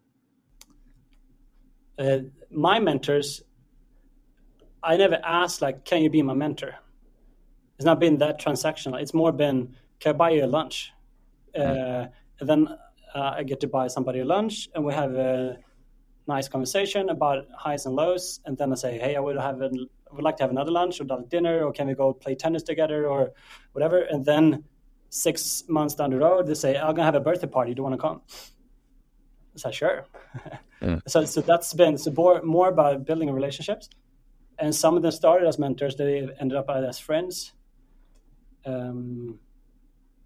uh, 1.98 2.18
my 2.50 2.78
mentors. 2.78 3.42
I 4.82 4.96
never 4.96 5.20
asked 5.22 5.60
like, 5.60 5.84
"Can 5.84 6.02
you 6.02 6.08
be 6.08 6.22
my 6.22 6.32
mentor?" 6.32 6.74
It's 7.80 7.86
not 7.86 7.98
been 7.98 8.18
that 8.18 8.38
transactional. 8.38 9.00
It's 9.00 9.14
more 9.14 9.32
been, 9.32 9.74
"Can 10.00 10.10
I 10.10 10.12
buy 10.12 10.30
you 10.32 10.44
a 10.44 10.50
lunch?" 10.58 10.92
Uh, 11.58 12.08
and 12.38 12.46
then 12.50 12.68
uh, 13.14 13.36
I 13.38 13.42
get 13.42 13.60
to 13.60 13.68
buy 13.68 13.86
somebody 13.86 14.20
a 14.20 14.24
lunch, 14.26 14.68
and 14.74 14.84
we 14.84 14.92
have 14.92 15.14
a 15.14 15.56
nice 16.26 16.46
conversation 16.46 17.08
about 17.08 17.46
highs 17.56 17.86
and 17.86 17.96
lows, 17.96 18.40
and 18.44 18.58
then 18.58 18.70
I 18.70 18.74
say, 18.74 18.98
hey, 18.98 19.16
I 19.16 19.20
would 19.20 19.38
have 19.38 19.62
an, 19.62 19.88
I 20.10 20.14
would 20.14 20.22
like 20.22 20.36
to 20.36 20.42
have 20.42 20.50
another 20.50 20.70
lunch 20.70 21.00
or 21.00 21.04
another 21.04 21.24
dinner, 21.26 21.64
or 21.64 21.72
can 21.72 21.86
we 21.86 21.94
go 21.94 22.12
play 22.12 22.34
tennis 22.34 22.62
together 22.62 23.06
or 23.06 23.32
whatever, 23.72 24.02
and 24.02 24.26
then 24.26 24.64
six 25.08 25.64
months 25.66 25.94
down 25.94 26.10
the 26.10 26.18
road, 26.18 26.48
they 26.48 26.52
say, 26.52 26.76
I'm 26.76 26.94
gonna 26.94 27.04
have 27.04 27.14
a 27.14 27.20
birthday 27.20 27.46
party. 27.46 27.72
Do 27.72 27.80
you 27.80 27.84
want 27.84 27.94
to 27.94 28.02
come? 28.06 28.20
I 29.54 29.58
said, 29.58 29.74
sure. 29.74 30.04
Yeah. 30.82 30.98
so, 31.06 31.24
so 31.24 31.40
that's 31.40 31.72
been 31.72 31.96
so 31.96 32.10
more, 32.12 32.42
more 32.42 32.68
about 32.68 33.06
building 33.06 33.30
relationships, 33.30 33.88
and 34.58 34.74
some 34.74 34.98
of 34.98 35.02
them 35.02 35.12
started 35.12 35.48
as 35.48 35.58
mentors. 35.58 35.96
They 35.96 36.28
ended 36.38 36.58
up 36.58 36.68
as 36.68 36.98
friends. 36.98 37.54
Um, 38.64 39.38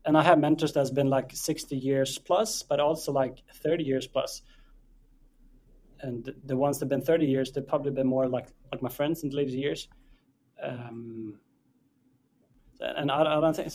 and 0.06 0.18
I 0.18 0.22
have 0.22 0.38
mentors 0.38 0.72
that's 0.72 0.90
been 0.90 1.08
like 1.08 1.30
60 1.34 1.76
years 1.76 2.18
plus, 2.18 2.62
but 2.62 2.80
also 2.80 3.12
like 3.12 3.42
30 3.54 3.84
years 3.84 4.06
plus. 4.06 4.42
And 6.00 6.34
the 6.44 6.56
ones 6.56 6.78
that've 6.78 6.88
been 6.88 7.00
30 7.00 7.26
years, 7.26 7.52
they've 7.52 7.66
probably 7.66 7.90
been 7.90 8.06
more 8.06 8.28
like 8.28 8.48
like 8.70 8.82
my 8.82 8.90
friends 8.90 9.22
in 9.22 9.30
the 9.30 9.36
later 9.36 9.52
years. 9.52 9.88
Um, 10.62 11.38
and 12.80 13.10
I, 13.10 13.38
I, 13.38 13.40
don't 13.40 13.56
think 13.56 13.72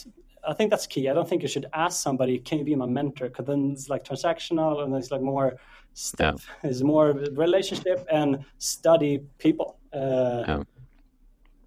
I 0.48 0.54
think 0.54 0.70
that's 0.70 0.86
key. 0.86 1.10
I 1.10 1.14
don't 1.14 1.28
think 1.28 1.42
you 1.42 1.48
should 1.48 1.66
ask 1.74 2.02
somebody, 2.02 2.38
"Can 2.40 2.60
you 2.60 2.66
be 2.66 2.76
my 2.76 2.86
mentor?" 2.86 3.30
Because 3.30 3.46
then 3.46 3.72
it's 3.72 3.90
like 3.90 4.04
transactional, 4.04 4.84
and 4.84 4.94
it's 4.96 5.10
like 5.12 5.22
more 5.22 5.58
stuff. 5.94 6.46
Yeah. 6.64 6.70
It's 6.70 6.82
more 6.82 7.12
relationship 7.32 8.06
and 8.12 8.46
study 8.58 9.20
people. 9.38 9.78
Uh, 9.94 10.44
yeah. 10.48 10.64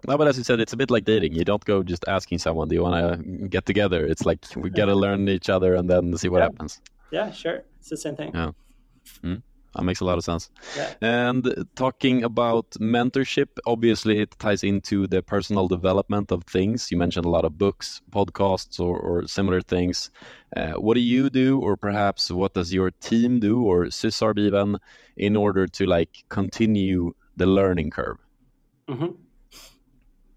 No, 0.07 0.17
but 0.17 0.27
as 0.27 0.37
you 0.37 0.43
said, 0.43 0.59
it's 0.59 0.73
a 0.73 0.77
bit 0.77 0.91
like 0.91 1.05
dating. 1.05 1.33
You 1.33 1.45
don't 1.45 1.63
go 1.63 1.83
just 1.83 2.05
asking 2.07 2.39
someone, 2.39 2.67
"Do 2.67 2.75
you 2.75 2.83
want 2.83 2.95
to 2.99 3.47
get 3.47 3.65
together?" 3.65 4.05
It's 4.05 4.25
like 4.25 4.45
we 4.55 4.69
got 4.81 4.85
to 4.85 4.95
learn 4.95 5.29
each 5.29 5.49
other 5.49 5.75
and 5.75 5.89
then 5.89 6.17
see 6.17 6.29
what 6.29 6.39
yeah. 6.39 6.43
happens. 6.45 6.81
Yeah, 7.11 7.31
sure. 7.31 7.63
It's 7.79 7.89
the 7.89 7.97
same 7.97 8.15
thing. 8.15 8.31
Yeah. 8.33 8.51
Mm. 9.23 9.41
That 9.75 9.83
makes 9.83 10.01
a 10.01 10.05
lot 10.05 10.17
of 10.17 10.23
sense. 10.23 10.51
Yeah. 10.77 10.93
And 11.01 11.65
talking 11.75 12.23
about 12.23 12.69
mentorship, 12.79 13.47
obviously 13.65 14.19
it 14.19 14.35
ties 14.37 14.63
into 14.63 15.07
the 15.07 15.23
personal 15.23 15.67
development 15.67 16.31
of 16.31 16.43
things. 16.43 16.91
You 16.91 16.97
mentioned 16.97 17.25
a 17.25 17.29
lot 17.29 17.43
of 17.43 17.57
books, 17.57 18.01
podcasts, 18.11 18.79
or, 18.79 18.99
or 18.99 19.27
similar 19.27 19.61
things. 19.61 20.11
Uh, 20.55 20.73
what 20.73 20.93
do 20.93 21.01
you 21.01 21.29
do, 21.29 21.59
or 21.59 21.75
perhaps 21.75 22.29
what 22.29 22.53
does 22.53 22.71
your 22.71 22.91
team 22.91 23.39
do, 23.39 23.63
or 23.63 23.85
Sysarb 23.85 24.37
even, 24.37 24.77
in 25.17 25.35
order 25.35 25.65
to 25.65 25.85
like 25.87 26.23
continue 26.29 27.13
the 27.35 27.47
learning 27.47 27.89
curve? 27.89 28.19
Mm 28.87 28.97
-hmm. 28.99 29.13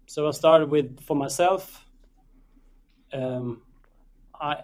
So 0.07 0.25
I 0.25 0.31
started 0.31 0.71
with 0.71 1.01
for 1.01 1.17
myself. 1.17 1.85
Um, 3.11 3.61
I 4.33 4.63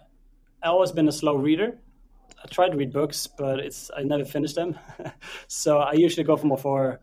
I 0.62 0.68
always 0.68 0.90
been 0.90 1.06
a 1.06 1.12
slow 1.12 1.36
reader. 1.36 1.78
I 2.42 2.46
tried 2.48 2.70
to 2.70 2.78
read 2.78 2.92
books, 2.92 3.26
but 3.26 3.58
it's 3.58 3.90
I 3.94 4.04
never 4.04 4.24
finished 4.24 4.54
them. 4.54 4.78
so 5.46 5.78
I 5.78 5.92
usually 5.92 6.24
go 6.24 6.36
for 6.38 6.46
more 6.46 6.56
for 6.56 7.00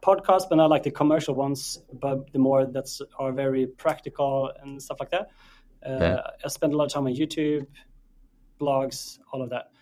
podcasts, 0.00 0.48
but 0.48 0.56
not 0.56 0.70
like 0.70 0.84
the 0.84 0.92
commercial 0.92 1.34
ones, 1.34 1.80
but 1.92 2.32
the 2.32 2.38
more 2.38 2.66
that's 2.66 3.02
are 3.18 3.32
very 3.32 3.66
practical 3.66 4.52
and 4.62 4.80
stuff 4.80 4.98
like 5.00 5.10
that. 5.10 5.30
Uh, 5.84 5.98
yeah. 6.00 6.20
I 6.44 6.48
spend 6.48 6.72
a 6.72 6.76
lot 6.76 6.84
of 6.84 6.92
time 6.92 7.06
on 7.08 7.14
YouTube, 7.14 7.66
blogs, 8.60 9.18
all 9.32 9.42
of 9.42 9.50
that, 9.50 9.72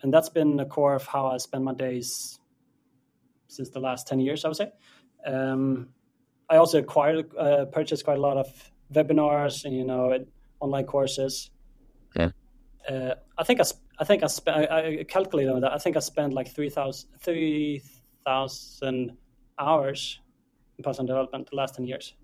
and 0.00 0.12
that's 0.12 0.30
been 0.30 0.56
the 0.56 0.64
core 0.64 0.94
of 0.94 1.06
how 1.06 1.26
I 1.26 1.36
spend 1.36 1.62
my 1.62 1.74
days 1.74 2.38
since 3.48 3.68
the 3.68 3.80
last 3.80 4.08
ten 4.08 4.18
years. 4.18 4.46
I 4.46 4.48
would 4.48 4.56
say. 4.56 4.72
Um, 5.26 5.90
I 6.52 6.58
also 6.58 6.78
acquired, 6.78 7.34
uh, 7.36 7.64
purchased 7.72 8.04
quite 8.04 8.18
a 8.18 8.20
lot 8.20 8.36
of 8.36 8.46
webinars 8.92 9.64
and 9.64 9.74
you 9.74 9.84
know 9.84 10.14
online 10.60 10.84
courses. 10.84 11.50
Yeah. 12.14 12.30
Uh, 12.88 13.14
I 13.38 13.44
think 13.44 13.60
I, 13.60 13.64
I 13.98 14.04
think 14.04 14.22
I 14.22 14.26
spent. 14.26 14.70
I, 14.70 15.00
I 15.00 15.04
calculated 15.04 15.50
on 15.50 15.62
that. 15.62 15.72
I 15.72 15.78
think 15.78 15.96
I 15.96 16.00
spent 16.00 16.34
like 16.34 16.54
3,000 16.54 17.08
3, 17.22 17.82
hours 19.58 20.20
in 20.76 20.84
personal 20.84 21.06
development 21.06 21.48
the 21.50 21.56
last 21.56 21.76
ten 21.76 21.86
years. 21.86 22.14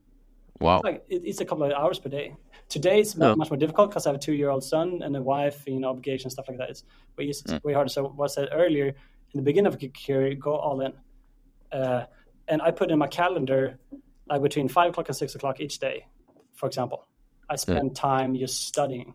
Wow. 0.60 0.76
It's, 0.76 0.84
like, 0.84 1.04
it, 1.08 1.22
it's 1.24 1.40
a 1.40 1.46
couple 1.46 1.64
of 1.64 1.72
hours 1.72 1.98
per 1.98 2.10
day. 2.10 2.34
Today 2.68 3.00
it's 3.00 3.16
oh. 3.18 3.34
much 3.34 3.50
more 3.50 3.56
difficult 3.56 3.90
because 3.90 4.06
I 4.06 4.10
have 4.10 4.16
a 4.16 4.18
two-year-old 4.18 4.62
son 4.62 5.00
and 5.02 5.16
a 5.16 5.22
wife, 5.22 5.62
you 5.66 5.80
know, 5.80 5.88
obligations, 5.88 6.34
stuff 6.34 6.48
like 6.48 6.58
that. 6.58 6.68
It's 6.68 6.84
way, 7.16 7.28
mm. 7.28 7.64
way 7.64 7.72
harder. 7.72 7.88
So 7.88 8.08
what 8.08 8.30
I 8.30 8.34
said 8.34 8.48
earlier, 8.52 8.88
in 8.88 9.36
the 9.36 9.42
beginning 9.42 9.72
of 9.72 9.82
a 9.82 9.88
career, 9.88 10.34
go 10.34 10.56
all 10.56 10.80
in. 10.82 10.92
Uh, 11.72 12.04
and 12.48 12.60
I 12.60 12.72
put 12.72 12.90
in 12.90 12.98
my 12.98 13.06
calendar 13.06 13.78
like 14.28 14.42
between 14.42 14.68
five 14.68 14.90
o'clock 14.90 15.08
and 15.08 15.16
six 15.16 15.34
o'clock 15.34 15.60
each 15.60 15.78
day, 15.78 16.06
for 16.54 16.66
example. 16.66 17.06
I 17.50 17.56
spend 17.56 17.90
yeah. 17.94 18.00
time 18.00 18.36
just 18.36 18.66
studying. 18.66 19.14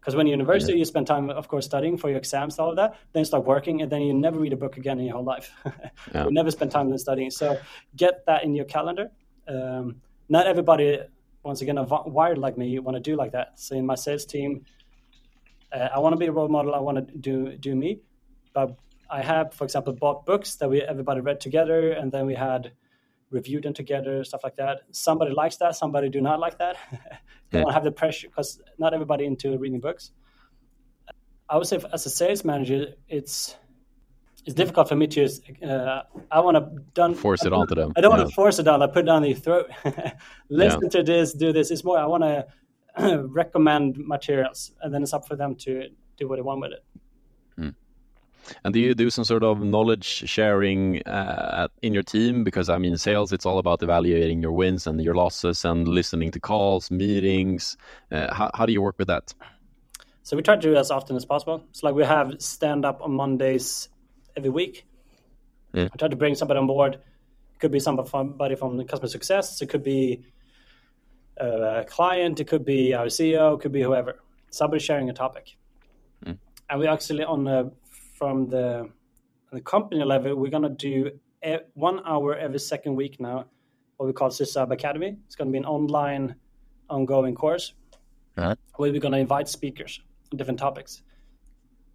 Because 0.00 0.16
when 0.16 0.26
you're 0.26 0.34
in 0.34 0.40
university, 0.40 0.72
yeah. 0.72 0.78
you 0.78 0.84
spend 0.86 1.06
time, 1.06 1.28
of 1.28 1.48
course, 1.48 1.66
studying 1.66 1.98
for 1.98 2.08
your 2.08 2.16
exams, 2.16 2.58
all 2.58 2.70
of 2.70 2.76
that. 2.76 2.96
Then 3.12 3.20
you 3.20 3.24
start 3.26 3.44
working, 3.44 3.82
and 3.82 3.92
then 3.92 4.00
you 4.00 4.14
never 4.14 4.38
read 4.38 4.54
a 4.54 4.56
book 4.56 4.78
again 4.78 4.98
in 4.98 5.04
your 5.04 5.16
whole 5.16 5.24
life. 5.24 5.52
yeah. 6.14 6.24
You 6.24 6.30
never 6.30 6.50
spend 6.50 6.70
time 6.70 6.90
in 6.90 6.96
studying. 6.96 7.30
So 7.30 7.60
get 7.96 8.24
that 8.26 8.42
in 8.42 8.54
your 8.54 8.64
calendar. 8.64 9.10
Um, 9.46 10.00
not 10.30 10.46
everybody, 10.46 11.00
once 11.42 11.60
again, 11.60 11.76
are 11.76 11.86
wired 12.06 12.38
like 12.38 12.56
me. 12.56 12.68
You 12.68 12.80
want 12.80 12.96
to 12.96 13.00
do 13.00 13.14
like 13.14 13.32
that. 13.32 13.60
So 13.60 13.74
in 13.74 13.84
my 13.84 13.94
sales 13.94 14.24
team, 14.24 14.64
uh, 15.72 15.88
I 15.94 15.98
want 15.98 16.14
to 16.14 16.16
be 16.16 16.26
a 16.26 16.32
role 16.32 16.48
model. 16.48 16.74
I 16.74 16.78
want 16.78 16.96
to 17.06 17.18
do 17.18 17.56
do 17.58 17.76
me, 17.76 18.00
but 18.54 18.76
I 19.10 19.22
have, 19.22 19.52
for 19.52 19.64
example, 19.64 19.92
bought 19.92 20.24
books 20.24 20.56
that 20.56 20.70
we 20.70 20.80
everybody 20.80 21.20
read 21.20 21.40
together, 21.40 21.92
and 21.92 22.10
then 22.10 22.26
we 22.26 22.34
had 22.34 22.72
review 23.30 23.60
them 23.60 23.72
together, 23.72 24.24
stuff 24.24 24.42
like 24.44 24.56
that. 24.56 24.82
Somebody 24.90 25.32
likes 25.32 25.56
that, 25.56 25.76
somebody 25.76 26.08
do 26.08 26.20
not 26.20 26.40
like 26.40 26.58
that. 26.58 26.76
they 27.50 27.58
yeah. 27.58 27.64
don't 27.64 27.72
have 27.72 27.84
the 27.84 27.92
pressure 27.92 28.28
because 28.28 28.60
not 28.78 28.94
everybody 28.94 29.24
into 29.24 29.56
reading 29.58 29.80
books. 29.80 30.12
I 31.48 31.56
would 31.56 31.66
say 31.66 31.80
as 31.92 32.06
a 32.06 32.10
sales 32.10 32.44
manager, 32.44 32.94
it's 33.08 33.56
it's 34.46 34.54
difficult 34.54 34.88
for 34.88 34.96
me 34.96 35.06
to. 35.08 35.28
Uh, 35.62 36.02
I 36.30 36.40
want 36.40 36.56
to 36.56 36.82
done 36.94 37.14
force 37.14 37.44
it 37.44 37.52
onto 37.52 37.74
them. 37.74 37.92
I 37.96 38.00
don't 38.00 38.12
yeah. 38.12 38.18
want 38.18 38.28
to 38.28 38.34
force 38.34 38.58
it 38.58 38.62
down. 38.62 38.82
I 38.82 38.86
put 38.86 39.00
it 39.00 39.06
down 39.06 39.22
their 39.22 39.34
throat. 39.34 39.70
Listen 40.48 40.80
yeah. 40.84 40.88
to 40.90 41.02
this, 41.02 41.34
do 41.34 41.52
this. 41.52 41.70
It's 41.70 41.84
more. 41.84 41.98
I 41.98 42.06
want 42.06 42.22
to 42.98 43.26
recommend 43.26 43.98
materials, 43.98 44.72
and 44.80 44.94
then 44.94 45.02
it's 45.02 45.12
up 45.12 45.26
for 45.26 45.36
them 45.36 45.56
to 45.56 45.88
do 46.16 46.28
what 46.28 46.36
they 46.36 46.42
want 46.42 46.60
with 46.60 46.72
it. 46.72 46.84
And 48.64 48.74
do 48.74 48.80
you 48.80 48.94
do 48.94 49.10
some 49.10 49.24
sort 49.24 49.42
of 49.42 49.62
knowledge 49.62 50.04
sharing 50.04 51.02
uh, 51.02 51.68
in 51.82 51.94
your 51.94 52.02
team? 52.02 52.44
Because 52.44 52.68
I 52.68 52.78
mean, 52.78 52.96
sales, 52.96 53.32
it's 53.32 53.46
all 53.46 53.58
about 53.58 53.82
evaluating 53.82 54.42
your 54.42 54.52
wins 54.52 54.86
and 54.86 55.00
your 55.00 55.14
losses 55.14 55.64
and 55.64 55.86
listening 55.86 56.30
to 56.32 56.40
calls, 56.40 56.90
meetings. 56.90 57.76
Uh, 58.10 58.32
how, 58.34 58.50
how 58.54 58.66
do 58.66 58.72
you 58.72 58.82
work 58.82 58.96
with 58.98 59.08
that? 59.08 59.34
So 60.22 60.36
we 60.36 60.42
try 60.42 60.56
to 60.56 60.60
do 60.60 60.72
it 60.72 60.78
as 60.78 60.90
often 60.90 61.16
as 61.16 61.24
possible. 61.24 61.64
It's 61.70 61.82
like 61.82 61.94
we 61.94 62.04
have 62.04 62.40
stand 62.40 62.84
up 62.84 63.02
on 63.02 63.12
Mondays 63.12 63.88
every 64.36 64.50
week. 64.50 64.86
Yeah. 65.72 65.88
I 65.92 65.96
try 65.96 66.08
to 66.08 66.16
bring 66.16 66.34
somebody 66.34 66.58
on 66.58 66.66
board. 66.66 66.94
It 66.94 67.58
could 67.58 67.72
be 67.72 67.80
somebody 67.80 68.08
from 68.56 68.76
the 68.76 68.84
customer 68.84 69.08
success. 69.08 69.60
It 69.62 69.68
could 69.68 69.82
be 69.82 70.24
a 71.36 71.84
client. 71.88 72.40
It 72.40 72.46
could 72.46 72.64
be 72.64 72.94
our 72.94 73.06
CEO. 73.06 73.56
It 73.56 73.60
could 73.60 73.72
be 73.72 73.82
whoever. 73.82 74.20
Somebody 74.50 74.82
sharing 74.82 75.08
a 75.10 75.12
topic. 75.12 75.56
Mm. 76.24 76.38
And 76.68 76.80
we 76.80 76.86
actually 76.86 77.24
on 77.24 77.46
a 77.46 77.70
from 78.20 78.48
the 78.48 78.90
the 79.50 79.60
company 79.62 80.04
level, 80.04 80.36
we're 80.36 80.50
gonna 80.50 80.68
do 80.68 81.10
a, 81.42 81.60
one 81.74 82.00
hour 82.06 82.36
every 82.36 82.60
second 82.60 82.94
week 82.94 83.18
now, 83.18 83.46
what 83.96 84.06
we 84.06 84.12
call 84.12 84.28
Sysarb 84.28 84.70
Academy. 84.70 85.16
It's 85.26 85.34
gonna 85.34 85.50
be 85.50 85.58
an 85.58 85.64
online, 85.64 86.36
ongoing 86.88 87.34
course 87.34 87.72
right. 88.36 88.56
where 88.76 88.92
we're 88.92 89.00
gonna 89.00 89.16
invite 89.16 89.48
speakers 89.48 90.00
on 90.30 90.36
different 90.36 90.60
topics. 90.60 91.02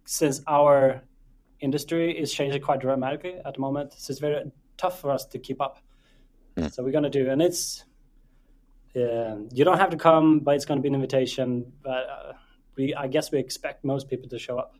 Since 0.04 0.42
our 0.46 1.02
industry 1.60 2.18
is 2.22 2.32
changing 2.32 2.60
quite 2.60 2.80
dramatically 2.80 3.36
at 3.46 3.54
the 3.54 3.60
moment, 3.60 3.94
so 3.96 4.10
it's 4.10 4.20
very 4.20 4.50
tough 4.76 5.00
for 5.00 5.10
us 5.10 5.24
to 5.26 5.38
keep 5.38 5.60
up. 5.62 5.78
Mm. 6.56 6.72
So 6.72 6.82
we're 6.82 6.96
gonna 6.98 7.08
do, 7.08 7.30
and 7.30 7.40
it's 7.40 7.84
uh, 8.96 9.36
you 9.52 9.64
don't 9.64 9.78
have 9.78 9.90
to 9.90 9.96
come, 9.96 10.40
but 10.40 10.56
it's 10.56 10.64
gonna 10.64 10.82
be 10.82 10.88
an 10.88 10.94
invitation. 10.94 11.72
But 11.82 12.02
uh, 12.10 12.32
we, 12.76 12.94
I 12.94 13.06
guess, 13.06 13.30
we 13.30 13.38
expect 13.38 13.84
most 13.84 14.10
people 14.10 14.28
to 14.28 14.38
show 14.38 14.58
up. 14.58 14.74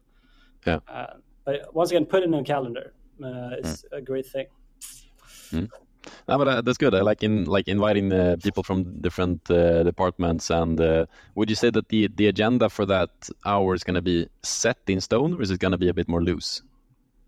Yeah. 0.67 0.81
Uh, 0.89 1.15
but 1.47 1.75
once 1.75 1.91
again, 1.91 2.05
put 2.05 2.23
it 2.23 2.27
in 2.27 2.35
a 2.35 2.43
calendar. 2.43 2.93
Uh, 3.25 3.57
it's 3.59 3.83
mm. 3.83 3.99
a 3.99 4.03
great 4.03 4.27
thing. 4.27 4.47
Mm. 5.53 5.69
No, 6.29 6.39
but 6.39 6.49
uh, 6.49 6.61
that's 6.61 6.79
good. 6.79 6.95
I 6.95 7.01
like 7.01 7.23
in 7.23 7.45
like 7.45 7.69
inviting 7.69 8.13
uh, 8.13 8.37
people 8.43 8.63
from 8.63 9.01
different 9.01 9.51
uh, 9.51 9.83
departments. 9.83 10.51
And 10.51 10.81
uh, 10.81 11.07
would 11.35 11.49
you 11.49 11.57
say 11.57 11.71
that 11.71 11.89
the 11.89 12.09
the 12.15 12.27
agenda 12.27 12.69
for 12.69 12.85
that 12.87 13.11
hour 13.45 13.75
is 13.75 13.85
going 13.85 13.95
to 13.95 14.03
be 14.03 14.29
set 14.43 14.79
in 14.87 15.01
stone, 15.01 15.35
or 15.35 15.43
is 15.43 15.51
it 15.51 15.61
going 15.61 15.73
to 15.73 15.79
be 15.79 15.89
a 15.89 15.95
bit 15.95 16.09
more 16.09 16.23
loose? 16.23 16.63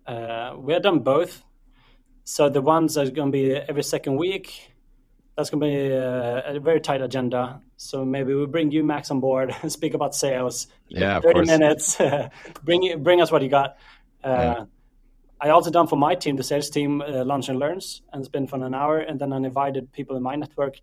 Uh, 0.06 0.54
we 0.58 0.72
have 0.72 0.82
done 0.82 1.00
both. 1.00 1.44
So 2.24 2.48
the 2.48 2.60
ones 2.60 2.94
that 2.94 3.08
are 3.08 3.10
going 3.10 3.32
to 3.32 3.32
be 3.32 3.54
every 3.54 3.82
second 3.82 4.16
week, 4.16 4.72
that's 5.36 5.50
going 5.50 5.60
to 5.60 5.66
be 5.66 5.92
a, 5.92 6.46
uh, 6.46 6.56
a, 6.56 6.60
very 6.60 6.80
tight 6.80 7.00
agenda. 7.00 7.60
So 7.76 8.04
maybe 8.04 8.34
we 8.34 8.44
bring 8.46 8.70
you 8.70 8.84
Max 8.84 9.10
on 9.10 9.20
board 9.20 9.54
and 9.62 9.72
speak 9.78 9.94
about 9.94 10.14
sales. 10.14 10.66
Yeah, 10.88 11.20
thirty 11.20 11.44
minutes. 11.46 11.98
bring 12.64 13.02
bring 13.02 13.20
us 13.20 13.30
what 13.30 13.42
you 13.42 13.48
got. 13.48 13.76
Uh, 14.22 14.64
I 15.40 15.50
also 15.50 15.70
done 15.70 15.86
for 15.86 15.96
my 15.96 16.14
team, 16.14 16.36
the 16.36 16.42
sales 16.42 16.68
team, 16.70 17.00
uh, 17.00 17.24
lunch 17.24 17.48
and 17.48 17.58
learns, 17.58 18.02
and 18.12 18.20
it's 18.20 18.28
been 18.28 18.46
for 18.46 18.56
an 18.64 18.74
hour. 18.74 18.98
And 18.98 19.20
then 19.20 19.32
I 19.32 19.36
invited 19.36 19.92
people 19.92 20.16
in 20.16 20.22
my 20.22 20.34
network. 20.34 20.80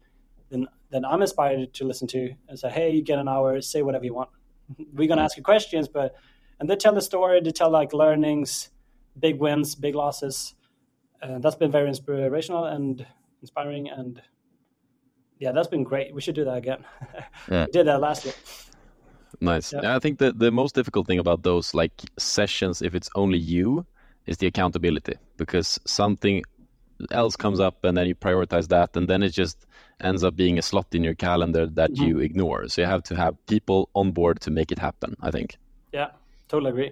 Then 0.49 0.67
then 0.91 1.03
I'm 1.03 1.21
inspired 1.21 1.73
to 1.73 1.83
listen 1.83 2.07
to 2.09 2.33
and 2.47 2.57
say, 2.57 2.69
hey, 2.69 2.91
you 2.91 3.01
get 3.01 3.19
an 3.19 3.27
hour, 3.27 3.59
say 3.61 3.81
whatever 3.81 4.05
you 4.05 4.13
want. 4.13 4.29
We're 4.93 5.09
gonna 5.09 5.23
ask 5.23 5.35
you 5.35 5.43
questions, 5.43 5.87
but 5.87 6.15
and 6.59 6.61
and 6.61 6.69
they 6.69 6.75
tell 6.75 6.93
the 6.93 7.01
story. 7.01 7.41
They 7.41 7.51
tell 7.51 7.69
like 7.69 7.91
learnings, 7.91 8.69
big 9.19 9.39
wins, 9.39 9.75
big 9.75 9.95
losses. 9.95 10.55
Uh, 11.21 11.39
that's 11.39 11.55
been 11.55 11.71
very 11.71 11.87
inspirational 11.87 12.65
and 12.65 13.05
inspiring, 13.41 13.89
and 13.89 14.21
yeah, 15.39 15.51
that's 15.51 15.67
been 15.67 15.83
great. 15.83 16.13
We 16.13 16.21
should 16.21 16.35
do 16.35 16.45
that 16.45 16.57
again. 16.57 16.85
Yeah. 17.51 17.65
we 17.65 17.71
did 17.71 17.87
that 17.87 17.99
last 17.99 18.25
year. 18.25 18.33
Nice. 19.41 19.73
Yeah. 19.73 19.95
I 19.95 19.99
think 19.99 20.19
that 20.19 20.39
the 20.39 20.51
most 20.51 20.75
difficult 20.75 21.07
thing 21.07 21.19
about 21.19 21.43
those 21.43 21.73
like 21.73 21.93
sessions, 22.17 22.81
if 22.81 22.95
it's 22.95 23.09
only 23.15 23.37
you, 23.37 23.85
is 24.25 24.37
the 24.37 24.47
accountability 24.47 25.15
because 25.37 25.79
something 25.85 26.43
else 27.11 27.35
comes 27.35 27.59
up 27.59 27.83
and 27.83 27.97
then 27.97 28.07
you 28.07 28.15
prioritize 28.15 28.67
that 28.69 28.95
and 28.95 29.07
then 29.07 29.21
it 29.21 29.29
just 29.29 29.65
ends 30.01 30.23
up 30.23 30.35
being 30.35 30.57
a 30.57 30.61
slot 30.61 30.87
in 30.93 31.03
your 31.03 31.15
calendar 31.15 31.67
that 31.67 31.91
Mm-hmm. 31.91 32.03
you 32.03 32.19
ignore. 32.19 32.67
So 32.69 32.81
you 32.81 32.87
have 32.87 33.03
to 33.03 33.15
have 33.15 33.33
people 33.47 33.89
on 33.93 34.11
board 34.11 34.39
to 34.41 34.51
make 34.51 34.71
it 34.71 34.79
happen, 34.79 35.15
I 35.21 35.31
think. 35.31 35.57
Yeah, 35.93 36.11
totally 36.47 36.71
agree. 36.71 36.91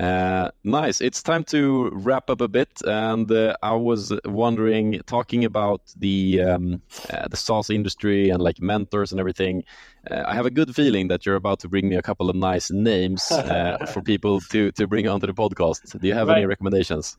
Uh, 0.00 0.50
nice. 0.64 1.02
It's 1.02 1.22
time 1.22 1.44
to 1.44 1.90
wrap 1.92 2.30
up 2.30 2.40
a 2.40 2.48
bit, 2.48 2.70
and 2.86 3.30
uh, 3.30 3.54
I 3.62 3.74
was 3.74 4.18
wondering, 4.24 5.02
talking 5.04 5.44
about 5.44 5.82
the 5.94 6.40
um, 6.40 6.80
uh, 7.10 7.28
the 7.28 7.36
SaaS 7.36 7.68
industry 7.68 8.30
and 8.30 8.42
like 8.42 8.62
mentors 8.62 9.12
and 9.12 9.20
everything. 9.20 9.62
Uh, 10.10 10.22
I 10.26 10.34
have 10.34 10.46
a 10.46 10.50
good 10.50 10.74
feeling 10.74 11.08
that 11.08 11.26
you're 11.26 11.36
about 11.36 11.60
to 11.60 11.68
bring 11.68 11.86
me 11.86 11.96
a 11.96 12.02
couple 12.02 12.30
of 12.30 12.36
nice 12.36 12.70
names 12.70 13.30
uh, 13.30 13.76
for 13.92 14.00
people 14.00 14.40
to 14.52 14.72
to 14.72 14.86
bring 14.86 15.06
onto 15.06 15.26
the 15.26 15.34
podcast. 15.34 16.00
Do 16.00 16.06
you 16.08 16.14
have 16.14 16.30
any 16.30 16.46
recommendations? 16.46 17.18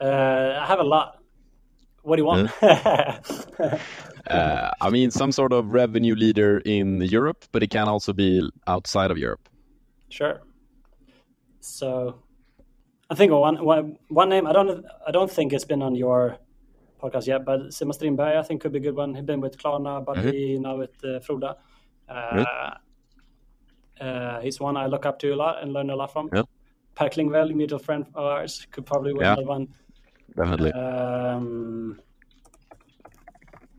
Uh, 0.00 0.56
I 0.60 0.66
have 0.66 0.78
a 0.78 0.84
lot. 0.84 1.18
What 2.02 2.16
do 2.16 2.22
you 2.22 2.26
want? 2.26 2.50
Uh, 4.26 4.70
I 4.80 4.90
mean, 4.90 5.10
some 5.10 5.32
sort 5.32 5.52
of 5.52 5.72
revenue 5.72 6.14
leader 6.14 6.58
in 6.58 7.00
Europe, 7.00 7.46
but 7.52 7.62
it 7.62 7.70
can 7.70 7.88
also 7.88 8.12
be 8.12 8.48
outside 8.66 9.10
of 9.10 9.16
Europe. 9.16 9.48
Sure. 10.10 10.42
So, 11.60 12.22
I 13.10 13.14
think 13.14 13.32
one, 13.32 13.64
one, 13.64 13.98
one 14.08 14.28
name 14.28 14.46
I 14.46 14.52
don't 14.52 14.84
I 15.06 15.10
don't 15.10 15.30
think 15.30 15.52
it's 15.52 15.64
been 15.64 15.82
on 15.82 15.94
your 15.94 16.36
podcast 17.02 17.26
yet, 17.26 17.44
but 17.44 17.72
Simon 17.72 17.92
Strindberg 17.92 18.36
I 18.36 18.42
think 18.42 18.60
could 18.62 18.72
be 18.72 18.78
a 18.78 18.82
good 18.82 18.96
one. 18.96 19.14
He's 19.14 19.24
been 19.24 19.40
with 19.40 19.56
Klarna, 19.58 20.04
but 20.04 20.18
he 20.18 20.58
now 20.58 20.76
with 20.78 20.92
uh, 21.04 21.18
Froda. 21.20 21.56
Uh, 22.08 22.74
uh, 24.00 24.40
he's 24.40 24.58
one 24.60 24.76
I 24.76 24.86
look 24.86 25.06
up 25.06 25.18
to 25.20 25.32
a 25.32 25.36
lot 25.36 25.62
and 25.62 25.72
learn 25.72 25.90
a 25.90 25.96
lot 25.96 26.12
from. 26.12 26.28
Yeah. 26.32 26.42
Per 26.94 27.08
Klingvel, 27.08 27.54
mutual 27.54 27.78
friend 27.78 28.06
of 28.14 28.24
ours, 28.24 28.66
could 28.70 28.84
probably 28.86 29.12
be 29.12 29.20
Yeah. 29.20 29.32
another 29.34 29.46
one. 29.46 29.68
Definitely. 30.36 30.72
Um, 30.72 32.00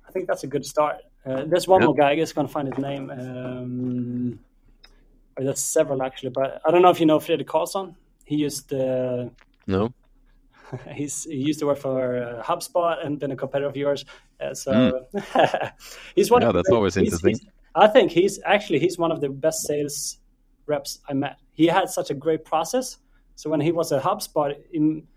I 0.08 0.12
think 0.12 0.28
that's 0.28 0.44
a 0.44 0.48
good 0.48 0.66
start. 0.66 0.98
Uh, 1.26 1.44
there's 1.46 1.68
one 1.68 1.82
Yeah. 1.82 1.88
more 1.88 1.96
guy. 1.96 2.12
I 2.12 2.16
guess 2.16 2.34
can't 2.34 2.50
find 2.50 2.68
his 2.74 2.78
name. 2.78 3.10
Um, 3.10 4.40
or 5.42 5.46
there's 5.46 5.64
several 5.64 6.04
actually, 6.04 6.30
but 6.30 6.62
I 6.66 6.72
don't 6.72 6.82
know 6.82 6.90
if 6.92 7.00
you 7.00 7.06
know 7.06 7.20
Fredrik 7.20 7.48
Karlsson. 7.48 7.96
He 8.26 8.36
used 8.36 8.72
uh, 8.74 9.26
no. 9.68 9.94
he's 10.94 11.24
he 11.26 11.36
used 11.36 11.60
to 11.60 11.66
work 11.66 11.80
for 11.80 12.24
uh, 12.24 12.44
HubSpot 12.44 13.04
and 13.06 13.20
been 13.20 13.32
a 13.32 13.36
competitor 13.36 13.68
of 13.68 13.76
yours. 13.76 14.06
Uh, 14.40 14.54
so 14.54 15.06
he's 16.16 16.32
one. 16.32 16.42
Yeah, 16.42 16.50
of 16.50 16.54
the- 16.54 16.60
that's 16.60 16.70
always 16.70 16.96
he's- 16.96 17.06
interesting. 17.08 17.36
he's- 17.36 17.46
I 17.74 17.88
think 17.88 18.12
he's 18.12 18.40
actually 18.46 18.80
he's 18.80 18.98
one 18.98 19.12
of 19.14 19.22
the 19.22 19.30
best 19.30 19.62
sales 19.66 20.18
reps 20.66 21.00
I 21.08 21.14
met. 21.14 21.38
He 21.54 21.68
had 21.68 21.90
such 21.90 22.10
a 22.10 22.14
great 22.14 22.44
process. 22.44 22.98
So 23.36 23.50
when 23.50 23.62
he 23.62 23.72
was 23.72 23.92
at 23.94 24.04
HubSpot, 24.04 24.56
in, 24.74 25.08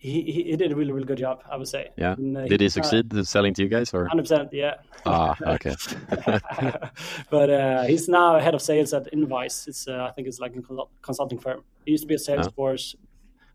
he, 0.00 0.22
he 0.22 0.42
he 0.44 0.56
did 0.56 0.72
a 0.72 0.74
really 0.74 0.92
really 0.92 1.04
good 1.04 1.18
job. 1.18 1.42
I 1.48 1.56
would 1.58 1.68
say. 1.68 1.90
Yeah. 1.96 2.14
And, 2.14 2.36
uh, 2.36 2.46
Did 2.46 2.60
he 2.60 2.66
uh, 2.66 2.70
succeed 2.70 3.12
in 3.12 3.24
selling 3.24 3.52
to 3.54 3.62
you 3.62 3.68
guys 3.68 3.92
or? 3.92 4.06
Hundred 4.06 4.22
percent, 4.22 4.48
yeah. 4.50 4.76
Ah, 5.04 5.36
okay. 5.46 5.74
but 7.30 7.50
uh, 7.50 7.82
he's 7.84 8.08
now 8.08 8.38
head 8.38 8.54
of 8.54 8.62
sales 8.62 8.94
at 8.94 9.08
Invice. 9.08 9.68
It's 9.68 9.86
uh, 9.86 10.06
I 10.08 10.12
think 10.12 10.26
it's 10.26 10.40
like 10.40 10.56
a 10.56 10.62
consulting 11.02 11.38
firm. 11.38 11.62
He 11.84 11.92
used 11.92 12.04
to 12.04 12.08
be 12.08 12.14
at 12.14 12.20
Salesforce, 12.20 12.94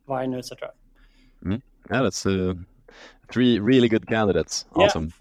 Vine, 0.08 0.36
etc. 0.36 0.72
Yeah, 1.44 1.58
that's 1.90 2.26
uh, 2.28 2.54
three 3.32 3.58
really 3.58 3.90
good 3.90 4.06
candidates. 4.06 4.66
Yeah. 4.78 4.86
Awesome. 4.86 5.14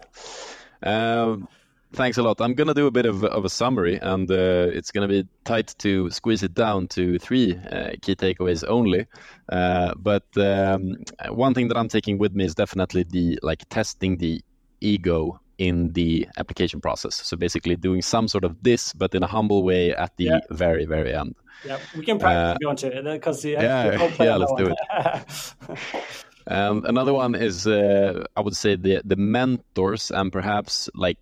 Um, 0.83 1.47
thanks 1.95 2.17
a 2.17 2.23
lot. 2.23 2.39
I'm 2.41 2.53
gonna 2.53 2.73
do 2.73 2.87
a 2.87 2.91
bit 2.91 3.05
of, 3.05 3.23
of 3.23 3.45
a 3.45 3.49
summary, 3.49 3.97
and 4.01 4.29
uh, 4.29 4.67
it's 4.73 4.91
gonna 4.91 5.07
be 5.07 5.25
tight 5.45 5.73
to 5.79 6.09
squeeze 6.11 6.43
it 6.43 6.53
down 6.53 6.87
to 6.89 7.17
three 7.19 7.57
uh, 7.71 7.91
key 8.01 8.15
takeaways 8.15 8.63
only. 8.67 9.07
Uh, 9.51 9.93
but 9.97 10.25
um, 10.37 10.95
one 11.29 11.53
thing 11.53 11.67
that 11.69 11.77
I'm 11.77 11.87
taking 11.89 12.17
with 12.17 12.33
me 12.33 12.45
is 12.45 12.55
definitely 12.55 13.03
the 13.09 13.39
like 13.41 13.63
testing 13.69 14.17
the 14.17 14.41
ego 14.81 15.39
in 15.57 15.93
the 15.93 16.27
application 16.37 16.81
process. 16.81 17.15
So 17.15 17.37
basically, 17.37 17.75
doing 17.75 18.01
some 18.01 18.27
sort 18.27 18.43
of 18.43 18.55
this, 18.61 18.93
but 18.93 19.15
in 19.15 19.23
a 19.23 19.27
humble 19.27 19.63
way 19.63 19.93
at 19.95 20.15
the 20.17 20.25
Yeah. 20.25 20.39
very 20.51 20.85
very 20.85 21.13
end. 21.13 21.35
Yeah, 21.65 21.77
we 21.97 22.05
can 22.05 22.19
practice 22.19 22.51
Uh, 22.51 22.53
if 22.53 22.57
you 22.61 22.67
want 22.67 22.79
to 22.79 23.11
because 23.13 23.43
yeah, 23.45 23.97
yeah, 24.19 24.35
let's 24.35 24.53
do 24.57 24.67
it. 24.67 24.77
Um, 26.47 26.85
another 26.85 27.11
one 27.11 27.33
is, 27.33 27.65
uh, 27.65 28.23
I 28.35 28.41
would 28.41 28.55
say, 28.55 28.75
the 28.75 29.01
the 29.03 29.15
mentors 29.15 30.11
and 30.11 30.31
perhaps 30.31 30.89
like 30.93 31.17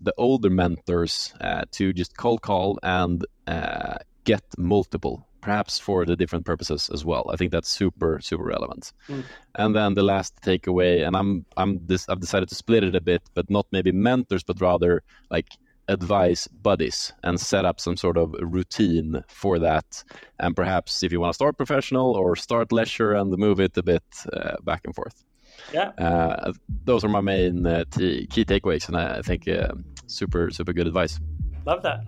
the 0.00 0.14
older 0.16 0.50
mentors 0.50 1.34
uh, 1.40 1.64
to 1.72 1.92
just 1.92 2.16
cold 2.16 2.42
call 2.42 2.78
and 2.82 3.24
uh, 3.46 3.98
get 4.24 4.42
multiple, 4.58 5.26
perhaps 5.40 5.78
for 5.78 6.04
the 6.04 6.16
different 6.16 6.46
purposes 6.46 6.90
as 6.92 7.04
well. 7.04 7.30
I 7.32 7.36
think 7.36 7.52
that's 7.52 7.68
super 7.68 8.20
super 8.20 8.44
relevant. 8.44 8.92
Mm. 9.08 9.24
And 9.54 9.76
then 9.76 9.94
the 9.94 10.02
last 10.02 10.36
takeaway, 10.42 11.06
and 11.06 11.16
I'm 11.16 11.44
I'm 11.56 11.80
this 11.86 12.08
I've 12.08 12.20
decided 12.20 12.48
to 12.48 12.54
split 12.54 12.84
it 12.84 12.94
a 12.94 13.00
bit, 13.00 13.22
but 13.34 13.50
not 13.50 13.66
maybe 13.72 13.92
mentors, 13.92 14.44
but 14.44 14.60
rather 14.60 15.02
like 15.30 15.48
advise 15.88 16.46
buddies 16.46 17.12
and 17.24 17.40
set 17.40 17.64
up 17.64 17.80
some 17.80 17.96
sort 17.96 18.16
of 18.16 18.34
routine 18.40 19.24
for 19.28 19.58
that. 19.58 20.04
And 20.38 20.54
perhaps 20.54 21.02
if 21.02 21.12
you 21.12 21.20
want 21.20 21.32
to 21.32 21.34
start 21.34 21.56
professional 21.56 22.12
or 22.12 22.36
start 22.36 22.72
leisure 22.72 23.12
and 23.12 23.36
move 23.36 23.60
it 23.60 23.76
a 23.76 23.82
bit 23.82 24.04
uh, 24.32 24.56
back 24.62 24.82
and 24.84 24.94
forth. 24.94 25.24
Yeah, 25.72 25.90
Uh, 25.98 26.52
those 26.84 27.04
are 27.04 27.08
my 27.08 27.20
main 27.20 27.66
uh, 27.66 27.84
t- 27.90 28.26
key 28.26 28.44
takeaways, 28.44 28.88
and 28.88 28.96
I, 28.96 29.18
I 29.18 29.22
think 29.22 29.46
uh, 29.48 29.68
super 30.06 30.50
super 30.50 30.72
good 30.72 30.86
advice. 30.86 31.20
love 31.66 31.82
that. 31.82 32.00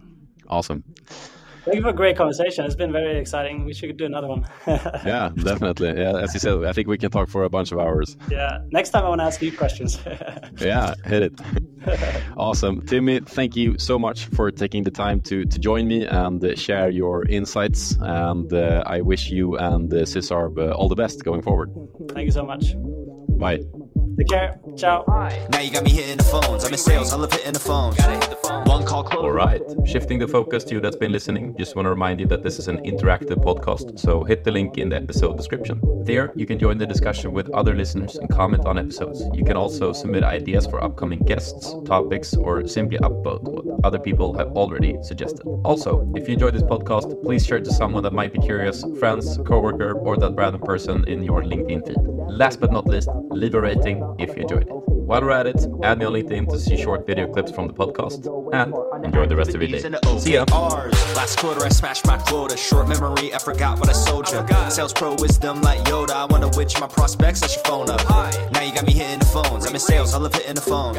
Awesome. 0.48 0.82
Thank 1.64 1.76
you 1.76 1.82
for 1.82 1.90
a 1.90 1.92
great 1.92 2.16
conversation. 2.16 2.64
It's 2.64 2.74
been 2.74 2.90
very 2.90 3.16
exciting. 3.20 3.64
We 3.64 3.72
should 3.72 3.96
do 3.96 4.04
another 4.04 4.26
one. 4.26 4.44
Yeah, 5.06 5.30
definitely. 5.36 5.90
Yeah, 5.96 6.16
as 6.18 6.34
you 6.34 6.40
said, 6.40 6.64
I 6.64 6.72
think 6.72 6.88
we 6.88 6.98
can 6.98 7.12
talk 7.12 7.28
for 7.28 7.44
a 7.44 7.48
bunch 7.48 7.70
of 7.70 7.78
hours. 7.78 8.16
yeah. 8.28 8.58
Next 8.72 8.90
time 8.90 9.04
I 9.04 9.08
want 9.08 9.20
to 9.20 9.24
ask 9.26 9.40
you 9.40 9.52
questions. 9.56 9.96
Yeah, 10.60 10.94
hit 11.06 11.22
it. 11.22 11.32
awesome. 12.36 12.82
Timmy, 12.86 13.20
thank 13.20 13.54
you 13.54 13.78
so 13.78 13.96
much 13.96 14.26
for 14.26 14.50
taking 14.50 14.82
the 14.82 14.90
time 14.90 15.20
to, 15.22 15.44
to 15.44 15.58
join 15.58 15.86
me 15.86 16.04
and 16.04 16.44
uh, 16.44 16.56
share 16.56 16.90
your 16.90 17.24
insights. 17.28 17.96
And 18.00 18.52
uh, 18.52 18.82
I 18.84 19.00
wish 19.00 19.30
you 19.30 19.56
and 19.56 19.92
uh, 19.94 19.98
Sysarb 19.98 20.58
uh, 20.58 20.72
all 20.74 20.88
the 20.88 20.96
best 20.96 21.22
going 21.24 21.42
forward. 21.42 21.70
Thank 22.12 22.26
you 22.26 22.32
so 22.32 22.44
much. 22.44 22.74
Bye. 23.42 23.64
Take 24.18 24.28
care. 24.28 24.60
Ciao. 24.76 25.04
Now 25.50 25.60
you 25.60 25.70
got 25.70 25.84
me 25.84 25.90
hitting 25.90 26.16
the 26.16 26.24
phones. 26.24 26.64
I'm 26.64 26.72
in 26.72 26.78
sales, 26.78 27.12
I 27.12 27.16
love 27.16 27.32
hitting 27.32 27.52
the 27.52 27.58
phones. 27.58 27.96
One 28.66 28.84
call 28.84 29.04
close. 29.04 29.22
All 29.22 29.32
right. 29.32 29.60
Shifting 29.84 30.18
the 30.18 30.28
focus 30.28 30.64
to 30.64 30.74
you 30.74 30.80
that's 30.80 30.96
been 30.96 31.12
listening, 31.12 31.56
just 31.58 31.76
want 31.76 31.86
to 31.86 31.90
remind 31.90 32.20
you 32.20 32.26
that 32.26 32.42
this 32.42 32.58
is 32.58 32.68
an 32.68 32.78
interactive 32.78 33.42
podcast, 33.42 33.98
so 33.98 34.24
hit 34.24 34.44
the 34.44 34.50
link 34.50 34.78
in 34.78 34.88
the 34.88 34.96
episode 34.96 35.36
description. 35.36 35.80
There, 36.04 36.32
you 36.34 36.46
can 36.46 36.58
join 36.58 36.78
the 36.78 36.86
discussion 36.86 37.32
with 37.32 37.50
other 37.50 37.74
listeners 37.74 38.16
and 38.16 38.28
comment 38.28 38.66
on 38.66 38.78
episodes. 38.78 39.22
You 39.34 39.44
can 39.44 39.56
also 39.56 39.92
submit 39.92 40.24
ideas 40.24 40.66
for 40.66 40.82
upcoming 40.82 41.20
guests, 41.20 41.74
topics, 41.84 42.34
or 42.34 42.66
simply 42.66 42.98
upvote 42.98 43.42
what 43.42 43.64
other 43.84 43.98
people 43.98 44.36
have 44.36 44.48
already 44.48 44.96
suggested. 45.02 45.46
Also, 45.64 46.10
if 46.16 46.28
you 46.28 46.34
enjoyed 46.34 46.54
this 46.54 46.62
podcast, 46.62 47.22
please 47.22 47.46
share 47.46 47.58
it 47.58 47.64
to 47.64 47.72
someone 47.72 48.02
that 48.02 48.12
might 48.12 48.32
be 48.32 48.38
curious, 48.38 48.84
friends, 48.98 49.38
coworker, 49.46 49.92
or 49.92 50.16
that 50.16 50.34
random 50.34 50.60
person 50.60 51.04
in 51.08 51.22
your 51.22 51.42
LinkedIn 51.42 51.86
feed. 51.86 51.96
Last 52.28 52.60
but 52.60 52.72
not 52.72 52.86
least, 52.86 53.08
leave 53.30 53.54
a 53.54 53.60
rating 53.60 54.01
if 54.18 54.36
you 54.36 54.42
enjoyed 54.42 54.62
it. 54.62 54.68
While 54.68 55.22
we're 55.22 55.30
at 55.32 55.46
it, 55.46 55.66
add 55.82 55.98
me 55.98 56.04
on 56.06 56.12
LinkedIn 56.12 56.48
to 56.50 56.58
see 56.58 56.76
short 56.76 57.06
video 57.06 57.30
clips 57.30 57.50
from 57.50 57.66
the 57.66 57.74
podcast, 57.74 58.24
and 58.52 59.04
enjoy 59.04 59.26
the 59.26 59.36
rest 59.36 59.54
of 59.54 59.60
your 59.60 59.70
day. 59.70 59.80
See 60.18 60.34
ya. 60.34 60.44
Last 61.14 61.38
quarter, 61.38 61.64
I 61.64 61.68
smashed 61.68 62.06
my 62.06 62.16
quota. 62.18 62.56
Short 62.56 62.88
memory, 62.88 63.34
I 63.34 63.38
forgot 63.38 63.78
what 63.78 63.88
I 63.88 63.92
sold 63.92 64.30
ya. 64.32 64.68
Sales 64.68 64.92
pro 64.92 65.14
wisdom 65.16 65.60
like 65.62 65.80
Yoda. 65.80 66.10
I 66.10 66.24
wonder 66.26 66.48
which 66.56 66.80
my 66.80 66.86
prospects 66.86 67.42
I 67.42 67.48
should 67.48 67.64
phone 67.66 67.90
up. 67.90 68.00
Now 68.52 68.62
you 68.62 68.72
got 68.72 68.86
me 68.86 68.92
hitting 68.92 69.18
the 69.18 69.26
phones. 69.26 69.66
I'm 69.66 69.74
in 69.74 69.80
sales, 69.80 70.14
I 70.14 70.18
love 70.18 70.34
hitting 70.34 70.54
the 70.54 70.60
phones. 70.60 70.98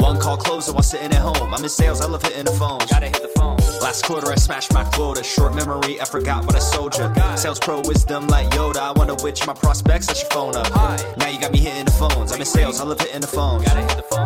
One 0.00 0.18
call 0.18 0.36
closer 0.36 0.72
while 0.72 0.82
sitting 0.82 1.12
at 1.12 1.20
home. 1.20 1.52
I'm 1.52 1.62
in 1.62 1.68
sales, 1.68 2.00
I 2.00 2.06
love 2.06 2.22
hitting 2.22 2.44
the 2.44 2.52
phones. 2.52 2.86
Gotta 2.86 3.06
hit 3.06 3.20
the 3.20 3.28
phone. 3.28 3.58
Last 3.84 4.06
quarter, 4.06 4.32
I 4.32 4.36
smashed 4.36 4.72
my 4.72 4.82
quota. 4.82 5.22
Short 5.22 5.54
memory, 5.54 6.00
I 6.00 6.06
forgot 6.06 6.46
what 6.46 6.56
I 6.56 6.58
sold 6.58 6.96
ya. 6.96 7.12
Sales 7.34 7.58
pro 7.58 7.82
wisdom 7.82 8.26
like 8.28 8.48
Yoda. 8.52 8.78
I 8.78 8.92
wonder 8.92 9.12
which 9.22 9.46
my 9.46 9.52
prospects 9.52 10.08
I 10.08 10.14
should 10.14 10.32
phone 10.32 10.56
up. 10.56 10.70
Now 11.18 11.28
you 11.28 11.38
got 11.38 11.52
me 11.52 11.58
hitting 11.58 11.84
the 11.84 11.90
phones. 11.90 12.32
I'm 12.32 12.40
in 12.40 12.46
sales, 12.46 12.80
I 12.80 12.84
love 12.84 12.98
hitting 12.98 13.20
the 13.20 13.26
phones. 13.26 13.68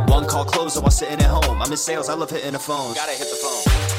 One 0.09 0.29
call 0.29 0.45
closer 0.45 0.81
while 0.81 0.93
sitting 0.93 1.19
at 1.19 1.29
home. 1.29 1.61
I'm 1.61 1.73
in 1.73 1.77
sales, 1.77 2.09
I 2.09 2.15
love 2.15 2.31
hitting 2.31 2.53
the 2.53 2.61
phones. 2.61 2.95
Gotta 2.95 3.11
hit 3.11 3.29
the 3.29 3.35
phone. 3.35 3.98